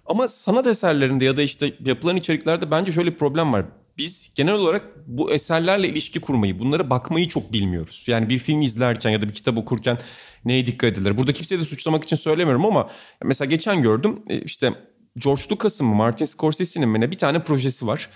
Ama 0.06 0.28
sanat 0.28 0.68
eserlerinde 0.68 1.26
ya 1.26 1.38
da 1.38 1.42
işte 1.42 1.74
yapılan 1.86 2.16
içeriklerde 2.16 2.72
bence 2.72 2.92
şöyle 2.92 3.12
bir 3.12 3.18
problem 3.18 3.54
var. 3.54 3.66
Biz 4.00 4.32
genel 4.36 4.54
olarak 4.54 4.84
bu 5.08 5.32
eserlerle 5.32 5.88
ilişki 5.88 6.20
kurmayı, 6.20 6.60
bunlara 6.60 6.90
bakmayı 6.90 7.28
çok 7.28 7.54
bilmiyoruz. 7.54 8.04
Yani 8.08 8.30
bir 8.30 8.38
film 8.38 8.62
izlerken 8.62 9.10
ya 9.10 9.22
da 9.22 9.28
bir 9.28 9.34
kitap 9.34 9.58
okurken 9.58 9.98
neye 10.46 10.66
dikkat 10.66 10.92
edilir? 10.92 11.18
Burada 11.18 11.34
kimseyi 11.34 11.62
de 11.62 11.66
suçlamak 11.66 12.04
için 12.04 12.16
söylemiyorum 12.16 12.66
ama 12.66 12.90
mesela 13.24 13.50
geçen 13.50 13.82
gördüm 13.82 14.24
e, 14.30 14.42
işte 14.42 14.74
George 15.18 15.42
Lucas'ın 15.52 15.88
mı 15.88 15.96
Martin 15.96 16.26
Scorsese'nin 16.26 16.90
mi 16.90 17.00
ne 17.02 17.12
bir 17.12 17.18
tane 17.18 17.44
projesi 17.44 17.88
var. 17.88 18.10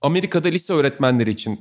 Amerika'da 0.00 0.48
lise 0.48 0.72
öğretmenleri 0.72 1.30
için 1.30 1.60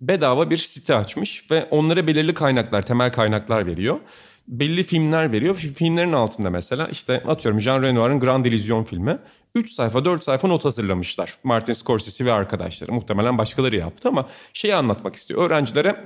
bedava 0.00 0.50
bir 0.50 0.56
site 0.56 0.94
açmış 0.94 1.50
ve 1.50 1.68
onlara 1.70 2.06
belirli 2.06 2.34
kaynaklar, 2.34 2.86
temel 2.86 3.12
kaynaklar 3.12 3.66
veriyor. 3.66 4.00
Belli 4.48 4.82
filmler 4.82 5.32
veriyor. 5.32 5.56
Fi- 5.56 5.74
Filmlerin 5.74 6.12
altında 6.12 6.50
mesela 6.50 6.88
işte 6.88 7.22
atıyorum 7.26 7.60
Jean 7.60 7.82
Renoir'ın 7.82 8.20
Grand 8.20 8.44
Illusion 8.44 8.84
filmi. 8.84 9.18
3 9.54 9.70
sayfa 9.70 10.04
4 10.04 10.24
sayfa 10.24 10.48
not 10.48 10.64
hazırlamışlar. 10.64 11.38
Martin 11.44 11.72
Scorsese 11.72 12.24
ve 12.24 12.32
arkadaşları. 12.32 12.92
Muhtemelen 12.92 13.38
başkaları 13.38 13.76
yaptı 13.76 14.08
ama 14.08 14.28
şeyi 14.52 14.74
anlatmak 14.74 15.14
istiyor. 15.14 15.46
Öğrencilere 15.46 16.04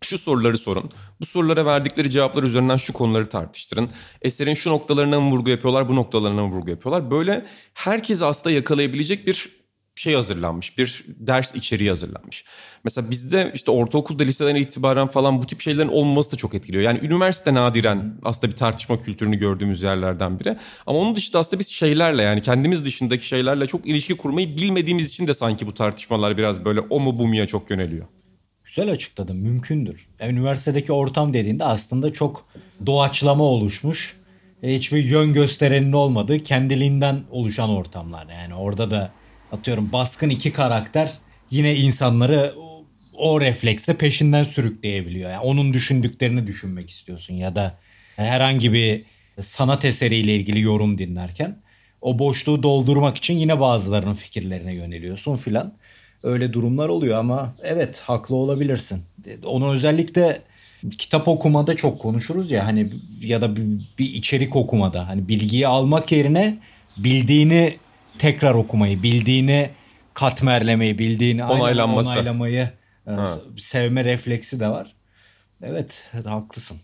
şu 0.00 0.18
soruları 0.18 0.58
sorun. 0.58 0.90
Bu 1.20 1.26
sorulara 1.26 1.66
verdikleri 1.66 2.10
cevaplar 2.10 2.42
üzerinden 2.42 2.76
şu 2.76 2.92
konuları 2.92 3.28
tartıştırın. 3.28 3.90
Eserin 4.22 4.54
şu 4.54 4.70
noktalarına 4.70 5.20
mı 5.20 5.30
vurgu 5.30 5.50
yapıyorlar, 5.50 5.88
bu 5.88 5.96
noktalarına 5.96 6.46
mı 6.46 6.54
vurgu 6.54 6.70
yapıyorlar. 6.70 7.10
Böyle 7.10 7.46
herkes 7.74 8.22
aslında 8.22 8.50
yakalayabilecek 8.50 9.26
bir 9.26 9.63
şey 9.94 10.14
hazırlanmış. 10.14 10.78
Bir 10.78 11.04
ders 11.06 11.54
içeriği 11.54 11.88
hazırlanmış. 11.88 12.44
Mesela 12.84 13.10
bizde 13.10 13.50
işte 13.54 13.70
ortaokulda 13.70 14.22
liseden 14.22 14.54
itibaren 14.54 15.08
falan 15.08 15.42
bu 15.42 15.46
tip 15.46 15.60
şeylerin 15.60 15.88
olmaması 15.88 16.32
da 16.32 16.36
çok 16.36 16.54
etkiliyor. 16.54 16.82
Yani 16.82 16.98
üniversite 17.02 17.54
nadiren 17.54 18.14
aslında 18.24 18.52
bir 18.52 18.56
tartışma 18.56 19.00
kültürünü 19.00 19.36
gördüğümüz 19.36 19.82
yerlerden 19.82 20.40
biri. 20.40 20.56
Ama 20.86 20.98
onun 20.98 21.16
dışında 21.16 21.38
aslında 21.38 21.60
biz 21.60 21.68
şeylerle 21.68 22.22
yani 22.22 22.42
kendimiz 22.42 22.84
dışındaki 22.84 23.26
şeylerle 23.26 23.66
çok 23.66 23.86
ilişki 23.86 24.16
kurmayı 24.16 24.56
bilmediğimiz 24.56 25.06
için 25.06 25.26
de 25.26 25.34
sanki 25.34 25.66
bu 25.66 25.74
tartışmalar 25.74 26.36
biraz 26.36 26.64
böyle 26.64 26.80
o 26.80 27.00
mu 27.00 27.18
bu 27.18 27.26
muya 27.26 27.46
çok 27.46 27.70
yöneliyor. 27.70 28.06
Güzel 28.64 28.90
açıkladın. 28.90 29.36
Mümkündür. 29.36 30.06
Üniversitedeki 30.20 30.92
ortam 30.92 31.34
dediğinde 31.34 31.64
aslında 31.64 32.12
çok 32.12 32.46
doğaçlama 32.86 33.44
oluşmuş. 33.44 34.16
Hiçbir 34.62 35.04
yön 35.04 35.32
gösterenin 35.32 35.92
olmadığı 35.92 36.44
kendiliğinden 36.44 37.22
oluşan 37.30 37.70
ortamlar. 37.70 38.26
Yani 38.28 38.54
orada 38.54 38.90
da 38.90 39.12
atıyorum 39.54 39.92
baskın 39.92 40.30
iki 40.30 40.52
karakter 40.52 41.12
yine 41.50 41.76
insanları 41.76 42.54
o, 42.58 42.84
o 43.12 43.40
refleksle 43.40 43.94
peşinden 43.96 44.44
sürükleyebiliyor. 44.44 45.30
Yani 45.30 45.42
onun 45.42 45.74
düşündüklerini 45.74 46.46
düşünmek 46.46 46.90
istiyorsun 46.90 47.34
ya 47.34 47.54
da 47.54 47.78
herhangi 48.16 48.72
bir 48.72 49.02
sanat 49.40 49.84
eseriyle 49.84 50.34
ilgili 50.36 50.60
yorum 50.60 50.98
dinlerken 50.98 51.56
o 52.00 52.18
boşluğu 52.18 52.62
doldurmak 52.62 53.16
için 53.16 53.34
yine 53.34 53.60
bazılarının 53.60 54.14
fikirlerine 54.14 54.74
yöneliyorsun 54.74 55.36
filan. 55.36 55.74
Öyle 56.22 56.52
durumlar 56.52 56.88
oluyor 56.88 57.18
ama 57.18 57.54
evet 57.62 58.00
haklı 58.00 58.36
olabilirsin. 58.36 59.02
Onu 59.44 59.72
özellikle 59.72 60.42
kitap 60.98 61.28
okumada 61.28 61.76
çok 61.76 62.00
konuşuruz 62.00 62.50
ya 62.50 62.66
hani 62.66 62.90
ya 63.20 63.42
da 63.42 63.56
bir, 63.56 63.62
bir 63.98 64.04
içerik 64.04 64.56
okumada 64.56 65.08
hani 65.08 65.28
bilgiyi 65.28 65.66
almak 65.66 66.12
yerine 66.12 66.58
bildiğini 66.96 67.76
tekrar 68.18 68.54
okumayı, 68.54 69.02
bildiğini 69.02 69.70
katmerlemeyi, 70.14 70.98
bildiğini 70.98 71.44
Onaylanması. 71.44 72.10
onaylamayı 72.10 72.70
e, 73.06 73.12
sevme 73.58 74.04
refleksi 74.04 74.60
de 74.60 74.68
var. 74.68 74.94
Evet, 75.62 76.10
haklısın. 76.24 76.76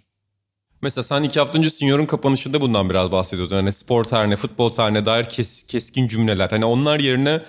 Mesela 0.82 1.02
sen 1.02 1.22
iki 1.22 1.40
hafta 1.40 1.58
önce 1.58 1.70
Senior'un 1.70 2.06
kapanışında 2.06 2.60
bundan 2.60 2.90
biraz 2.90 3.12
bahsediyordun. 3.12 3.56
Hani 3.56 3.72
spor 3.72 4.04
tarihine, 4.04 4.36
futbol 4.36 4.68
tarihine 4.68 5.06
dair 5.06 5.24
kes, 5.24 5.66
keskin 5.66 6.06
cümleler. 6.08 6.48
Hani 6.50 6.64
onlar 6.64 7.00
yerine 7.00 7.40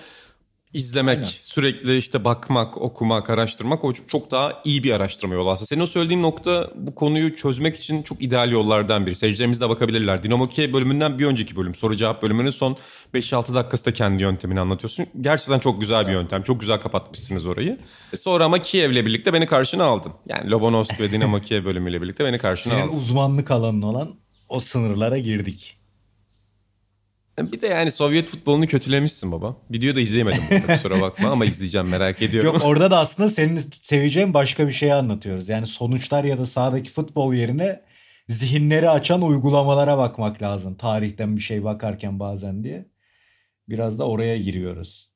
izlemek, 0.74 1.16
Aynen. 1.16 1.28
sürekli 1.28 1.96
işte 1.96 2.24
bakmak, 2.24 2.76
okumak, 2.76 3.30
araştırmak 3.30 3.84
o 3.84 3.92
çok 3.92 4.30
daha 4.30 4.62
iyi 4.64 4.84
bir 4.84 4.92
araştırma 4.92 5.34
yolu 5.34 5.50
aslında. 5.50 5.66
Senin 5.66 5.80
o 5.80 5.86
söylediğin 5.86 6.22
nokta 6.22 6.70
bu 6.74 6.94
konuyu 6.94 7.34
çözmek 7.34 7.76
için 7.76 8.02
çok 8.02 8.22
ideal 8.22 8.50
yollardan 8.50 9.06
biri. 9.06 9.14
Seyircilerimiz 9.14 9.60
de 9.60 9.68
bakabilirler. 9.68 10.22
Dinamo 10.22 10.48
Kiev 10.48 10.72
bölümünden 10.72 11.18
bir 11.18 11.26
önceki 11.26 11.56
bölüm, 11.56 11.74
soru 11.74 11.96
cevap 11.96 12.22
bölümünün 12.22 12.50
son 12.50 12.76
5-6 13.14 13.54
dakikasında 13.54 13.94
kendi 13.94 14.22
yöntemini 14.22 14.60
anlatıyorsun. 14.60 15.06
Gerçekten 15.20 15.58
çok 15.58 15.80
güzel 15.80 16.06
bir 16.08 16.12
yöntem. 16.12 16.42
Çok 16.42 16.60
güzel 16.60 16.80
kapatmışsınız 16.80 17.46
orayı. 17.46 17.78
E 18.12 18.16
sonra 18.16 18.44
ama 18.44 18.58
Kiev'le 18.62 19.06
birlikte 19.06 19.32
beni 19.32 19.46
karşına 19.46 19.84
aldın. 19.84 20.12
Yani 20.28 20.50
Lobanovsk 20.50 21.00
ve 21.00 21.12
Dinamo 21.12 21.40
Kiev 21.40 21.64
bölümüyle 21.64 22.02
birlikte 22.02 22.24
beni 22.24 22.38
karşına 22.38 22.74
Senin 22.74 22.86
aldın. 22.88 22.98
uzmanlık 22.98 23.50
alanın 23.50 23.82
olan 23.82 24.14
o 24.48 24.60
sınırlara 24.60 25.18
girdik. 25.18 25.81
Bir 27.38 27.60
de 27.60 27.66
yani 27.66 27.90
Sovyet 27.90 28.28
futbolunu 28.28 28.66
kötülemişsin 28.66 29.32
baba. 29.32 29.56
Video 29.70 29.96
da 29.96 30.00
izleyemedim 30.00 30.42
burada 30.50 30.66
kusura 30.66 31.00
bakma 31.00 31.28
ama 31.28 31.44
izleyeceğim 31.44 31.88
merak 31.88 32.22
ediyorum. 32.22 32.54
Yok 32.54 32.64
orada 32.64 32.90
da 32.90 32.98
aslında 32.98 33.28
senin 33.28 33.56
seveceğin 33.56 34.34
başka 34.34 34.68
bir 34.68 34.72
şeyi 34.72 34.94
anlatıyoruz. 34.94 35.48
Yani 35.48 35.66
sonuçlar 35.66 36.24
ya 36.24 36.38
da 36.38 36.46
sahadaki 36.46 36.90
futbol 36.90 37.34
yerine 37.34 37.82
zihinleri 38.28 38.90
açan 38.90 39.22
uygulamalara 39.22 39.98
bakmak 39.98 40.42
lazım. 40.42 40.74
Tarihten 40.74 41.36
bir 41.36 41.40
şey 41.40 41.64
bakarken 41.64 42.20
bazen 42.20 42.64
diye. 42.64 42.86
Biraz 43.68 43.98
da 43.98 44.08
oraya 44.08 44.38
giriyoruz. 44.38 45.10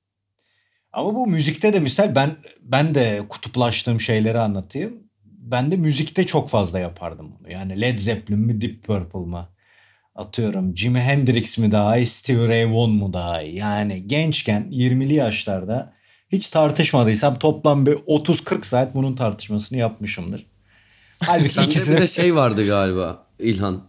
Ama 0.92 1.14
bu 1.14 1.26
müzikte 1.26 1.72
de 1.72 1.80
misal 1.80 2.14
ben 2.14 2.36
ben 2.60 2.94
de 2.94 3.22
kutuplaştığım 3.28 4.00
şeyleri 4.00 4.38
anlatayım. 4.38 5.02
Ben 5.24 5.70
de 5.70 5.76
müzikte 5.76 6.26
çok 6.26 6.50
fazla 6.50 6.78
yapardım. 6.78 7.32
Yani 7.48 7.80
Led 7.80 7.98
Zeppelin 7.98 8.40
mi 8.40 8.60
Deep 8.60 8.84
Purple 8.84 9.18
mı? 9.18 9.48
Atıyorum 10.16 10.76
Jimi 10.76 11.00
Hendrix 11.00 11.58
mi 11.58 11.72
daha 11.72 11.96
iyi, 11.96 12.06
Stevie 12.06 12.48
Ray 12.48 12.72
Vaughan 12.72 12.90
mu 12.90 13.12
daha 13.12 13.42
iyi? 13.42 13.56
Yani 13.56 14.06
gençken 14.06 14.68
20'li 14.70 15.14
yaşlarda 15.14 15.92
hiç 16.32 16.48
tartışmadıysam 16.48 17.38
toplam 17.38 17.86
bir 17.86 17.92
30-40 17.92 18.64
saat 18.64 18.94
bunun 18.94 19.16
tartışmasını 19.16 19.78
yapmışımdır. 19.78 20.46
Halbuki 21.24 21.50
Sende 21.50 21.96
bir 21.96 22.02
de 22.02 22.06
şey 22.06 22.34
vardı 22.34 22.66
galiba 22.66 23.26
İlhan. 23.38 23.82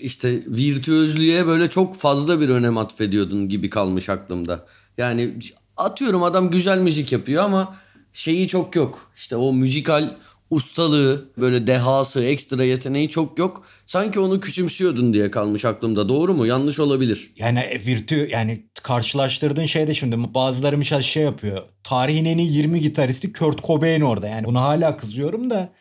İşte 0.00 0.32
virtüözlüğe 0.46 1.46
böyle 1.46 1.70
çok 1.70 1.96
fazla 1.96 2.40
bir 2.40 2.48
önem 2.48 2.78
atfediyordun 2.78 3.48
gibi 3.48 3.70
kalmış 3.70 4.08
aklımda. 4.08 4.66
Yani 4.98 5.34
atıyorum 5.76 6.22
adam 6.22 6.50
güzel 6.50 6.78
müzik 6.78 7.12
yapıyor 7.12 7.44
ama 7.44 7.76
şeyi 8.12 8.48
çok 8.48 8.76
yok. 8.76 9.10
İşte 9.16 9.36
o 9.36 9.52
müzikal 9.52 10.10
ustalığı, 10.50 11.28
böyle 11.38 11.66
dehası, 11.66 12.24
ekstra 12.24 12.64
yeteneği 12.64 13.08
çok 13.08 13.38
yok. 13.38 13.66
Sanki 13.86 14.20
onu 14.20 14.40
küçümsüyordun 14.40 15.12
diye 15.12 15.30
kalmış 15.30 15.64
aklımda. 15.64 16.08
Doğru 16.08 16.34
mu? 16.34 16.46
Yanlış 16.46 16.78
olabilir. 16.78 17.32
Yani 17.36 17.58
e, 17.58 17.86
virtü 17.86 18.28
yani 18.30 18.66
karşılaştırdığın 18.82 19.66
şey 19.66 19.86
de 19.86 19.94
şimdi 19.94 20.34
bazıları 20.34 20.78
mesela 20.78 21.02
şey 21.02 21.22
yapıyor. 21.22 21.62
Tarihin 21.84 22.24
en 22.24 22.38
iyi 22.38 22.52
20 22.52 22.80
gitaristi 22.80 23.32
Kurt 23.32 23.64
Cobain 23.64 24.00
orada. 24.00 24.28
Yani 24.28 24.46
buna 24.46 24.62
hala 24.62 24.96
kızıyorum 24.96 25.50
da 25.50 25.72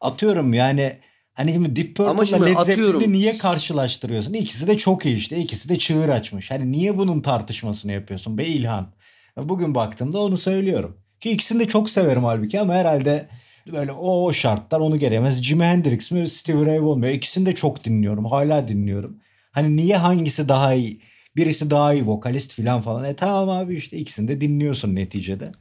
atıyorum 0.00 0.54
yani 0.54 1.00
Hani 1.34 1.52
şimdi 1.52 1.76
Deep 1.76 1.96
Purple'la 1.96 2.44
Led 2.44 2.58
Zeppelin'i 2.58 3.12
niye 3.12 3.38
karşılaştırıyorsun? 3.38 4.32
İkisi 4.32 4.66
de 4.66 4.78
çok 4.78 5.06
iyi 5.06 5.16
işte. 5.16 5.38
İkisi 5.38 5.68
de 5.68 5.78
çığır 5.78 6.08
açmış. 6.08 6.50
Hani 6.50 6.72
niye 6.72 6.98
bunun 6.98 7.20
tartışmasını 7.20 7.92
yapıyorsun 7.92 8.38
be 8.38 8.46
İlhan? 8.46 8.92
Bugün 9.36 9.74
baktığımda 9.74 10.18
onu 10.20 10.38
söylüyorum. 10.38 10.96
Ki 11.20 11.30
ikisini 11.30 11.60
de 11.60 11.68
çok 11.68 11.90
severim 11.90 12.24
halbuki 12.24 12.60
ama 12.60 12.74
herhalde 12.74 13.28
böyle 13.66 13.92
o 13.92 14.32
şartlar 14.32 14.80
onu 14.80 14.98
gelemez. 14.98 15.42
Jimi 15.42 15.64
Hendrix 15.64 16.10
mi 16.10 16.28
Stevie 16.28 16.66
Ray 16.66 16.82
Vaughan 16.82 16.98
mi? 16.98 17.12
İkisini 17.12 17.46
de 17.46 17.54
çok 17.54 17.84
dinliyorum. 17.84 18.24
Hala 18.24 18.68
dinliyorum. 18.68 19.16
Hani 19.52 19.76
niye 19.76 19.96
hangisi 19.96 20.48
daha 20.48 20.74
iyi? 20.74 21.00
Birisi 21.36 21.70
daha 21.70 21.94
iyi 21.94 22.06
vokalist 22.06 22.52
falan 22.52 22.80
falan. 22.80 23.04
E 23.04 23.16
tamam 23.16 23.48
abi 23.48 23.76
işte 23.76 23.96
ikisini 23.96 24.28
de 24.28 24.40
dinliyorsun 24.40 24.94
neticede. 24.94 25.52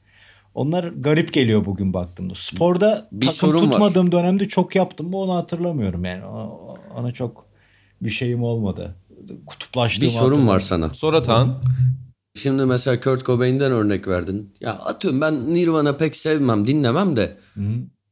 Onlar 0.53 0.83
garip 0.83 1.33
geliyor 1.33 1.65
bugün 1.65 1.93
baktığımda. 1.93 2.35
Sporda 2.35 3.07
bir 3.11 3.27
takım 3.27 3.59
tutmadığım 3.59 4.05
var. 4.05 4.11
dönemde 4.11 4.47
çok 4.47 4.75
yaptım 4.75 5.09
mı 5.09 5.17
onu 5.17 5.33
hatırlamıyorum 5.33 6.05
yani. 6.05 6.25
Ona 6.95 7.11
çok 7.11 7.45
bir 8.01 8.09
şeyim 8.09 8.43
olmadı. 8.43 8.95
Kutuplaştığım 9.45 10.03
Bir 10.03 10.09
sorun 10.09 10.47
var 10.47 10.59
sana. 10.59 10.93
Soratan. 10.93 11.61
Şimdi 12.39 12.65
mesela 12.65 13.01
Kurt 13.01 13.25
Cobain'den 13.25 13.71
örnek 13.71 14.07
verdin. 14.07 14.53
Ya 14.61 14.73
atıyorum 14.73 15.21
ben 15.21 15.53
Nirvana 15.53 15.97
pek 15.97 16.15
sevmem, 16.15 16.67
dinlemem 16.67 17.15
de. 17.15 17.37
Hı. 17.53 17.61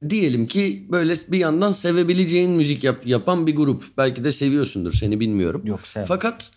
Diyelim 0.10 0.48
ki 0.48 0.88
böyle 0.92 1.16
bir 1.28 1.38
yandan 1.38 1.72
sevebileceğin 1.72 2.52
müzik 2.52 2.84
yap, 2.84 3.08
yapan 3.08 3.48
bir 3.48 3.56
grup. 3.56 3.84
Belki 3.98 4.24
de 4.24 4.32
seviyorsundur 4.32 4.94
seni 4.94 5.20
bilmiyorum. 5.20 5.62
Yok 5.66 5.80
sevmem. 5.84 6.08
Fakat 6.08 6.52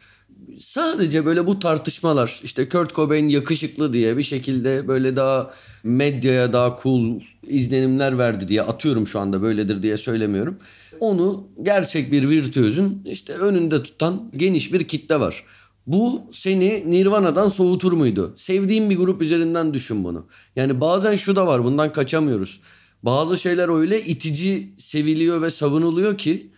sadece 0.59 1.27
böyle 1.27 1.47
bu 1.47 1.59
tartışmalar 1.59 2.41
işte 2.45 2.69
Kurt 2.69 2.95
Cobain 2.95 3.29
yakışıklı 3.29 3.93
diye 3.93 4.17
bir 4.17 4.23
şekilde 4.23 4.89
böyle 4.89 5.17
daha 5.17 5.51
medyaya 5.85 6.53
daha 6.53 6.77
cool 6.83 7.21
izlenimler 7.47 8.19
verdi 8.19 8.49
diye 8.49 8.63
atıyorum 8.63 9.07
şu 9.07 9.21
anda 9.21 9.43
böyledir 9.43 9.83
diye 9.83 9.97
söylemiyorum. 9.97 10.59
Onu 11.01 11.49
gerçek 11.63 12.13
bir 12.13 12.31
virtüözün 12.31 13.03
işte 13.05 13.33
önünde 13.33 13.83
tutan 13.83 14.31
geniş 14.37 14.73
bir 14.73 14.89
kitle 14.89 15.21
var. 15.21 15.45
Bu 15.93 16.23
seni 16.33 16.91
Nirvana'dan 16.91 17.49
soğutur 17.49 17.93
muydu? 17.93 18.35
Sevdiğin 18.37 18.91
bir 18.91 18.97
grup 18.97 19.23
üzerinden 19.23 19.75
düşün 19.75 20.05
bunu. 20.05 20.27
Yani 20.57 20.81
bazen 20.81 21.17
şu 21.17 21.37
da 21.37 21.47
var 21.47 21.65
bundan 21.65 21.93
kaçamıyoruz. 21.93 22.61
Bazı 23.03 23.37
şeyler 23.37 23.79
öyle 23.79 24.05
itici 24.05 24.75
seviliyor 24.79 25.43
ve 25.43 25.51
savunuluyor 25.51 26.19
ki 26.19 26.51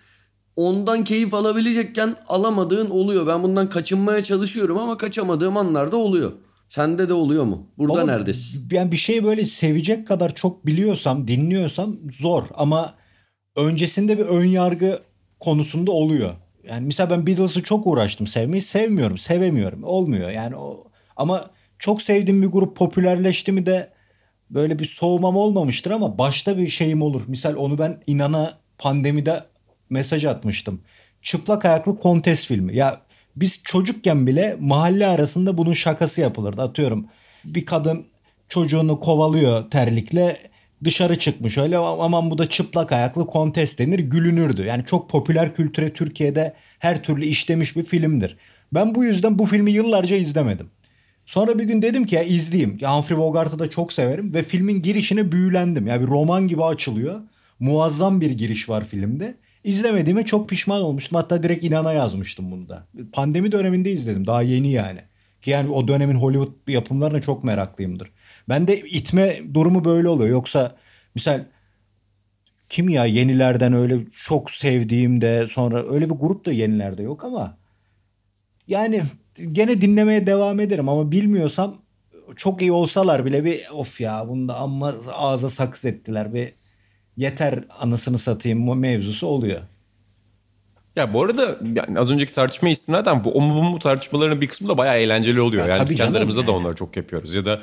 ondan 0.56 1.04
keyif 1.04 1.34
alabilecekken 1.34 2.16
alamadığın 2.28 2.90
oluyor. 2.90 3.26
Ben 3.26 3.42
bundan 3.42 3.68
kaçınmaya 3.68 4.22
çalışıyorum 4.22 4.78
ama 4.78 4.96
kaçamadığım 4.96 5.56
anlarda 5.56 5.96
oluyor. 5.96 6.32
Sende 6.68 7.08
de 7.08 7.14
oluyor 7.14 7.44
mu? 7.44 7.66
Burada 7.78 8.00
ama 8.00 8.12
neredesin? 8.12 8.68
Yani 8.70 8.92
bir 8.92 8.96
şey 8.96 9.24
böyle 9.24 9.44
sevecek 9.44 10.08
kadar 10.08 10.34
çok 10.34 10.66
biliyorsam, 10.66 11.28
dinliyorsam 11.28 11.96
zor 12.12 12.44
ama 12.54 12.94
öncesinde 13.56 14.18
bir 14.18 14.24
ön 14.24 14.44
yargı 14.44 15.02
konusunda 15.40 15.90
oluyor. 15.90 16.34
Yani 16.64 16.86
mesela 16.86 17.10
ben 17.10 17.26
Beatles'ı 17.26 17.62
çok 17.62 17.86
uğraştım 17.86 18.26
sevmeyi. 18.26 18.62
Sevmiyorum, 18.62 19.18
sevemiyorum. 19.18 19.84
Olmuyor 19.84 20.30
yani 20.30 20.56
o 20.56 20.84
ama 21.16 21.50
çok 21.78 22.02
sevdiğim 22.02 22.42
bir 22.42 22.46
grup 22.46 22.76
popülerleşti 22.76 23.52
mi 23.52 23.66
de 23.66 23.92
böyle 24.50 24.78
bir 24.78 24.84
soğumam 24.84 25.36
olmamıştır 25.36 25.90
ama 25.90 26.18
başta 26.18 26.58
bir 26.58 26.68
şeyim 26.68 27.02
olur. 27.02 27.22
Misal 27.26 27.54
onu 27.56 27.78
ben 27.78 28.02
inana 28.06 28.58
pandemide 28.78 29.44
mesaj 29.90 30.24
atmıştım. 30.24 30.82
Çıplak 31.22 31.64
ayaklı 31.64 31.98
kontes 31.98 32.46
filmi. 32.46 32.76
Ya 32.76 33.00
biz 33.36 33.62
çocukken 33.64 34.26
bile 34.26 34.56
mahalle 34.60 35.06
arasında 35.06 35.58
bunun 35.58 35.72
şakası 35.72 36.20
yapılırdı. 36.20 36.62
Atıyorum 36.62 37.06
bir 37.44 37.66
kadın 37.66 38.06
çocuğunu 38.48 39.00
kovalıyor 39.00 39.70
terlikle 39.70 40.36
dışarı 40.84 41.18
çıkmış 41.18 41.58
öyle 41.58 41.78
aman 41.78 42.30
bu 42.30 42.38
da 42.38 42.46
çıplak 42.46 42.92
ayaklı 42.92 43.26
kontes 43.26 43.78
denir 43.78 43.98
gülünürdü. 43.98 44.64
Yani 44.64 44.84
çok 44.86 45.10
popüler 45.10 45.54
kültüre 45.54 45.92
Türkiye'de 45.92 46.54
her 46.78 47.02
türlü 47.02 47.24
işlemiş 47.24 47.76
bir 47.76 47.84
filmdir. 47.84 48.36
Ben 48.74 48.94
bu 48.94 49.04
yüzden 49.04 49.38
bu 49.38 49.46
filmi 49.46 49.72
yıllarca 49.72 50.16
izlemedim. 50.16 50.70
Sonra 51.26 51.58
bir 51.58 51.64
gün 51.64 51.82
dedim 51.82 52.06
ki 52.06 52.14
ya 52.14 52.22
izleyeyim. 52.22 52.78
Ya 52.80 52.96
Humphrey 52.96 53.18
Bogart'ı 53.18 53.58
da 53.58 53.70
çok 53.70 53.92
severim 53.92 54.34
ve 54.34 54.42
filmin 54.42 54.82
girişine 54.82 55.32
büyülendim. 55.32 55.86
Ya 55.86 56.00
bir 56.00 56.06
roman 56.06 56.48
gibi 56.48 56.64
açılıyor. 56.64 57.20
Muazzam 57.60 58.20
bir 58.20 58.30
giriş 58.30 58.68
var 58.68 58.84
filmde. 58.84 59.34
İzlemediğime 59.64 60.24
çok 60.24 60.48
pişman 60.48 60.82
olmuştum. 60.82 61.16
Hatta 61.16 61.42
direkt 61.42 61.64
inana 61.64 61.92
yazmıştım 61.92 62.50
bunu 62.50 62.68
da. 62.68 62.86
Pandemi 63.12 63.52
döneminde 63.52 63.92
izledim. 63.92 64.26
Daha 64.26 64.42
yeni 64.42 64.72
yani. 64.72 65.00
Ki 65.42 65.50
yani 65.50 65.70
o 65.70 65.88
dönemin 65.88 66.14
Hollywood 66.14 66.52
yapımlarına 66.68 67.20
çok 67.20 67.44
meraklıyımdır. 67.44 68.10
Ben 68.48 68.68
de 68.68 68.80
itme 68.80 69.54
durumu 69.54 69.84
böyle 69.84 70.08
oluyor. 70.08 70.30
Yoksa 70.30 70.76
misal 71.14 71.44
kim 72.68 72.88
ya 72.88 73.04
yenilerden 73.04 73.72
öyle 73.72 73.98
çok 74.24 74.50
sevdiğim 74.50 75.20
de 75.20 75.48
sonra 75.48 75.92
öyle 75.92 76.10
bir 76.10 76.14
grup 76.14 76.46
da 76.46 76.52
yenilerde 76.52 77.02
yok 77.02 77.24
ama 77.24 77.56
yani 78.68 79.02
gene 79.52 79.80
dinlemeye 79.80 80.26
devam 80.26 80.60
ederim 80.60 80.88
ama 80.88 81.10
bilmiyorsam 81.10 81.82
çok 82.36 82.62
iyi 82.62 82.72
olsalar 82.72 83.24
bile 83.24 83.44
bir 83.44 83.60
of 83.72 84.00
ya 84.00 84.28
bunda 84.28 84.56
amma 84.56 84.94
ağza 85.12 85.50
sakız 85.50 85.84
ettiler 85.84 86.34
bir 86.34 86.52
yeter 87.16 87.64
anasını 87.78 88.18
satayım 88.18 88.78
mevzusu 88.78 89.26
oluyor. 89.26 89.62
Ya 90.96 91.14
bu 91.14 91.24
arada 91.24 91.58
yani 91.86 91.98
az 91.98 92.10
önceki 92.10 92.34
tartışma 92.34 92.68
istinaden 92.68 93.24
bu 93.24 93.30
o 93.30 93.40
mu 93.40 93.54
bu 93.54 93.62
mu 93.62 93.78
tartışmaların 93.78 94.40
bir 94.40 94.48
kısmı 94.48 94.68
da 94.68 94.78
bayağı 94.78 94.98
eğlenceli 94.98 95.40
oluyor. 95.40 95.68
Ya 95.68 95.76
yani 95.76 95.88
biz 95.88 95.96
kendi 95.96 96.18
aramızda 96.18 96.46
da 96.46 96.52
onları 96.52 96.74
çok 96.74 96.96
yapıyoruz. 96.96 97.34
Ya 97.34 97.44
da 97.44 97.60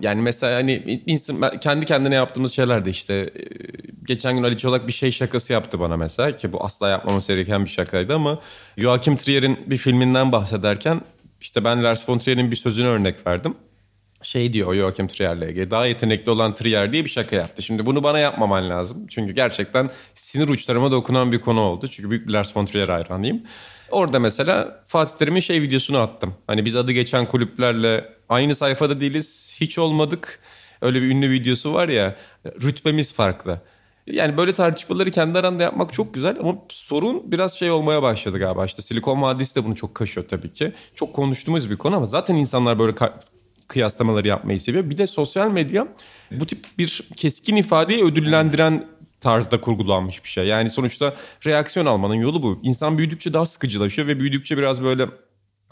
yani 0.00 0.22
mesela 0.22 0.56
hani 0.56 1.02
insan, 1.06 1.60
kendi 1.60 1.86
kendine 1.86 2.14
yaptığımız 2.14 2.52
şeyler 2.52 2.84
de 2.84 2.90
işte 2.90 3.14
e, 3.14 3.42
geçen 4.06 4.36
gün 4.36 4.42
Ali 4.42 4.58
Çolak 4.58 4.86
bir 4.86 4.92
şey 4.92 5.10
şakası 5.10 5.52
yaptı 5.52 5.80
bana 5.80 5.96
mesela 5.96 6.32
ki 6.32 6.52
bu 6.52 6.64
asla 6.64 6.88
yapmaması 6.88 7.32
gereken 7.32 7.64
bir 7.64 7.70
şakaydı 7.70 8.14
ama 8.14 8.40
Joachim 8.76 9.16
Trier'in 9.16 9.58
bir 9.66 9.76
filminden 9.76 10.32
bahsederken 10.32 11.00
işte 11.40 11.64
ben 11.64 11.84
Lars 11.84 12.08
von 12.08 12.18
Trier'in 12.18 12.50
bir 12.50 12.56
sözünü 12.56 12.86
örnek 12.86 13.26
verdim. 13.26 13.54
Şey 14.22 14.52
diyor 14.52 14.74
Joachim 14.74 15.08
Trier'le 15.08 15.42
ilgili 15.50 15.70
daha 15.70 15.86
yetenekli 15.86 16.30
olan 16.30 16.54
Trier 16.54 16.92
diye 16.92 17.04
bir 17.04 17.10
şaka 17.10 17.36
yaptı. 17.36 17.62
Şimdi 17.62 17.86
bunu 17.86 18.02
bana 18.02 18.18
yapmaman 18.18 18.70
lazım. 18.70 19.06
Çünkü 19.10 19.32
gerçekten 19.32 19.90
sinir 20.14 20.48
uçlarıma 20.48 20.90
dokunan 20.90 21.32
bir 21.32 21.40
konu 21.40 21.60
oldu. 21.60 21.88
Çünkü 21.88 22.10
büyük 22.10 22.28
bir 22.28 22.32
Lars 22.32 22.56
von 22.56 22.66
Trier 22.66 22.88
hayranıyım. 22.88 23.42
Orada 23.90 24.18
mesela 24.18 24.82
Fatih 24.86 25.14
Terim'in 25.14 25.40
şey 25.40 25.62
videosunu 25.62 25.98
attım. 25.98 26.34
Hani 26.46 26.64
biz 26.64 26.76
adı 26.76 26.92
geçen 26.92 27.26
kulüplerle 27.26 28.04
aynı 28.28 28.54
sayfada 28.54 29.00
değiliz, 29.00 29.56
hiç 29.60 29.78
olmadık. 29.78 30.40
Öyle 30.82 31.02
bir 31.02 31.08
ünlü 31.08 31.30
videosu 31.30 31.74
var 31.74 31.88
ya, 31.88 32.16
rütbemiz 32.44 33.14
farklı. 33.14 33.60
Yani 34.06 34.36
böyle 34.36 34.52
tartışmaları 34.52 35.10
kendi 35.10 35.38
aranda 35.38 35.62
yapmak 35.62 35.92
çok 35.92 36.14
güzel 36.14 36.36
ama 36.40 36.54
sorun 36.68 37.32
biraz 37.32 37.54
şey 37.58 37.70
olmaya 37.70 38.02
başladı 38.02 38.38
galiba. 38.38 38.64
İşte 38.64 38.82
Silikon 38.82 39.22
Vadisi 39.22 39.54
de 39.54 39.64
bunu 39.64 39.74
çok 39.74 39.94
kaşıyor 39.94 40.28
tabii 40.28 40.52
ki. 40.52 40.72
Çok 40.94 41.14
konuştuğumuz 41.14 41.70
bir 41.70 41.76
konu 41.76 41.96
ama 41.96 42.04
zaten 42.04 42.34
insanlar 42.36 42.78
böyle 42.78 42.94
kıyaslamaları 43.68 44.28
yapmayı 44.28 44.60
seviyor. 44.60 44.90
Bir 44.90 44.98
de 44.98 45.06
sosyal 45.06 45.50
medya 45.50 45.88
bu 46.30 46.46
tip 46.46 46.64
bir 46.78 47.08
keskin 47.16 47.56
ifadeyi 47.56 48.04
ödüllendiren 48.04 48.86
tarzda 49.20 49.60
kurgulanmış 49.60 50.24
bir 50.24 50.28
şey. 50.28 50.46
Yani 50.46 50.70
sonuçta 50.70 51.14
reaksiyon 51.46 51.86
almanın 51.86 52.14
yolu 52.14 52.42
bu. 52.42 52.60
İnsan 52.62 52.98
büyüdükçe 52.98 53.32
daha 53.32 53.46
sıkıcılaşıyor 53.46 54.08
ve 54.08 54.20
büyüdükçe 54.20 54.58
biraz 54.58 54.82
böyle 54.82 55.06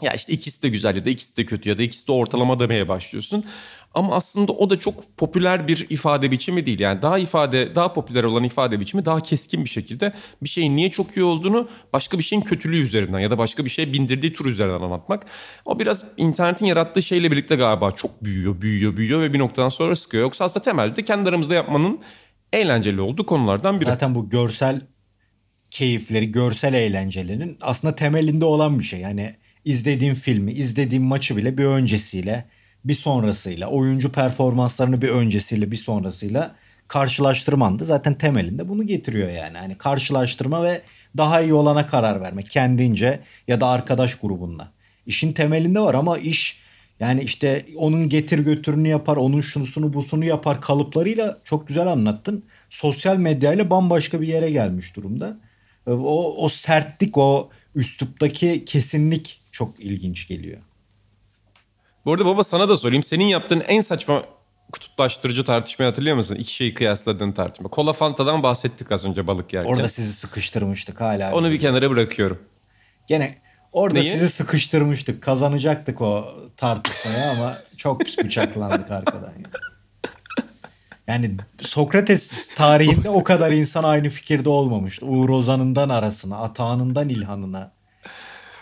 ya 0.01 0.13
işte 0.13 0.33
ikisi 0.33 0.63
de 0.63 0.69
güzel 0.69 0.95
ya 0.95 1.05
da 1.05 1.09
ikisi 1.09 1.37
de 1.37 1.45
kötü 1.45 1.69
ya 1.69 1.77
da 1.77 1.83
ikisi 1.83 2.07
de 2.07 2.11
ortalama 2.11 2.59
demeye 2.59 2.87
başlıyorsun. 2.87 3.43
Ama 3.93 4.15
aslında 4.15 4.51
o 4.51 4.69
da 4.69 4.79
çok 4.79 5.17
popüler 5.17 5.67
bir 5.67 5.85
ifade 5.89 6.31
biçimi 6.31 6.65
değil. 6.65 6.79
Yani 6.79 7.01
daha 7.01 7.19
ifade, 7.19 7.75
daha 7.75 7.93
popüler 7.93 8.23
olan 8.23 8.43
ifade 8.43 8.79
biçimi 8.79 9.05
daha 9.05 9.19
keskin 9.19 9.63
bir 9.63 9.69
şekilde 9.69 10.13
bir 10.43 10.49
şeyin 10.49 10.75
niye 10.75 10.91
çok 10.91 11.17
iyi 11.17 11.23
olduğunu 11.23 11.67
başka 11.93 12.17
bir 12.17 12.23
şeyin 12.23 12.41
kötülüğü 12.41 12.81
üzerinden 12.81 13.19
ya 13.19 13.31
da 13.31 13.37
başka 13.37 13.65
bir 13.65 13.69
şeye 13.69 13.93
bindirdiği 13.93 14.33
tur 14.33 14.45
üzerinden 14.45 14.81
anlatmak. 14.81 15.25
O 15.65 15.79
biraz 15.79 16.05
internetin 16.17 16.65
yarattığı 16.65 17.01
şeyle 17.01 17.31
birlikte 17.31 17.55
galiba 17.55 17.91
çok 17.91 18.23
büyüyor, 18.23 18.61
büyüyor, 18.61 18.97
büyüyor 18.97 19.21
ve 19.21 19.33
bir 19.33 19.39
noktadan 19.39 19.69
sonra 19.69 19.95
sıkıyor. 19.95 20.23
Yoksa 20.23 20.45
aslında 20.45 20.63
temelde 20.63 21.05
kendi 21.05 21.29
aramızda 21.29 21.53
yapmanın 21.53 21.99
eğlenceli 22.55 23.01
olduğu 23.01 23.25
konulardan 23.25 23.79
biri. 23.79 23.85
Zaten 23.85 24.15
bu 24.15 24.29
görsel 24.29 24.81
keyifleri, 25.69 26.31
görsel 26.31 26.73
eğlencelerinin 26.73 27.57
aslında 27.61 27.95
temelinde 27.95 28.45
olan 28.45 28.79
bir 28.79 28.83
şey. 28.83 28.99
Yani 28.99 29.35
izlediğin 29.65 30.13
filmi, 30.13 30.53
izlediğin 30.53 31.03
maçı 31.03 31.37
bile 31.37 31.57
bir 31.57 31.65
öncesiyle, 31.65 32.45
bir 32.85 32.93
sonrasıyla, 32.93 33.67
oyuncu 33.67 34.11
performanslarını 34.11 35.01
bir 35.01 35.09
öncesiyle, 35.09 35.71
bir 35.71 35.75
sonrasıyla 35.75 36.55
karşılaştırman 36.87 37.79
da 37.79 37.85
zaten 37.85 38.13
temelinde 38.13 38.69
bunu 38.69 38.87
getiriyor 38.87 39.29
yani. 39.29 39.57
Hani 39.57 39.77
karşılaştırma 39.77 40.63
ve 40.63 40.81
daha 41.17 41.41
iyi 41.41 41.53
olana 41.53 41.87
karar 41.87 42.21
verme 42.21 42.43
kendince 42.43 43.19
ya 43.47 43.61
da 43.61 43.67
arkadaş 43.67 44.15
grubunla. 44.15 44.71
İşin 45.05 45.31
temelinde 45.31 45.79
var 45.79 45.93
ama 45.93 46.17
iş 46.17 46.64
yani 46.99 47.23
işte 47.23 47.65
onun 47.75 48.09
getir 48.09 48.39
götürünü 48.39 48.87
yapar, 48.87 49.17
onun 49.17 49.41
şunusunu 49.41 49.93
busunu 49.93 50.25
yapar 50.25 50.61
kalıplarıyla 50.61 51.37
çok 51.43 51.67
güzel 51.67 51.87
anlattın. 51.87 52.45
Sosyal 52.69 53.17
medyayla 53.17 53.69
bambaşka 53.69 54.21
bir 54.21 54.27
yere 54.27 54.51
gelmiş 54.51 54.95
durumda. 54.95 55.37
O, 55.87 56.45
o 56.45 56.49
sertlik, 56.49 57.17
o 57.17 57.49
üsluptaki 57.75 58.65
kesinlik 58.65 59.41
çok 59.51 59.79
ilginç 59.79 60.27
geliyor. 60.27 60.61
Bu 62.05 62.13
arada 62.13 62.25
baba 62.25 62.43
sana 62.43 62.69
da 62.69 62.77
sorayım. 62.77 63.03
Senin 63.03 63.25
yaptığın 63.25 63.63
en 63.67 63.81
saçma 63.81 64.23
kutuplaştırıcı 64.71 65.45
tartışmayı 65.45 65.91
hatırlıyor 65.91 66.15
musun? 66.15 66.35
İki 66.35 66.53
şeyi 66.53 66.73
kıyasladığın 66.73 67.31
tartışma. 67.31 67.69
Kola 67.69 67.93
Fanta'dan 67.93 68.43
bahsettik 68.43 68.91
az 68.91 69.05
önce 69.05 69.27
balık 69.27 69.53
yerken. 69.53 69.71
Orada 69.71 69.87
sizi 69.87 70.13
sıkıştırmıştık 70.13 71.01
hala. 71.01 71.33
Onu 71.33 71.51
bir 71.51 71.59
kenara 71.59 71.89
bırakıyorum. 71.89 72.39
Gene 73.07 73.37
orada 73.75 73.99
Neyi? 73.99 74.11
sizi 74.11 74.29
sıkıştırmıştık. 74.29 75.21
Kazanacaktık 75.21 76.01
o 76.01 76.27
tartışmayı 76.57 77.29
ama 77.29 77.57
çok 77.77 78.01
bıçaklandık 78.23 78.91
arkadan. 78.91 79.33
Yani. 79.35 79.45
Yani 81.07 81.37
Sokrates 81.61 82.49
tarihinde 82.55 83.09
o 83.09 83.23
kadar 83.23 83.51
insan 83.51 83.83
aynı 83.83 84.09
fikirde 84.09 84.49
olmamıştı. 84.49 85.05
Uğur 85.05 85.29
Ozan'ından 85.29 85.89
arasına, 85.89 86.37
Atağan'ından 86.37 87.09
İlhan'ına. 87.09 87.71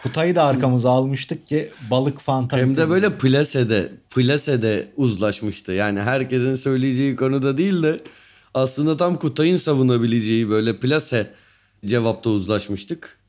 Kutay'ı 0.03 0.35
da 0.35 0.43
arkamıza 0.43 0.89
almıştık 0.91 1.47
ki 1.47 1.71
balık 1.91 2.19
fanta. 2.19 2.57
Hem 2.57 2.77
de 2.77 2.89
böyle 2.89 3.17
plasede, 3.17 3.91
plasede 4.15 4.87
uzlaşmıştı. 4.97 5.71
Yani 5.71 6.01
herkesin 6.01 6.55
söyleyeceği 6.55 7.15
konuda 7.15 7.57
değil 7.57 7.83
de 7.83 8.01
aslında 8.53 8.97
tam 8.97 9.15
Kutay'ın 9.15 9.57
savunabileceği 9.57 10.49
böyle 10.49 10.79
plase 10.79 11.33
cevapta 11.85 12.29
uzlaşmıştık. 12.29 13.22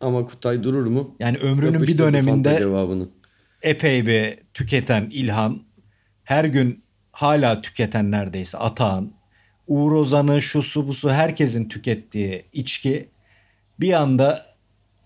Ama 0.00 0.26
Kutay 0.26 0.64
durur 0.64 0.86
mu? 0.86 1.16
Yani 1.18 1.38
ömrünün 1.38 1.68
bir 1.74 1.78
Yapıştırdı 1.78 2.02
Fanta 2.02 2.24
döneminde 2.24 2.58
cevabını. 2.58 3.08
epey 3.62 4.06
bir 4.06 4.38
tüketen 4.54 5.08
İlhan, 5.10 5.62
her 6.24 6.44
gün 6.44 6.84
hala 7.12 7.62
tüketen 7.62 8.10
neredeyse 8.10 8.58
Atahan, 8.58 9.12
Uğur 9.66 9.92
Ozan'ı, 9.92 10.42
şusu 10.42 10.88
busu 10.88 11.10
herkesin 11.10 11.68
tükettiği 11.68 12.44
içki 12.52 13.08
bir 13.80 13.92
anda 13.92 14.38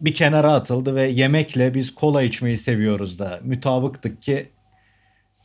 bir 0.00 0.14
kenara 0.14 0.52
atıldı 0.52 0.94
ve 0.94 1.08
yemekle 1.08 1.74
biz 1.74 1.94
kola 1.94 2.22
içmeyi 2.22 2.56
seviyoruz 2.56 3.18
da 3.18 3.40
mütabıktık 3.42 4.22
ki 4.22 4.48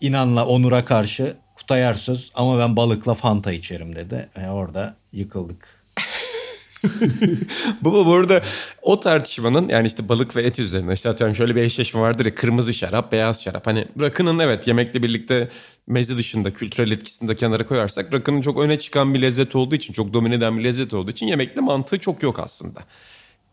İnan'la 0.02 0.48
Onur'a 0.48 0.86
karşı 0.86 1.38
Kutay 1.56 1.82
Ersöz 1.82 2.32
ama 2.36 2.60
ben 2.60 2.76
balıkla 2.76 3.14
Fanta 3.14 3.52
içerim 3.52 3.96
dedi. 3.96 4.30
Ve 4.38 4.50
orada 4.50 4.96
yıkıldık. 5.12 5.77
Baba 7.82 8.06
bu 8.06 8.14
arada 8.14 8.42
o 8.82 9.00
tartışmanın 9.00 9.70
yani 9.70 9.88
işte 9.88 10.10
balık 10.10 10.36
ve 10.36 10.44
et 10.44 10.60
üzerine 10.60 10.94
işte 10.94 11.10
atıyorum 11.10 11.36
şöyle 11.36 11.56
bir 11.56 11.62
eşleşme 11.62 12.02
vardır 12.02 12.26
ya 12.26 12.36
kırmızı 12.36 12.74
şarap 12.74 13.12
beyaz 13.12 13.44
şarap. 13.44 13.68
Hani 13.68 13.86
rakının 14.02 14.40
evet 14.40 14.68
yemekle 14.68 15.04
birlikte 15.04 15.50
meze 15.88 16.18
dışında 16.18 16.54
kültürel 16.54 16.92
etkisini 16.92 17.30
de 17.30 17.36
kenara 17.36 17.66
koyarsak 17.66 18.14
rakının 18.14 18.42
çok 18.42 18.60
öne 18.60 18.80
çıkan 18.80 19.14
bir 19.14 19.22
lezzet 19.22 19.56
olduğu 19.56 19.76
için 19.76 19.94
çok 19.94 20.14
domine 20.14 20.36
eden 20.36 20.58
bir 20.58 20.64
lezzet 20.64 20.94
olduğu 20.94 21.12
için 21.12 21.28
yemekle 21.28 21.62
mantığı 21.62 22.00
çok 22.00 22.24
yok 22.24 22.40
aslında. 22.40 22.80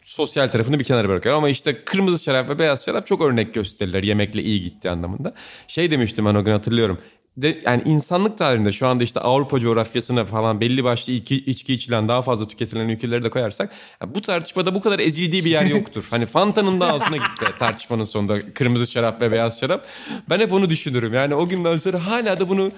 Sosyal 0.05 0.49
tarafını 0.49 0.78
bir 0.78 0.85
kenara 0.85 1.09
bırakıyor 1.09 1.35
ama 1.35 1.49
işte 1.49 1.85
kırmızı 1.85 2.24
şarap 2.24 2.49
ve 2.49 2.59
beyaz 2.59 2.85
şarap 2.85 3.07
çok 3.07 3.22
örnek 3.22 3.55
gösterirler 3.55 4.03
yemekle 4.03 4.43
iyi 4.43 4.62
gitti 4.62 4.91
anlamında. 4.91 5.35
Şey 5.68 5.91
demiştim 5.91 6.24
ben 6.26 6.35
o 6.35 6.45
gün 6.45 6.53
hatırlıyorum. 6.53 6.99
De, 7.37 7.61
yani 7.64 7.82
insanlık 7.85 8.39
tarihinde 8.39 8.72
şu 8.72 8.87
anda 8.87 9.05
işte 9.05 9.20
Avrupa 9.20 9.61
coğrafyasına 9.61 10.24
falan 10.24 10.61
belli 10.61 10.85
başlı 10.85 11.12
içki, 11.12 11.37
içki 11.37 11.74
içilen 11.74 12.09
daha 12.09 12.22
fazla 12.22 12.49
tüketilen 12.49 12.89
ülkeleri 12.89 13.24
de 13.24 13.30
koyarsak 13.30 13.72
yani 14.03 14.14
bu 14.14 14.20
tartışmada 14.20 14.74
bu 14.74 14.80
kadar 14.80 14.99
ezildiği 14.99 15.45
bir 15.45 15.51
yer 15.51 15.64
yoktur. 15.64 16.07
hani 16.11 16.26
Fanta'nın 16.26 16.80
da 16.80 16.89
altına 16.89 17.16
gitti 17.16 17.45
tartışmanın 17.59 18.05
sonunda 18.05 18.53
kırmızı 18.53 18.87
şarap 18.87 19.20
ve 19.20 19.32
beyaz 19.32 19.61
şarap. 19.61 19.87
Ben 20.30 20.41
hep 20.41 20.53
onu 20.53 20.70
düşünürüm. 20.70 21.14
Yani 21.14 21.35
o 21.35 21.49
günden 21.49 21.76
sonra 21.76 22.07
hala 22.07 22.41
da 22.41 22.49
bunu 22.49 22.70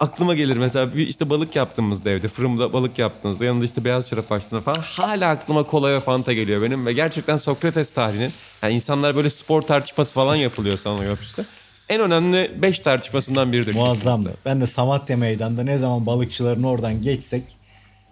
aklıma 0.00 0.34
gelir. 0.34 0.56
Mesela 0.56 0.94
bir 0.94 1.08
işte 1.08 1.30
balık 1.30 1.56
yaptığımızda 1.56 2.10
evde 2.10 2.28
fırında 2.28 2.72
balık 2.72 2.98
yaptığımızda 2.98 3.44
yanında 3.44 3.64
işte 3.64 3.84
beyaz 3.84 4.10
şarap 4.10 4.32
açtığında 4.32 4.60
falan 4.60 4.80
hala 4.80 5.30
aklıma 5.30 5.62
kola 5.62 5.92
ve 5.92 6.00
Fanta 6.00 6.32
geliyor 6.32 6.62
benim. 6.62 6.86
Ve 6.86 6.92
gerçekten 6.92 7.36
Sokrates 7.36 7.90
tarihinin 7.90 8.32
yani 8.62 8.74
insanlar 8.74 9.16
böyle 9.16 9.30
spor 9.30 9.62
tartışması 9.62 10.14
falan 10.14 10.36
yapılıyor 10.36 10.78
sanıyor 10.78 11.18
işte. 11.22 11.44
En 11.88 12.00
önemli 12.00 12.50
5 12.62 12.78
tartışmasından 12.78 13.52
biridir. 13.52 13.74
Muazzamdı. 13.74 14.34
Ben 14.44 14.60
de 14.60 14.66
Samatya 14.66 15.16
Meydanı'nda 15.16 15.62
ne 15.62 15.78
zaman 15.78 16.06
balıkçıların 16.06 16.62
oradan 16.62 17.02
geçsek 17.02 17.42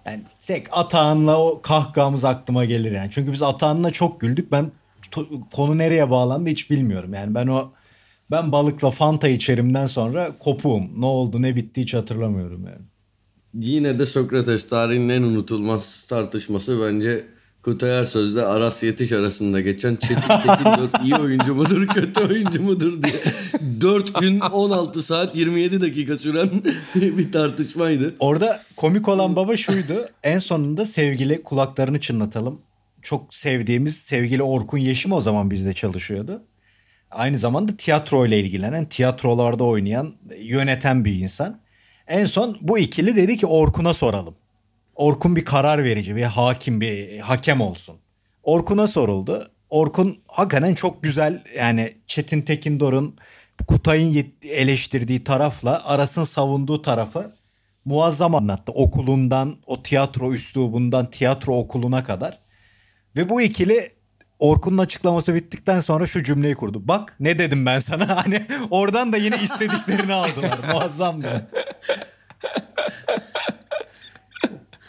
yani 0.07 0.23
sek 0.39 0.67
Atahan'la 0.71 1.41
o 1.41 1.63
kahkahamız 1.63 2.25
aklıma 2.25 2.65
gelir 2.65 2.93
yani. 2.93 3.11
Çünkü 3.15 3.33
biz 3.33 3.43
Atahan'la 3.43 3.91
çok 3.91 4.21
güldük. 4.21 4.53
Ben 4.53 4.73
to- 5.13 5.43
konu 5.53 5.79
nereye 5.79 6.11
bağlandı 6.11 6.51
hiç 6.51 6.71
bilmiyorum. 6.71 7.15
Yani 7.15 7.35
ben 7.35 7.47
o 7.47 7.73
Ben 8.31 8.53
balıkla 8.53 8.91
Fanta 8.91 9.29
içerimden 9.29 9.87
sonra 9.87 10.31
kopuğum. 10.39 10.83
Ne 11.01 11.07
oldu 11.07 11.43
ne 11.43 11.57
bitti 11.57 11.83
hiç 11.83 11.95
hatırlamıyorum 11.95 12.65
yani. 12.67 12.83
Yine 13.67 13.99
de 13.99 14.07
Sokrates 14.07 14.69
tarihinin 14.69 15.09
en 15.09 15.23
unutulmaz 15.23 16.07
tartışması 16.09 16.81
bence 16.83 17.27
Kutay 17.63 17.99
Ersöz'le 17.99 18.37
Aras 18.37 18.83
Yetiş 18.83 19.13
arasında 19.13 19.61
geçen 19.61 19.97
Çetin 19.97 20.21
Tekindor 20.21 21.05
iyi 21.05 21.15
oyuncu 21.15 21.55
mudur 21.55 21.87
kötü 21.87 22.21
oyuncu 22.21 22.63
mudur 22.63 23.03
diye 23.03 23.13
4 23.81 24.21
gün 24.21 24.41
16 24.41 25.03
saat 25.03 25.37
27 25.37 25.81
dakika 25.81 26.17
süren 26.17 26.51
bir 26.95 27.33
tartışmaydı. 27.33 28.15
Orada 28.19 28.61
komik 28.77 29.09
olan 29.09 29.37
baba 29.37 29.57
şuydu. 29.57 30.09
En 30.23 30.39
sonunda 30.39 30.87
sevgili 30.87 31.43
kulaklarını 31.43 32.01
çınlatalım. 32.01 32.61
Çok 33.03 33.35
sevdiğimiz 33.35 33.97
sevgili 33.97 34.43
Orkun 34.43 34.79
Yeşim 34.79 35.13
o 35.13 35.21
zaman 35.21 35.51
bizde 35.51 35.73
çalışıyordu. 35.73 36.43
Aynı 37.11 37.39
zamanda 37.39 37.77
tiyatro 37.77 38.27
ile 38.27 38.41
ilgilenen, 38.41 38.89
tiyatrolarda 38.89 39.65
oynayan, 39.65 40.15
yöneten 40.39 41.05
bir 41.05 41.15
insan. 41.15 41.61
En 42.09 42.27
son 42.27 42.59
bu 42.61 42.79
ikili 42.79 43.17
dedi 43.17 43.37
ki 43.37 43.47
Orkun'a 43.47 43.95
soralım. 43.95 44.35
Orkun 44.95 45.37
bir 45.37 45.45
karar 45.45 45.85
verici, 45.85 46.17
bir 46.17 46.23
hakim, 46.23 46.81
bir 46.81 47.19
hakem 47.19 47.61
olsun. 47.61 47.97
Orkun'a 48.43 48.87
soruldu. 48.87 49.51
Orkun 49.71 50.19
hakikaten 50.29 50.75
çok 50.75 51.03
güzel 51.03 51.45
yani 51.57 51.93
Çetin 52.07 52.43
Tekindor'un 52.43 53.17
Kutay'ın 53.67 54.35
eleştirdiği 54.43 55.25
tarafla 55.25 55.85
Aras'ın 55.85 56.25
savunduğu 56.25 56.83
tarafı 56.83 57.33
muazzam 57.85 58.35
anlattı. 58.35 58.73
Okulundan, 58.73 59.57
o 59.67 59.83
tiyatro 59.83 60.35
üslubundan 60.35 61.11
tiyatro 61.11 61.59
okuluna 61.59 62.05
kadar. 62.05 62.39
Ve 63.17 63.29
bu 63.29 63.43
ikili 63.43 63.93
Orkun'un 64.39 64.79
açıklaması 64.79 65.35
bittikten 65.35 65.81
sonra 65.81 66.07
şu 66.07 66.23
cümleyi 66.23 66.55
kurdu. 66.55 66.89
Bak 66.89 67.17
ne 67.21 67.39
dedim 67.39 67.67
ben 67.67 67.79
sana 67.79 68.17
hani 68.25 68.47
oradan 68.71 69.13
da 69.13 69.17
yine 69.17 69.37
istediklerini 69.43 70.15
aldılar. 70.15 70.59
Muazzam 70.73 71.23
bir. 71.23 71.29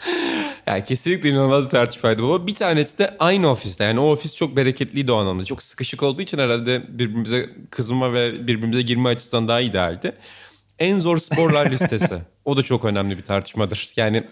Yani 0.66 0.84
kesinlikle 0.84 1.28
inanılmaz 1.28 1.64
bir 1.64 1.70
tartışmaydı 1.70 2.22
bu. 2.22 2.46
Bir 2.46 2.54
tanesi 2.54 2.98
de 2.98 3.16
aynı 3.18 3.50
ofiste. 3.50 3.84
Yani 3.84 4.00
o 4.00 4.12
ofis 4.12 4.36
çok 4.36 4.56
bereketliydi 4.56 5.12
o 5.12 5.16
anlamda. 5.16 5.44
Çok 5.44 5.62
sıkışık 5.62 6.02
olduğu 6.02 6.22
için 6.22 6.38
herhalde 6.38 6.98
birbirimize 6.98 7.50
kızma 7.70 8.12
ve 8.12 8.46
birbirimize 8.46 8.82
girme 8.82 9.08
açısından 9.08 9.48
daha 9.48 9.60
idealdi. 9.60 10.12
En 10.78 10.98
zor 10.98 11.18
sporlar 11.18 11.70
listesi. 11.70 12.22
O 12.44 12.56
da 12.56 12.62
çok 12.62 12.84
önemli 12.84 13.18
bir 13.18 13.22
tartışmadır. 13.22 13.92
Yani 13.96 14.24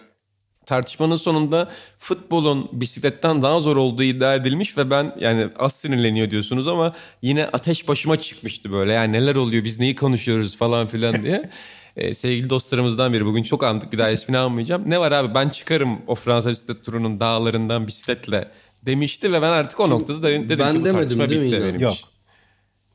tartışmanın 0.67 1.17
sonunda 1.17 1.71
futbolun 1.99 2.69
bisikletten 2.73 3.43
daha 3.43 3.61
zor 3.61 3.77
olduğu 3.77 4.03
iddia 4.03 4.35
edilmiş 4.35 4.79
ve 4.79 4.91
ben 4.91 5.15
yani 5.21 5.49
az 5.59 5.73
sinirleniyor 5.73 6.31
diyorsunuz 6.31 6.69
ama 6.69 6.95
yine 7.23 7.47
ateş 7.47 7.89
başıma 7.89 8.19
çıkmıştı 8.19 8.73
böyle. 8.73 8.93
Yani 8.93 9.13
neler 9.13 9.35
oluyor 9.35 9.65
biz 9.65 9.79
neyi 9.79 9.95
konuşuyoruz 9.95 10.57
falan 10.57 10.87
filan 10.87 11.25
diye. 11.25 11.51
Ee, 11.97 12.15
sevgili 12.15 12.51
dostlarımızdan 12.51 13.13
biri 13.13 13.25
bugün 13.27 13.43
çok 13.43 13.65
andık 13.65 13.93
bir 13.93 13.99
daha 13.99 14.11
ismini 14.11 14.39
almayacağım. 14.39 14.83
Ne 14.87 15.01
var 15.01 15.13
abi 15.13 15.35
ben 15.35 15.49
çıkarım 15.49 15.99
o 16.07 16.15
Fransa 16.15 16.51
bisiklet 16.51 16.85
turunun 16.85 17.21
dağlarından 17.21 17.87
bisikletle 17.87 18.49
demişti 18.87 19.33
ve 19.33 19.43
ben 19.43 19.49
artık 19.53 19.81
o 19.81 19.91
noktada 19.91 20.23
dedim, 20.23 20.45
dedim 20.49 20.59
ben 20.59 20.73
ki 20.75 20.81
bu 20.81 20.85
demedim 20.85 21.01
tartışma 21.01 21.31
değil 21.31 21.41
mi 21.43 21.47
bitti 21.47 21.61
benim 21.65 21.81
Yok. 21.81 21.93
için. 21.93 22.07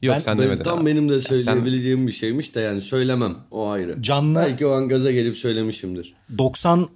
Yok 0.01 0.13
Ben- 0.13 0.19
sen 0.19 0.37
Ben, 0.37 0.45
demedin. 0.45 0.63
tam 0.63 0.79
abi. 0.79 0.85
benim 0.85 1.09
de 1.09 1.13
Ya 1.13 1.19
sen- 1.19 1.37
söyleyebileceğim 1.37 2.07
bir 2.07 2.11
şeymiş 2.11 2.55
de 2.55 2.59
yani 2.59 2.81
söylemem 2.81 3.35
o 3.51 3.69
ayrı. 3.69 4.03
Canlı 4.03 4.39
Belki 4.39 4.65
o 4.65 4.71
an 4.71 4.89
gaza 4.89 5.11
gelip 5.11 5.37
söylemişimdir. 5.37 6.13
90 6.37 6.89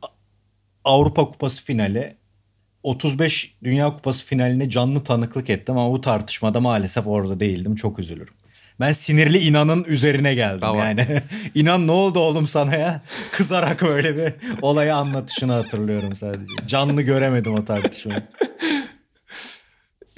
Avrupa 0.85 1.25
Kupası 1.25 1.63
finali 1.63 2.15
35 2.83 3.55
Dünya 3.63 3.93
Kupası 3.93 4.25
finaline 4.25 4.69
canlı 4.69 5.03
tanıklık 5.03 5.49
ettim 5.49 5.77
ama 5.77 5.91
bu 5.93 6.01
tartışmada 6.01 6.59
maalesef 6.59 7.07
orada 7.07 7.39
değildim. 7.39 7.75
Çok 7.75 7.99
üzülürüm. 7.99 8.33
Ben 8.79 8.91
sinirli 8.91 9.37
inanın 9.37 9.83
üzerine 9.83 10.35
geldim 10.35 10.59
Tamam. 10.61 10.77
yani. 10.77 11.21
inan 11.55 11.87
ne 11.87 11.91
oldu 11.91 12.19
oğlum 12.19 12.47
sana 12.47 12.75
ya? 12.75 13.01
Kızarak 13.31 13.81
böyle 13.81 14.17
bir 14.17 14.33
olayı 14.61 14.95
anlatışını 14.95 15.51
hatırlıyorum 15.51 16.15
sadece. 16.15 16.67
Canlı 16.67 17.01
göremedim 17.01 17.53
o 17.53 17.65
tartışmayı. 17.65 18.23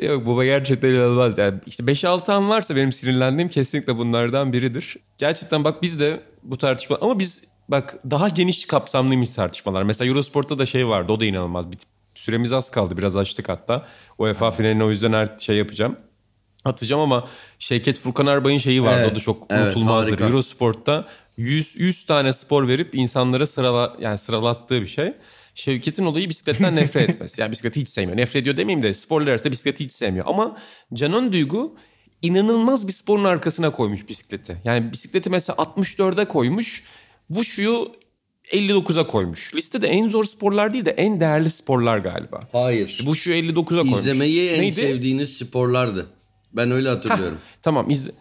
Yok 0.02 0.28
baba 0.28 0.46
gerçekten 0.46 0.90
inanılmaz. 0.90 1.38
Yani 1.38 1.60
işte 1.66 1.84
5-6 1.84 2.32
an 2.32 2.50
varsa 2.50 2.76
benim 2.76 2.92
sinirlendiğim 2.92 3.50
kesinlikle 3.50 3.98
bunlardan 3.98 4.54
biridir. 4.54 4.98
Gerçekten 5.18 5.64
bak 5.64 5.82
biz 5.82 6.00
de 6.00 6.24
bu 6.44 6.58
tartışma 6.58 6.98
ama 7.02 7.20
biz 7.20 7.44
bak 7.70 7.98
daha 8.12 8.30
geniş 8.30 8.66
kapsamlıymış 8.66 9.30
tartışmalar. 9.30 9.84
Mesela 9.84 10.08
Eurosport'ta 10.10 10.60
da 10.60 10.66
şey 10.66 10.88
vardı 10.88 11.12
o 11.12 11.20
da 11.20 11.26
inanılmaz. 11.26 11.72
Bir, 11.72 11.78
süremiz 12.16 12.54
az 12.54 12.72
kaldı 12.72 12.98
biraz 12.98 13.18
açtık 13.18 13.50
hatta. 13.50 13.88
UEFA 14.18 14.52
finaline 14.52 14.84
o 14.84 14.90
yüzden 14.90 15.14
her 15.14 15.30
şey 15.40 15.56
yapacağım. 15.56 15.98
Atacağım 16.66 17.02
ama 17.02 17.28
Şevket 17.60 18.00
Furkan 18.00 18.26
Arbay'ın 18.26 18.58
şeyi 18.58 18.84
vardı 18.84 19.00
Evet, 19.02 19.12
o 19.12 19.16
da 19.16 19.20
çok 19.20 19.46
evet, 19.50 19.64
unutulmazdır. 19.66 20.12
harika. 20.12 20.26
Eurosport'ta 20.26 21.06
100, 21.38 21.74
100 21.76 22.06
tane 22.06 22.34
spor 22.34 22.68
verip 22.68 22.96
insanlara 22.96 23.46
sırala, 23.46 23.96
yani 24.00 24.18
sıralattığı 24.18 24.82
bir 24.82 24.88
şey. 24.88 25.14
Şevket'in 25.56 26.06
olayı 26.06 26.30
bisikletten 26.30 26.76
nefret 26.76 27.10
etmesi. 27.10 27.42
Yani 27.42 27.52
bisikleti 27.52 27.82
hiç 27.82 27.90
sevmiyor. 27.90 28.18
Nefret 28.18 28.42
ediyor 28.42 28.58
demeyeyim 28.58 28.84
de 28.84 28.94
sporlar 28.94 29.28
arasında 29.28 29.52
bisikleti 29.52 29.84
hiç 29.84 29.92
sevmiyor. 29.94 30.26
Ama 30.28 30.58
Canan 30.94 31.34
Duygu 31.34 31.76
inanılmaz 32.22 32.88
bir 32.88 32.94
sporun 32.94 33.24
arkasına 33.24 33.72
koymuş 33.72 34.10
bisikleti. 34.10 34.58
Yani 34.64 34.92
bisikleti 34.92 35.30
mesela 35.30 35.56
64'e 35.56 36.26
koymuş. 36.26 36.84
Bu 37.30 37.44
şuyu 37.44 37.92
59'a 38.52 39.08
koymuş. 39.08 39.56
Listede 39.56 39.88
en 39.88 40.10
zor 40.10 40.24
sporlar 40.26 40.74
değil 40.74 40.86
de 40.86 40.92
en 40.92 41.20
değerli 41.20 41.50
sporlar 41.50 41.98
galiba. 41.98 42.48
Hayır. 42.52 42.88
İşte 42.88 43.06
bu 43.06 43.16
şuyu 43.16 43.36
59'a 43.36 43.64
koymuş. 43.82 44.00
İzlemeyi 44.00 44.50
en 44.50 44.62
Neydi? 44.62 44.72
sevdiğiniz 44.76 45.38
sporlardı. 45.38 46.08
Ben 46.54 46.72
öyle 46.72 46.90
hatırlıyorum. 46.90 47.38
Tamam 47.62 47.90
izle. 47.90 48.12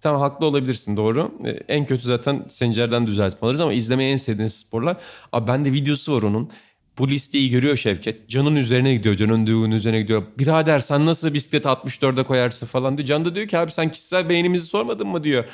Tamam 0.00 0.20
haklı 0.20 0.46
olabilirsin 0.46 0.96
doğru. 0.96 1.32
Ee, 1.44 1.50
en 1.50 1.86
kötü 1.86 2.02
zaten 2.02 2.44
Sencer'den 2.48 3.06
düzeltme 3.06 3.46
alırız 3.46 3.60
ama 3.60 3.72
izlemeyi 3.72 4.12
en 4.12 4.16
sevdiğiniz 4.16 4.54
sporlar. 4.54 4.96
Abi 5.32 5.46
bende 5.46 5.72
videosu 5.72 6.16
var 6.16 6.22
onun. 6.22 6.50
Bu 6.98 7.08
listeyi 7.08 7.50
görüyor 7.50 7.76
Şevket. 7.76 8.28
Can'ın 8.28 8.56
üzerine 8.56 8.94
gidiyor. 8.94 9.16
Can'ın 9.16 9.46
Duygu'nun 9.46 9.70
üzerine 9.70 10.00
gidiyor. 10.00 10.22
Birader 10.38 10.80
sen 10.80 11.06
nasıl 11.06 11.34
bisiklet 11.34 11.64
64'e 11.64 12.24
koyarsın 12.24 12.66
falan 12.66 12.98
diyor. 12.98 13.06
Can 13.06 13.24
da 13.24 13.34
diyor 13.34 13.46
ki 13.46 13.58
abi 13.58 13.70
sen 13.70 13.92
kişisel 13.92 14.28
beğenimizi 14.28 14.66
sormadın 14.66 15.08
mı 15.08 15.24
diyor. 15.24 15.44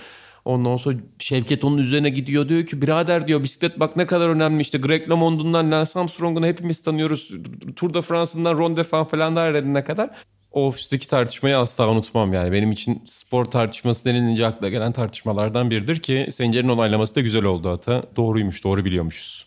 Ondan 0.44 0.76
sonra 0.76 0.96
Şevket 1.18 1.64
onun 1.64 1.78
üzerine 1.78 2.10
gidiyor 2.10 2.48
diyor 2.48 2.66
ki 2.66 2.82
birader 2.82 3.28
diyor 3.28 3.42
bisiklet 3.42 3.80
bak 3.80 3.96
ne 3.96 4.06
kadar 4.06 4.28
önemli 4.28 4.60
işte 4.60 4.78
Greg 4.78 5.10
LeMond'undan 5.10 5.70
Lance 5.70 5.90
Armstrong'unu 6.00 6.46
hepimiz 6.46 6.82
tanıyoruz. 6.82 7.30
Tour 7.76 7.94
de 7.94 8.02
France'ından 8.02 8.58
Ronde 8.58 8.82
falan 8.82 9.04
falan 9.04 9.36
da 9.36 9.84
kadar. 9.84 10.10
O 10.56 10.66
ofisteki 10.66 11.08
tartışmayı 11.08 11.58
asla 11.58 11.88
unutmam 11.88 12.32
yani. 12.32 12.52
Benim 12.52 12.72
için 12.72 13.02
spor 13.04 13.44
tartışması 13.44 14.04
denilince 14.04 14.46
akla 14.46 14.68
gelen 14.68 14.92
tartışmalardan 14.92 15.70
biridir 15.70 15.96
ki 15.96 16.26
Sencer'in 16.30 16.68
onaylaması 16.68 17.14
da 17.14 17.20
güzel 17.20 17.44
oldu 17.44 17.70
hatta. 17.70 18.02
Doğruymuş, 18.16 18.64
doğru 18.64 18.84
biliyormuşuz. 18.84 19.46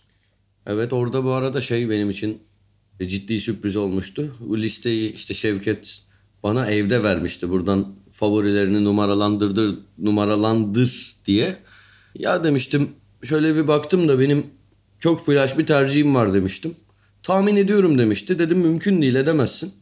Evet 0.67 0.93
orada 0.93 1.23
bu 1.23 1.31
arada 1.31 1.61
şey 1.61 1.89
benim 1.89 2.09
için 2.09 2.41
ciddi 3.07 3.39
sürpriz 3.39 3.75
olmuştu. 3.75 4.35
Bu 4.39 4.57
listeyi 4.57 5.13
işte 5.13 5.33
Şevket 5.33 6.01
bana 6.43 6.71
evde 6.71 7.03
vermişti. 7.03 7.49
Buradan 7.49 7.95
favorilerini 8.11 8.83
numaralandırdır, 8.83 9.79
numaralandır 9.97 11.15
diye. 11.25 11.57
Ya 12.15 12.43
demiştim 12.43 12.89
şöyle 13.23 13.55
bir 13.55 13.67
baktım 13.67 14.07
da 14.07 14.19
benim 14.19 14.45
çok 14.99 15.25
flash 15.25 15.57
bir 15.57 15.65
tercihim 15.65 16.15
var 16.15 16.33
demiştim. 16.33 16.75
Tahmin 17.23 17.55
ediyorum 17.55 17.97
demişti. 17.97 18.39
Dedim 18.39 18.57
mümkün 18.59 19.01
değil 19.01 19.15
edemezsin. 19.15 19.73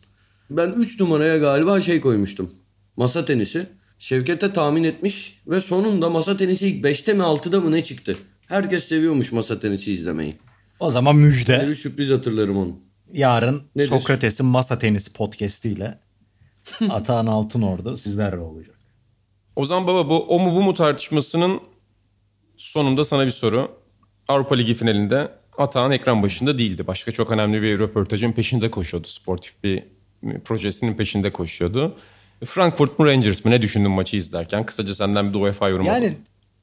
Ben 0.49 0.69
3 0.69 0.99
numaraya 0.99 1.37
galiba 1.37 1.81
şey 1.81 2.01
koymuştum. 2.01 2.51
Masa 2.97 3.25
tenisi. 3.25 3.67
Şevket'e 3.99 4.53
tahmin 4.53 4.83
etmiş 4.83 5.41
ve 5.47 5.61
sonunda 5.61 6.09
masa 6.09 6.37
tenisi 6.37 6.67
ilk 6.67 6.85
5'te 6.85 7.13
mi 7.13 7.21
6'da 7.21 7.61
mı 7.61 7.71
ne 7.71 7.83
çıktı? 7.83 8.17
Herkes 8.47 8.83
seviyormuş 8.83 9.31
masa 9.31 9.59
tenisi 9.59 9.91
izlemeyi. 9.91 10.37
O 10.79 10.91
zaman 10.91 11.15
müjde. 11.15 11.67
Bir 11.69 11.75
sürpriz 11.75 12.09
hatırlarım 12.09 12.57
onu. 12.57 12.79
Yarın 13.13 13.63
Nedir? 13.75 13.87
Sokrates'in 13.87 14.45
masa 14.45 14.79
tenisi 14.79 15.13
podcastiyle 15.13 15.99
Atahan 16.89 17.25
Altınordu 17.25 17.97
sizlerle 17.97 18.39
olacak. 18.39 18.75
O 19.55 19.65
zaman 19.65 19.87
baba 19.87 20.09
bu 20.09 20.27
o 20.27 20.39
mu 20.39 20.55
bu 20.55 20.63
mu 20.63 20.73
tartışmasının 20.73 21.59
sonunda 22.57 23.05
sana 23.05 23.25
bir 23.25 23.31
soru. 23.31 23.71
Avrupa 24.27 24.55
Ligi 24.55 24.73
finalinde 24.73 25.31
Atahan 25.57 25.91
ekran 25.91 26.23
başında 26.23 26.57
değildi. 26.57 26.87
Başka 26.87 27.11
çok 27.11 27.31
önemli 27.31 27.61
bir 27.61 27.79
röportajın 27.79 28.31
peşinde 28.31 28.71
koşuyordu. 28.71 29.07
Sportif 29.07 29.63
bir 29.63 29.83
projesinin 30.45 30.93
peşinde 30.93 31.33
koşuyordu. 31.33 31.97
Frankfurt 32.45 32.99
mu 32.99 33.05
Rangers 33.05 33.45
mı 33.45 33.51
ne 33.51 33.61
düşündün 33.61 33.91
maçı 33.91 34.17
izlerken? 34.17 34.65
Kısaca 34.65 34.93
senden 34.93 35.33
bir 35.33 35.39
UEFA 35.39 35.69
yorumu 35.69 35.89
alalım. 35.89 36.03
Yani 36.03 36.17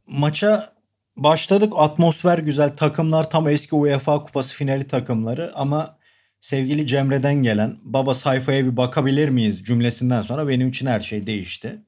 maça 0.07 0.75
başladık 1.17 1.73
atmosfer 1.77 2.39
güzel 2.39 2.77
takımlar 2.77 3.31
tam 3.31 3.49
eski 3.49 3.75
UEFA 3.75 4.23
kupası 4.23 4.55
finali 4.55 4.87
takımları 4.87 5.53
ama 5.55 5.99
sevgili 6.41 6.87
Cemre'den 6.87 7.35
gelen 7.35 7.77
baba 7.83 8.15
sayfaya 8.15 8.65
bir 8.65 8.77
bakabilir 8.77 9.29
miyiz 9.29 9.65
cümlesinden 9.65 10.23
sonra 10.23 10.49
benim 10.49 10.69
için 10.69 10.87
her 10.87 11.01
şey 11.01 11.27
değişti. 11.27 11.83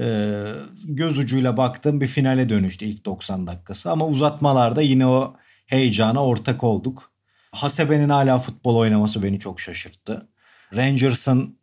Ee, 0.00 0.44
göz 0.84 1.18
ucuyla 1.18 1.56
baktım 1.56 2.00
bir 2.00 2.06
finale 2.06 2.48
dönüştü 2.48 2.84
ilk 2.84 3.04
90 3.04 3.46
dakikası 3.46 3.90
ama 3.90 4.06
uzatmalarda 4.06 4.82
yine 4.82 5.06
o 5.06 5.36
heyecana 5.66 6.24
ortak 6.24 6.64
olduk. 6.64 7.12
Hasebe'nin 7.52 8.08
hala 8.08 8.38
futbol 8.38 8.76
oynaması 8.76 9.22
beni 9.22 9.40
çok 9.40 9.60
şaşırttı. 9.60 10.27
Rangers'ın 10.76 11.58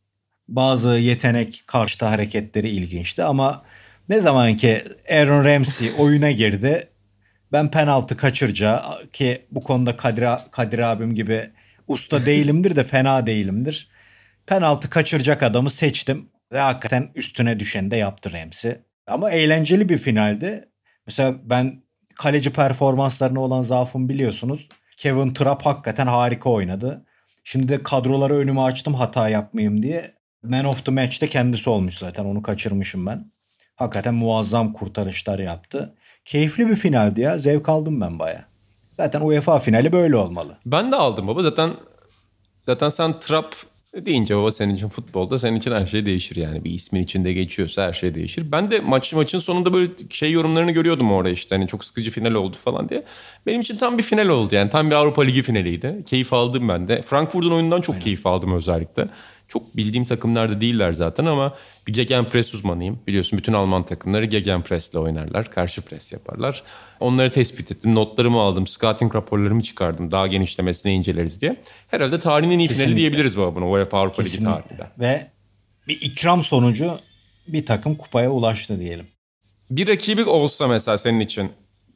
bazı 0.47 0.89
yetenek 0.89 1.63
karşıtı 1.67 2.05
hareketleri 2.05 2.69
ilginçti 2.69 3.23
ama 3.23 3.63
Ne 4.09 4.19
zaman 4.19 4.57
ki 4.57 4.77
Aaron 5.11 5.45
Ramsey 5.45 5.91
oyuna 5.97 6.31
girdi 6.31 6.89
ben 7.51 7.71
penaltı 7.71 8.17
kaçırca 8.17 8.83
ki 9.13 9.45
bu 9.51 9.63
konuda 9.63 9.97
Kadir, 9.97 10.25
Kadir 10.51 10.79
abim 10.79 11.15
gibi 11.15 11.49
usta 11.87 12.25
değilimdir 12.25 12.75
de 12.75 12.83
fena 12.83 13.25
değilimdir. 13.25 13.89
Penaltı 14.47 14.89
kaçıracak 14.89 15.43
adamı 15.43 15.69
seçtim 15.69 16.29
ve 16.51 16.59
hakikaten 16.59 17.11
üstüne 17.15 17.59
düşeni 17.59 17.91
de 17.91 17.95
yaptı 17.95 18.31
Ramsey. 18.33 18.75
Ama 19.07 19.31
eğlenceli 19.31 19.89
bir 19.89 19.97
finaldi. 19.97 20.69
Mesela 21.07 21.35
ben 21.43 21.83
kaleci 22.15 22.53
performanslarına 22.53 23.39
olan 23.39 23.61
zaafım 23.61 24.09
biliyorsunuz. 24.09 24.69
Kevin 24.97 25.33
Trapp 25.33 25.65
hakikaten 25.65 26.07
harika 26.07 26.49
oynadı. 26.49 27.05
Şimdi 27.47 27.69
de 27.69 27.83
kadroları 27.83 28.37
önüme 28.37 28.61
açtım 28.61 28.93
hata 28.93 29.29
yapmayayım 29.29 29.83
diye. 29.83 30.11
Man 30.43 30.65
of 30.65 30.85
the 30.85 30.91
match 30.91 31.21
de 31.21 31.29
kendisi 31.29 31.69
olmuş 31.69 31.97
zaten 31.97 32.25
onu 32.25 32.41
kaçırmışım 32.41 33.05
ben. 33.05 33.31
Hakikaten 33.75 34.13
muazzam 34.13 34.73
kurtarışlar 34.73 35.39
yaptı. 35.39 35.95
Keyifli 36.25 36.69
bir 36.69 36.75
finaldi 36.75 37.21
ya. 37.21 37.39
Zevk 37.39 37.69
aldım 37.69 38.01
ben 38.01 38.19
baya. 38.19 38.45
Zaten 38.97 39.21
UEFA 39.21 39.59
finali 39.59 39.91
böyle 39.91 40.15
olmalı. 40.15 40.57
Ben 40.65 40.91
de 40.91 40.95
aldım 40.95 41.27
baba. 41.27 41.43
Zaten 41.43 41.71
zaten 42.65 42.89
sen 42.89 43.19
trap 43.19 43.55
deyince 44.05 44.37
baba 44.37 44.51
senin 44.51 44.75
için 44.75 44.89
futbolda 44.89 45.39
senin 45.39 45.57
için 45.57 45.71
her 45.71 45.85
şey 45.85 46.05
değişir 46.05 46.35
yani. 46.35 46.63
Bir 46.63 46.71
ismin 46.71 47.03
içinde 47.03 47.33
geçiyorsa 47.33 47.87
her 47.87 47.93
şey 47.93 48.15
değişir. 48.15 48.51
Ben 48.51 48.71
de 48.71 48.79
maç 48.79 49.13
maçın 49.13 49.39
sonunda 49.39 49.73
böyle 49.73 49.91
şey 50.09 50.31
yorumlarını 50.31 50.71
görüyordum 50.71 51.11
orada 51.11 51.29
işte. 51.29 51.55
Hani 51.55 51.67
çok 51.67 51.85
sıkıcı 51.85 52.11
final 52.11 52.33
oldu 52.33 52.57
falan 52.57 52.89
diye. 52.89 53.03
Benim 53.45 53.61
için 53.61 53.77
tam 53.77 53.97
bir 53.97 54.03
final 54.03 54.27
oldu 54.27 54.55
yani. 54.55 54.69
Tam 54.69 54.89
bir 54.89 54.95
Avrupa 54.95 55.21
Ligi 55.21 55.43
finaliydi. 55.43 56.03
Keyif 56.05 56.33
aldım 56.33 56.69
ben 56.69 56.87
de. 56.87 57.01
Frankfurt'un 57.01 57.51
oyunundan 57.51 57.81
çok 57.81 57.93
Aynen. 57.95 58.03
keyif 58.03 58.27
aldım 58.27 58.53
özellikle. 58.53 59.05
Çok 59.47 59.77
bildiğim 59.77 60.05
takımlar 60.05 60.49
da 60.49 60.61
değiller 60.61 60.93
zaten 60.93 61.25
ama 61.25 61.53
bir 61.87 61.93
gegenpress 61.93 62.53
uzmanıyım. 62.53 62.99
Biliyorsun 63.07 63.39
bütün 63.39 63.53
Alman 63.53 63.85
takımları 63.85 64.25
gegenpress 64.25 64.89
ile 64.89 64.99
oynarlar. 64.99 65.51
Karşı 65.51 65.81
pres 65.81 66.11
yaparlar. 66.11 66.63
Onları 66.99 67.31
tespit 67.31 67.71
ettim. 67.71 67.95
Notlarımı 67.95 68.39
aldım. 68.39 68.67
Scouting 68.67 69.15
raporlarımı 69.15 69.61
çıkardım. 69.63 70.11
Daha 70.11 70.27
genişlemesine 70.27 70.93
inceleriz 70.93 71.41
diye. 71.41 71.55
Herhalde 71.91 72.19
tarihin 72.19 72.51
en 72.51 72.59
iyi 72.59 72.67
Kesinlikle. 72.67 72.85
finali 72.85 72.99
diyebiliriz 72.99 73.37
baba 73.37 73.55
bunu. 73.55 73.71
UEFA 73.71 73.99
Avrupa 73.99 74.23
Ligi 74.23 74.43
tarihinde. 74.43 74.87
Ve 74.99 75.27
bir 75.87 76.01
ikram 76.01 76.43
sonucu 76.43 76.99
bir 77.47 77.65
takım 77.65 77.95
kupaya 77.95 78.31
ulaştı 78.31 78.79
diyelim. 78.79 79.07
Bir 79.69 79.87
rakibi 79.87 80.23
olsa 80.23 80.67
mesela 80.67 80.97
senin 80.97 81.19
için 81.19 81.51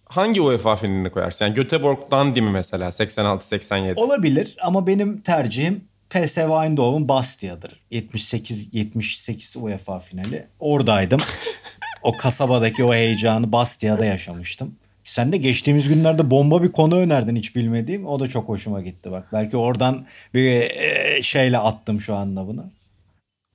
hangi 0.06 0.41
UEFA 0.41 0.76
finalini 0.76 1.10
koyarsın? 1.12 1.45
Yani 1.45 1.56
Göteborg'dan 1.56 2.36
değil 2.36 2.45
mi 2.45 2.52
mesela 2.52 2.88
86-87? 2.89 3.95
Olabilir 3.95 4.56
ama 4.62 4.88
benim 4.88 5.22
tercihim 5.22 5.88
PSV 6.10 6.64
Eindhoven 6.66 7.07
Bastia'dır. 7.07 7.80
78-78 7.91 9.57
UEFA 9.57 9.99
finali. 9.99 10.47
Oradaydım. 10.60 11.20
o 12.03 12.18
kasabadaki 12.18 12.84
o 12.84 12.93
heyecanı 12.93 13.51
Bastia'da 13.51 14.05
yaşamıştım. 14.05 14.76
Sen 15.03 15.32
de 15.32 15.38
geçtiğimiz 15.38 15.88
günlerde 15.88 16.32
bomba 16.32 16.64
bir 16.64 16.72
konu 16.72 16.97
önerdin 16.97 17.36
hiç 17.36 17.55
bilmediğim. 17.55 18.05
O 18.05 18.20
da 18.20 18.28
çok 18.28 18.49
hoşuma 18.49 18.82
gitti 18.82 19.12
bak. 19.12 19.28
Belki 19.34 19.57
oradan 19.57 20.05
bir 20.34 20.62
e, 20.62 21.24
şeyle 21.24 21.57
attım 21.57 22.01
şu 22.01 22.16
anda 22.16 22.47
bunu. 22.47 22.66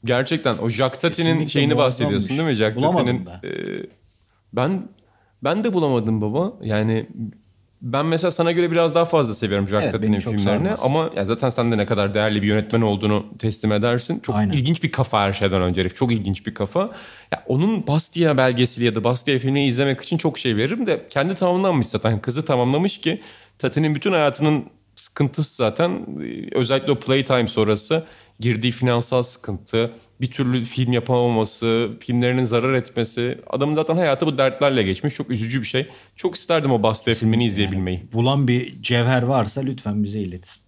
Gerçekten 0.04 0.58
o 0.58 0.68
Jacques 0.68 0.98
Tati'nin 1.00 1.46
şeyini 1.46 1.76
bahsediyorsun 1.76 2.28
değil 2.28 2.48
mi? 2.48 2.54
Jacques 2.54 2.84
Tati'nin 2.84 3.26
e, 3.26 3.50
ben 4.52 4.88
ben 5.44 5.64
de 5.64 5.72
bulamadım 5.72 6.20
baba. 6.20 6.52
Yani 6.62 7.06
ben 7.84 8.06
mesela 8.06 8.30
sana 8.30 8.52
göre 8.52 8.70
biraz 8.70 8.94
daha 8.94 9.04
fazla 9.04 9.34
seviyorum 9.34 9.68
Jack 9.68 9.82
evet, 9.82 9.92
Tati'nin 9.92 10.20
filmlerini. 10.20 10.70
Ama 10.70 11.10
ya 11.16 11.24
zaten 11.24 11.48
sen 11.48 11.72
de 11.72 11.76
ne 11.76 11.86
kadar 11.86 12.14
değerli 12.14 12.42
bir 12.42 12.46
yönetmen 12.46 12.80
olduğunu 12.80 13.26
teslim 13.38 13.72
edersin. 13.72 14.20
Çok 14.20 14.36
Aynen. 14.36 14.52
ilginç 14.52 14.82
bir 14.82 14.92
kafa 14.92 15.22
her 15.22 15.32
şeyden 15.32 15.62
önce 15.62 15.80
herif. 15.80 15.96
Çok 15.96 16.12
ilginç 16.12 16.46
bir 16.46 16.54
kafa. 16.54 16.80
Ya 17.32 17.44
onun 17.46 17.86
Bastia 17.86 18.36
belgeseli 18.36 18.84
ya 18.84 18.94
da 18.94 19.04
Bastia 19.04 19.38
filmini 19.38 19.66
izlemek 19.66 20.00
için 20.00 20.16
çok 20.16 20.38
şey 20.38 20.56
veririm 20.56 20.86
de 20.86 21.06
kendi 21.10 21.34
tamamlanmış 21.34 21.86
zaten. 21.86 22.20
Kızı 22.20 22.44
tamamlamış 22.44 22.98
ki 22.98 23.20
Tati'nin 23.58 23.94
bütün 23.94 24.12
hayatının 24.12 24.64
sıkıntısı 25.04 25.54
zaten 25.54 26.06
özellikle 26.52 26.92
o 26.92 26.98
Playtime 26.98 27.48
sonrası 27.48 28.04
girdiği 28.40 28.72
finansal 28.72 29.22
sıkıntı, 29.22 29.92
bir 30.20 30.30
türlü 30.30 30.64
film 30.64 30.92
yapamaması, 30.92 31.90
filmlerinin 32.00 32.44
zarar 32.44 32.74
etmesi. 32.74 33.40
Adamın 33.50 33.74
zaten 33.74 33.96
hayatı 33.96 34.26
bu 34.26 34.38
dertlerle 34.38 34.82
geçmiş. 34.82 35.14
Çok 35.14 35.30
üzücü 35.30 35.60
bir 35.60 35.66
şey. 35.66 35.86
Çok 36.16 36.34
isterdim 36.34 36.72
o 36.72 36.82
Bastia 36.82 37.14
filmini 37.14 37.44
izleyebilmeyi. 37.44 37.98
Yani 37.98 38.12
bulan 38.12 38.48
bir 38.48 38.82
cevher 38.82 39.22
varsa 39.22 39.60
lütfen 39.60 40.04
bize 40.04 40.18
iletsin. 40.18 40.62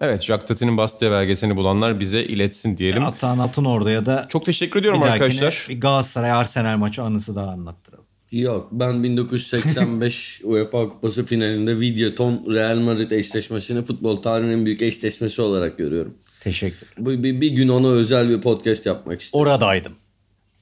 Evet 0.00 0.22
Jacques 0.22 0.48
Tati'nin 0.48 0.76
Bastia 0.76 1.10
belgesini 1.10 1.56
bulanlar 1.56 2.00
bize 2.00 2.24
iletsin 2.24 2.78
diyelim. 2.78 3.02
Hatta 3.02 3.28
Altın 3.28 3.64
orada 3.64 3.90
ya 3.90 4.06
da 4.06 4.26
Çok 4.28 4.44
teşekkür 4.44 4.80
ediyorum 4.80 5.02
arkadaşlar. 5.02 5.66
Bir 5.68 5.80
Galatasaray 5.80 6.32
Arsenal 6.32 6.76
maçı 6.76 7.02
anısı 7.02 7.36
daha 7.36 7.50
anlattıralım. 7.50 8.05
Yok 8.32 8.68
ben 8.72 9.02
1985 9.02 10.40
UEFA 10.44 10.88
Kupası 10.88 11.24
finalinde 11.26 11.80
Videoton 11.80 12.44
Real 12.54 12.76
Madrid 12.76 13.10
eşleşmesini 13.10 13.84
futbol 13.84 14.16
tarihinin 14.16 14.66
büyük 14.66 14.82
eşleşmesi 14.82 15.42
olarak 15.42 15.78
görüyorum. 15.78 16.14
Teşekkür. 16.40 16.88
Bu 16.98 17.10
bir, 17.10 17.40
bir 17.40 17.50
gün 17.50 17.68
ona 17.68 17.88
özel 17.88 18.28
bir 18.28 18.40
podcast 18.40 18.86
yapmak 18.86 19.20
istiyorum. 19.20 19.50
Oradaydım. 19.50 19.92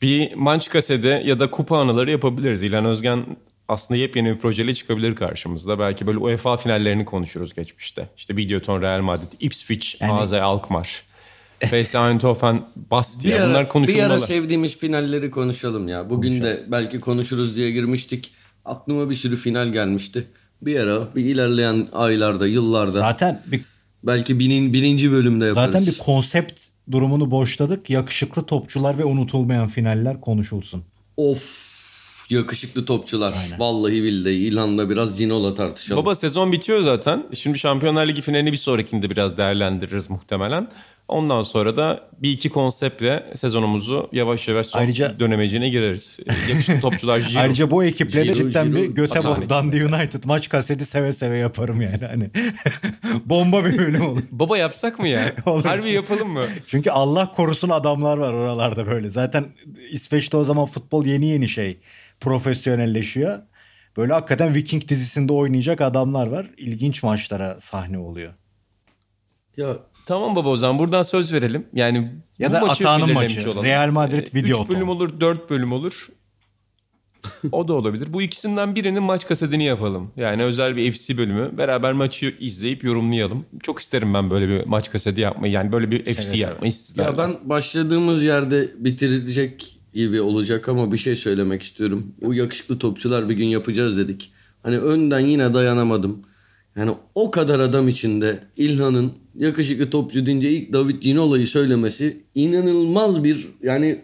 Bir 0.02 0.34
manç 0.34 0.68
kasede 0.68 1.22
ya 1.26 1.40
da 1.40 1.50
kupa 1.50 1.78
anıları 1.78 2.10
yapabiliriz. 2.10 2.62
İlhan 2.62 2.84
Özgen 2.84 3.26
aslında 3.68 4.00
yepyeni 4.00 4.34
bir 4.34 4.38
projeyle 4.38 4.74
çıkabilir 4.74 5.14
karşımızda. 5.14 5.78
Belki 5.78 6.06
böyle 6.06 6.18
UEFA 6.18 6.56
finallerini 6.56 7.04
konuşuruz 7.04 7.54
geçmişte. 7.54 8.08
İşte 8.16 8.36
Videoton 8.36 8.82
Real 8.82 9.00
Madrid, 9.00 9.32
Ipswich, 9.40 10.02
yani... 10.02 10.12
AZ 10.12 10.32
Alkmaar. 10.32 11.02
PSV 11.60 11.96
Eindhoven, 11.96 12.64
Bastia 12.90 13.36
ara, 13.36 13.48
bunlar 13.48 13.68
konuşulmalı. 13.68 14.04
Bir 14.04 14.10
ara 14.10 14.18
sevdiğimiz 14.18 14.78
finalleri 14.78 15.30
konuşalım 15.30 15.88
ya. 15.88 16.10
Bugün 16.10 16.30
konuşalım. 16.30 16.58
de 16.58 16.64
belki 16.72 17.00
konuşuruz 17.00 17.56
diye 17.56 17.70
girmiştik. 17.70 18.32
Aklıma 18.64 19.10
bir 19.10 19.14
sürü 19.14 19.36
final 19.36 19.68
gelmişti. 19.68 20.26
Bir 20.62 20.80
ara 20.80 21.14
bir 21.14 21.24
ilerleyen 21.24 21.86
aylarda, 21.92 22.46
yıllarda. 22.46 22.98
Zaten 22.98 23.42
bir 23.46 23.60
belki 24.02 24.38
binin, 24.38 24.72
birinci 24.72 25.12
bölümde 25.12 25.44
yaparız. 25.44 25.72
Zaten 25.72 25.86
bir 25.86 25.98
konsept 25.98 26.62
durumunu 26.90 27.30
boşladık. 27.30 27.90
Yakışıklı 27.90 28.46
topçular 28.46 28.98
ve 28.98 29.04
unutulmayan 29.04 29.68
finaller 29.68 30.20
konuşulsun. 30.20 30.82
Of 31.16 31.73
yakışıklı 32.30 32.84
topçular. 32.84 33.34
Aynen. 33.44 33.60
Vallahi 33.60 34.02
billahi 34.02 34.34
İlhan'la 34.34 34.90
biraz 34.90 35.18
Cino'la 35.18 35.54
tartışalım. 35.54 36.02
Baba 36.02 36.14
sezon 36.14 36.52
bitiyor 36.52 36.80
zaten. 36.80 37.26
Şimdi 37.32 37.58
Şampiyonlar 37.58 38.08
Ligi 38.08 38.22
finalini 38.22 38.52
bir 38.52 38.56
sonrakinde 38.56 39.10
biraz 39.10 39.36
değerlendiririz 39.36 40.10
muhtemelen. 40.10 40.68
Ondan 41.08 41.42
sonra 41.42 41.76
da 41.76 42.08
bir 42.22 42.30
iki 42.30 42.48
konseptle 42.48 43.32
sezonumuzu 43.34 44.08
yavaş 44.12 44.48
yavaş 44.48 44.66
son 44.66 44.80
Ayrıca, 44.80 45.18
dönemecine 45.18 45.68
gireriz. 45.68 46.20
Yakışıklı 46.50 46.80
topçular 46.80 47.18
Giro. 47.18 47.40
Ayrıca 47.40 47.70
bu 47.70 47.84
ekiple 47.84 48.28
de 48.28 48.34
cidden 48.34 48.70
Giro, 48.70 48.76
bir 48.76 48.86
Göteborg 48.86 49.48
Dundee 49.48 49.86
United 49.86 50.24
maç 50.24 50.48
kaseti 50.48 50.84
seve 50.84 51.12
seve 51.12 51.38
yaparım 51.38 51.80
yani. 51.80 52.04
Hani 52.10 52.30
bomba 53.24 53.64
bir 53.64 53.78
bölüm 53.78 54.08
olur. 54.08 54.22
Baba 54.30 54.58
yapsak 54.58 54.98
mı 54.98 55.08
ya? 55.08 55.32
Harbi 55.44 55.90
yapalım 55.90 56.28
mı? 56.28 56.42
Çünkü 56.68 56.90
Allah 56.90 57.32
korusun 57.32 57.68
adamlar 57.68 58.16
var 58.16 58.32
oralarda 58.32 58.86
böyle. 58.86 59.10
Zaten 59.10 59.46
İsveç'te 59.90 60.36
o 60.36 60.44
zaman 60.44 60.66
futbol 60.66 61.06
yeni 61.06 61.26
yeni 61.26 61.48
şey 61.48 61.78
profesyonelleşiyor. 62.24 63.38
Böyle 63.96 64.12
hakikaten 64.12 64.54
Viking 64.54 64.88
dizisinde 64.88 65.32
oynayacak 65.32 65.80
adamlar 65.80 66.26
var. 66.26 66.50
İlginç 66.56 67.02
maçlara 67.02 67.60
sahne 67.60 67.98
oluyor. 67.98 68.34
Ya 69.56 69.76
Tamam 70.06 70.36
baba 70.36 70.48
o 70.48 70.56
zaman 70.56 70.78
buradan 70.78 71.02
söz 71.02 71.32
verelim. 71.32 71.66
Yani 71.72 72.12
ya 72.38 72.52
da 72.52 72.60
Atağan'ın 72.60 73.12
maçı. 73.12 73.50
Olalım. 73.50 73.64
Real 73.64 73.90
Madrid 73.90 74.26
ee, 74.26 74.34
video. 74.34 74.62
3 74.62 74.68
bölüm 74.68 74.88
olur, 74.88 75.20
4 75.20 75.50
bölüm 75.50 75.72
olur. 75.72 76.08
o 77.52 77.68
da 77.68 77.72
olabilir. 77.72 78.12
Bu 78.12 78.22
ikisinden 78.22 78.74
birinin 78.74 79.02
maç 79.02 79.26
kasetini 79.26 79.64
yapalım. 79.64 80.12
Yani 80.16 80.42
özel 80.42 80.76
bir 80.76 80.92
FC 80.92 81.16
bölümü. 81.16 81.58
Beraber 81.58 81.92
maçı 81.92 82.34
izleyip 82.40 82.84
yorumlayalım. 82.84 83.46
Çok 83.62 83.80
isterim 83.80 84.14
ben 84.14 84.30
böyle 84.30 84.48
bir 84.48 84.66
maç 84.66 84.90
kaseti 84.90 85.20
yapmayı. 85.20 85.52
Yani 85.52 85.72
böyle 85.72 85.90
bir 85.90 86.04
FC 86.04 86.22
seve 86.22 86.36
yapmayı 86.36 86.72
sizlerle. 86.72 87.10
Ya 87.10 87.18
ben 87.18 87.36
başladığımız 87.44 88.24
yerde 88.24 88.70
bitirecek 88.76 89.73
gibi 89.94 90.20
olacak 90.20 90.68
ama 90.68 90.92
bir 90.92 90.98
şey 90.98 91.16
söylemek 91.16 91.62
istiyorum. 91.62 92.14
O 92.22 92.32
yakışıklı 92.32 92.78
topçular 92.78 93.28
bir 93.28 93.34
gün 93.34 93.46
yapacağız 93.46 93.98
dedik. 93.98 94.32
Hani 94.62 94.78
önden 94.78 95.20
yine 95.20 95.54
dayanamadım. 95.54 96.22
Yani 96.76 96.90
o 97.14 97.30
kadar 97.30 97.60
adam 97.60 97.88
içinde 97.88 98.44
İlhan'ın 98.56 99.12
yakışıklı 99.38 99.90
topçu 99.90 100.26
deyince 100.26 100.50
ilk 100.50 100.72
David 100.72 101.02
Ginola'yı 101.02 101.46
söylemesi 101.46 102.24
inanılmaz 102.34 103.24
bir 103.24 103.48
yani 103.62 104.00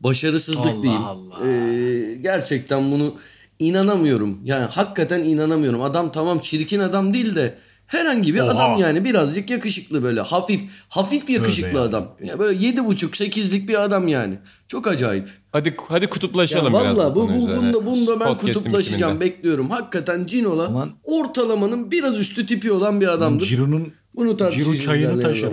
başarısızlık 0.00 0.66
Allah 0.66 0.82
değil. 0.82 1.00
Allah. 1.04 1.48
Ee, 1.48 2.14
gerçekten 2.22 2.92
bunu 2.92 3.14
inanamıyorum. 3.58 4.38
Yani 4.44 4.64
hakikaten 4.64 5.24
inanamıyorum. 5.24 5.82
Adam 5.82 6.12
tamam 6.12 6.38
çirkin 6.38 6.80
adam 6.80 7.14
değil 7.14 7.34
de 7.34 7.58
herhangi 7.92 8.34
bir 8.34 8.40
Oha. 8.40 8.50
adam 8.50 8.80
yani 8.80 9.04
birazcık 9.04 9.50
yakışıklı 9.50 10.02
böyle 10.02 10.20
hafif 10.20 10.60
hafif 10.88 11.30
yakışıklı 11.30 11.68
Öyle 11.68 11.78
adam. 11.78 12.16
Yani. 12.24 12.38
böyle 12.38 12.66
yedi 12.66 12.84
buçuk 12.84 13.16
sekizlik 13.16 13.68
bir 13.68 13.82
adam 13.82 14.08
yani. 14.08 14.38
Çok 14.68 14.86
acayip. 14.86 15.30
Hadi 15.52 15.76
hadi 15.88 16.06
kutuplaşalım 16.06 16.74
ya 16.74 16.80
biraz. 16.80 16.98
Valla 16.98 17.14
bu, 17.14 17.28
bu, 17.28 17.48
bunda, 17.48 17.86
bunda 17.86 18.20
ben 18.20 18.36
kutuplaşacağım 18.38 19.20
bekliyorum. 19.20 19.70
Hakikaten 19.70 20.24
Cinola 20.26 20.66
Aman. 20.66 20.90
ortalamanın 21.04 21.90
biraz 21.90 22.18
üstü 22.18 22.46
tipi 22.46 22.72
olan 22.72 23.00
bir 23.00 23.08
adamdır. 23.08 23.46
Ciro'nun 23.46 23.92
bunu 24.14 24.36
Ciro 24.50 24.74
çayını 24.74 25.20
taşır 25.20 25.52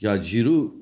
Ya 0.00 0.22
Ciro 0.22 0.74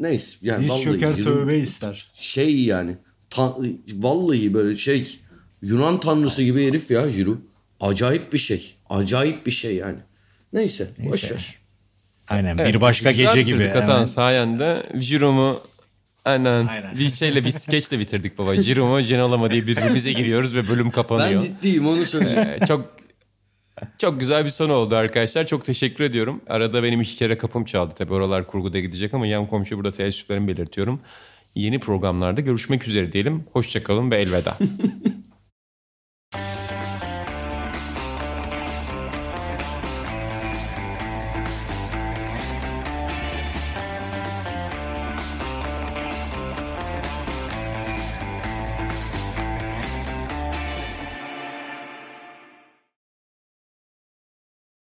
neyse 0.00 0.36
yani 0.42 0.68
Diz 0.68 0.82
çöker 0.82 1.16
tövbe 1.16 1.58
ister. 1.58 2.10
Şey 2.14 2.64
yani 2.64 2.96
Ta- 3.30 3.56
vallahi 3.94 4.54
böyle 4.54 4.76
şey 4.76 5.18
Yunan 5.62 6.00
tanrısı 6.00 6.42
gibi 6.42 6.66
herif 6.66 6.90
ya 6.90 7.10
Jiru. 7.10 7.38
Acayip 7.80 8.32
bir 8.32 8.38
şey. 8.38 8.74
Acayip 8.90 9.46
bir 9.46 9.50
şey 9.50 9.74
yani. 9.76 9.98
Neyse, 10.52 10.90
boş 10.98 11.30
ver. 11.32 11.54
Aynen 12.28 12.58
Evet, 12.58 12.74
bir 12.74 12.80
başka 12.80 13.10
güzel 13.10 13.24
gece 13.34 13.42
gibi. 13.42 13.58
bitirdik 13.58 13.76
Atan 13.76 13.92
hemen. 13.94 14.04
sayende. 14.04 14.82
Jiro'mu 15.00 15.60
aynen, 16.24 16.66
Aynen. 16.66 16.96
bir 16.98 17.10
şeyle 17.10 17.44
bir 17.44 17.50
skeçle 17.50 17.98
bitirdik 17.98 18.38
baba. 18.38 18.56
Jiro'mu 18.56 19.02
Cenolama 19.02 19.50
diye 19.50 19.66
birbirimize 19.66 20.12
giriyoruz 20.12 20.54
ve 20.54 20.68
bölüm 20.68 20.84
Ben 20.86 20.90
kapanıyor. 20.90 21.42
ciddiyim 21.42 21.86
onu 21.88 22.04
söyleyeyim. 22.04 22.38
Ee, 22.62 22.66
çok 22.66 22.94
çok 23.98 24.20
güzel 24.20 24.44
bir 24.44 24.50
son 24.50 24.70
oldu 24.70 24.96
arkadaşlar. 24.96 25.46
Çok 25.46 25.64
teşekkür 25.64 26.04
ediyorum. 26.04 26.40
Arada 26.48 26.82
benim 26.82 27.00
iki 27.00 27.16
kere 27.16 27.38
kapım 27.38 27.64
çaldı. 27.64 27.94
Tabii 27.98 28.12
oralar 28.14 28.46
kurguda 28.46 28.78
gidecek 28.78 29.14
ama 29.14 29.26
yan 29.26 29.46
komşu 29.46 29.76
burada 29.76 29.92
teessüflerimi 29.92 30.48
belirtiyorum. 30.48 31.00
Yeni 31.54 31.78
programlarda 31.80 32.40
görüşmek 32.40 32.88
üzere 32.88 33.12
diyelim. 33.12 33.44
Hoşçakalın 33.52 34.10
ve 34.10 34.16
elveda. 34.20 34.56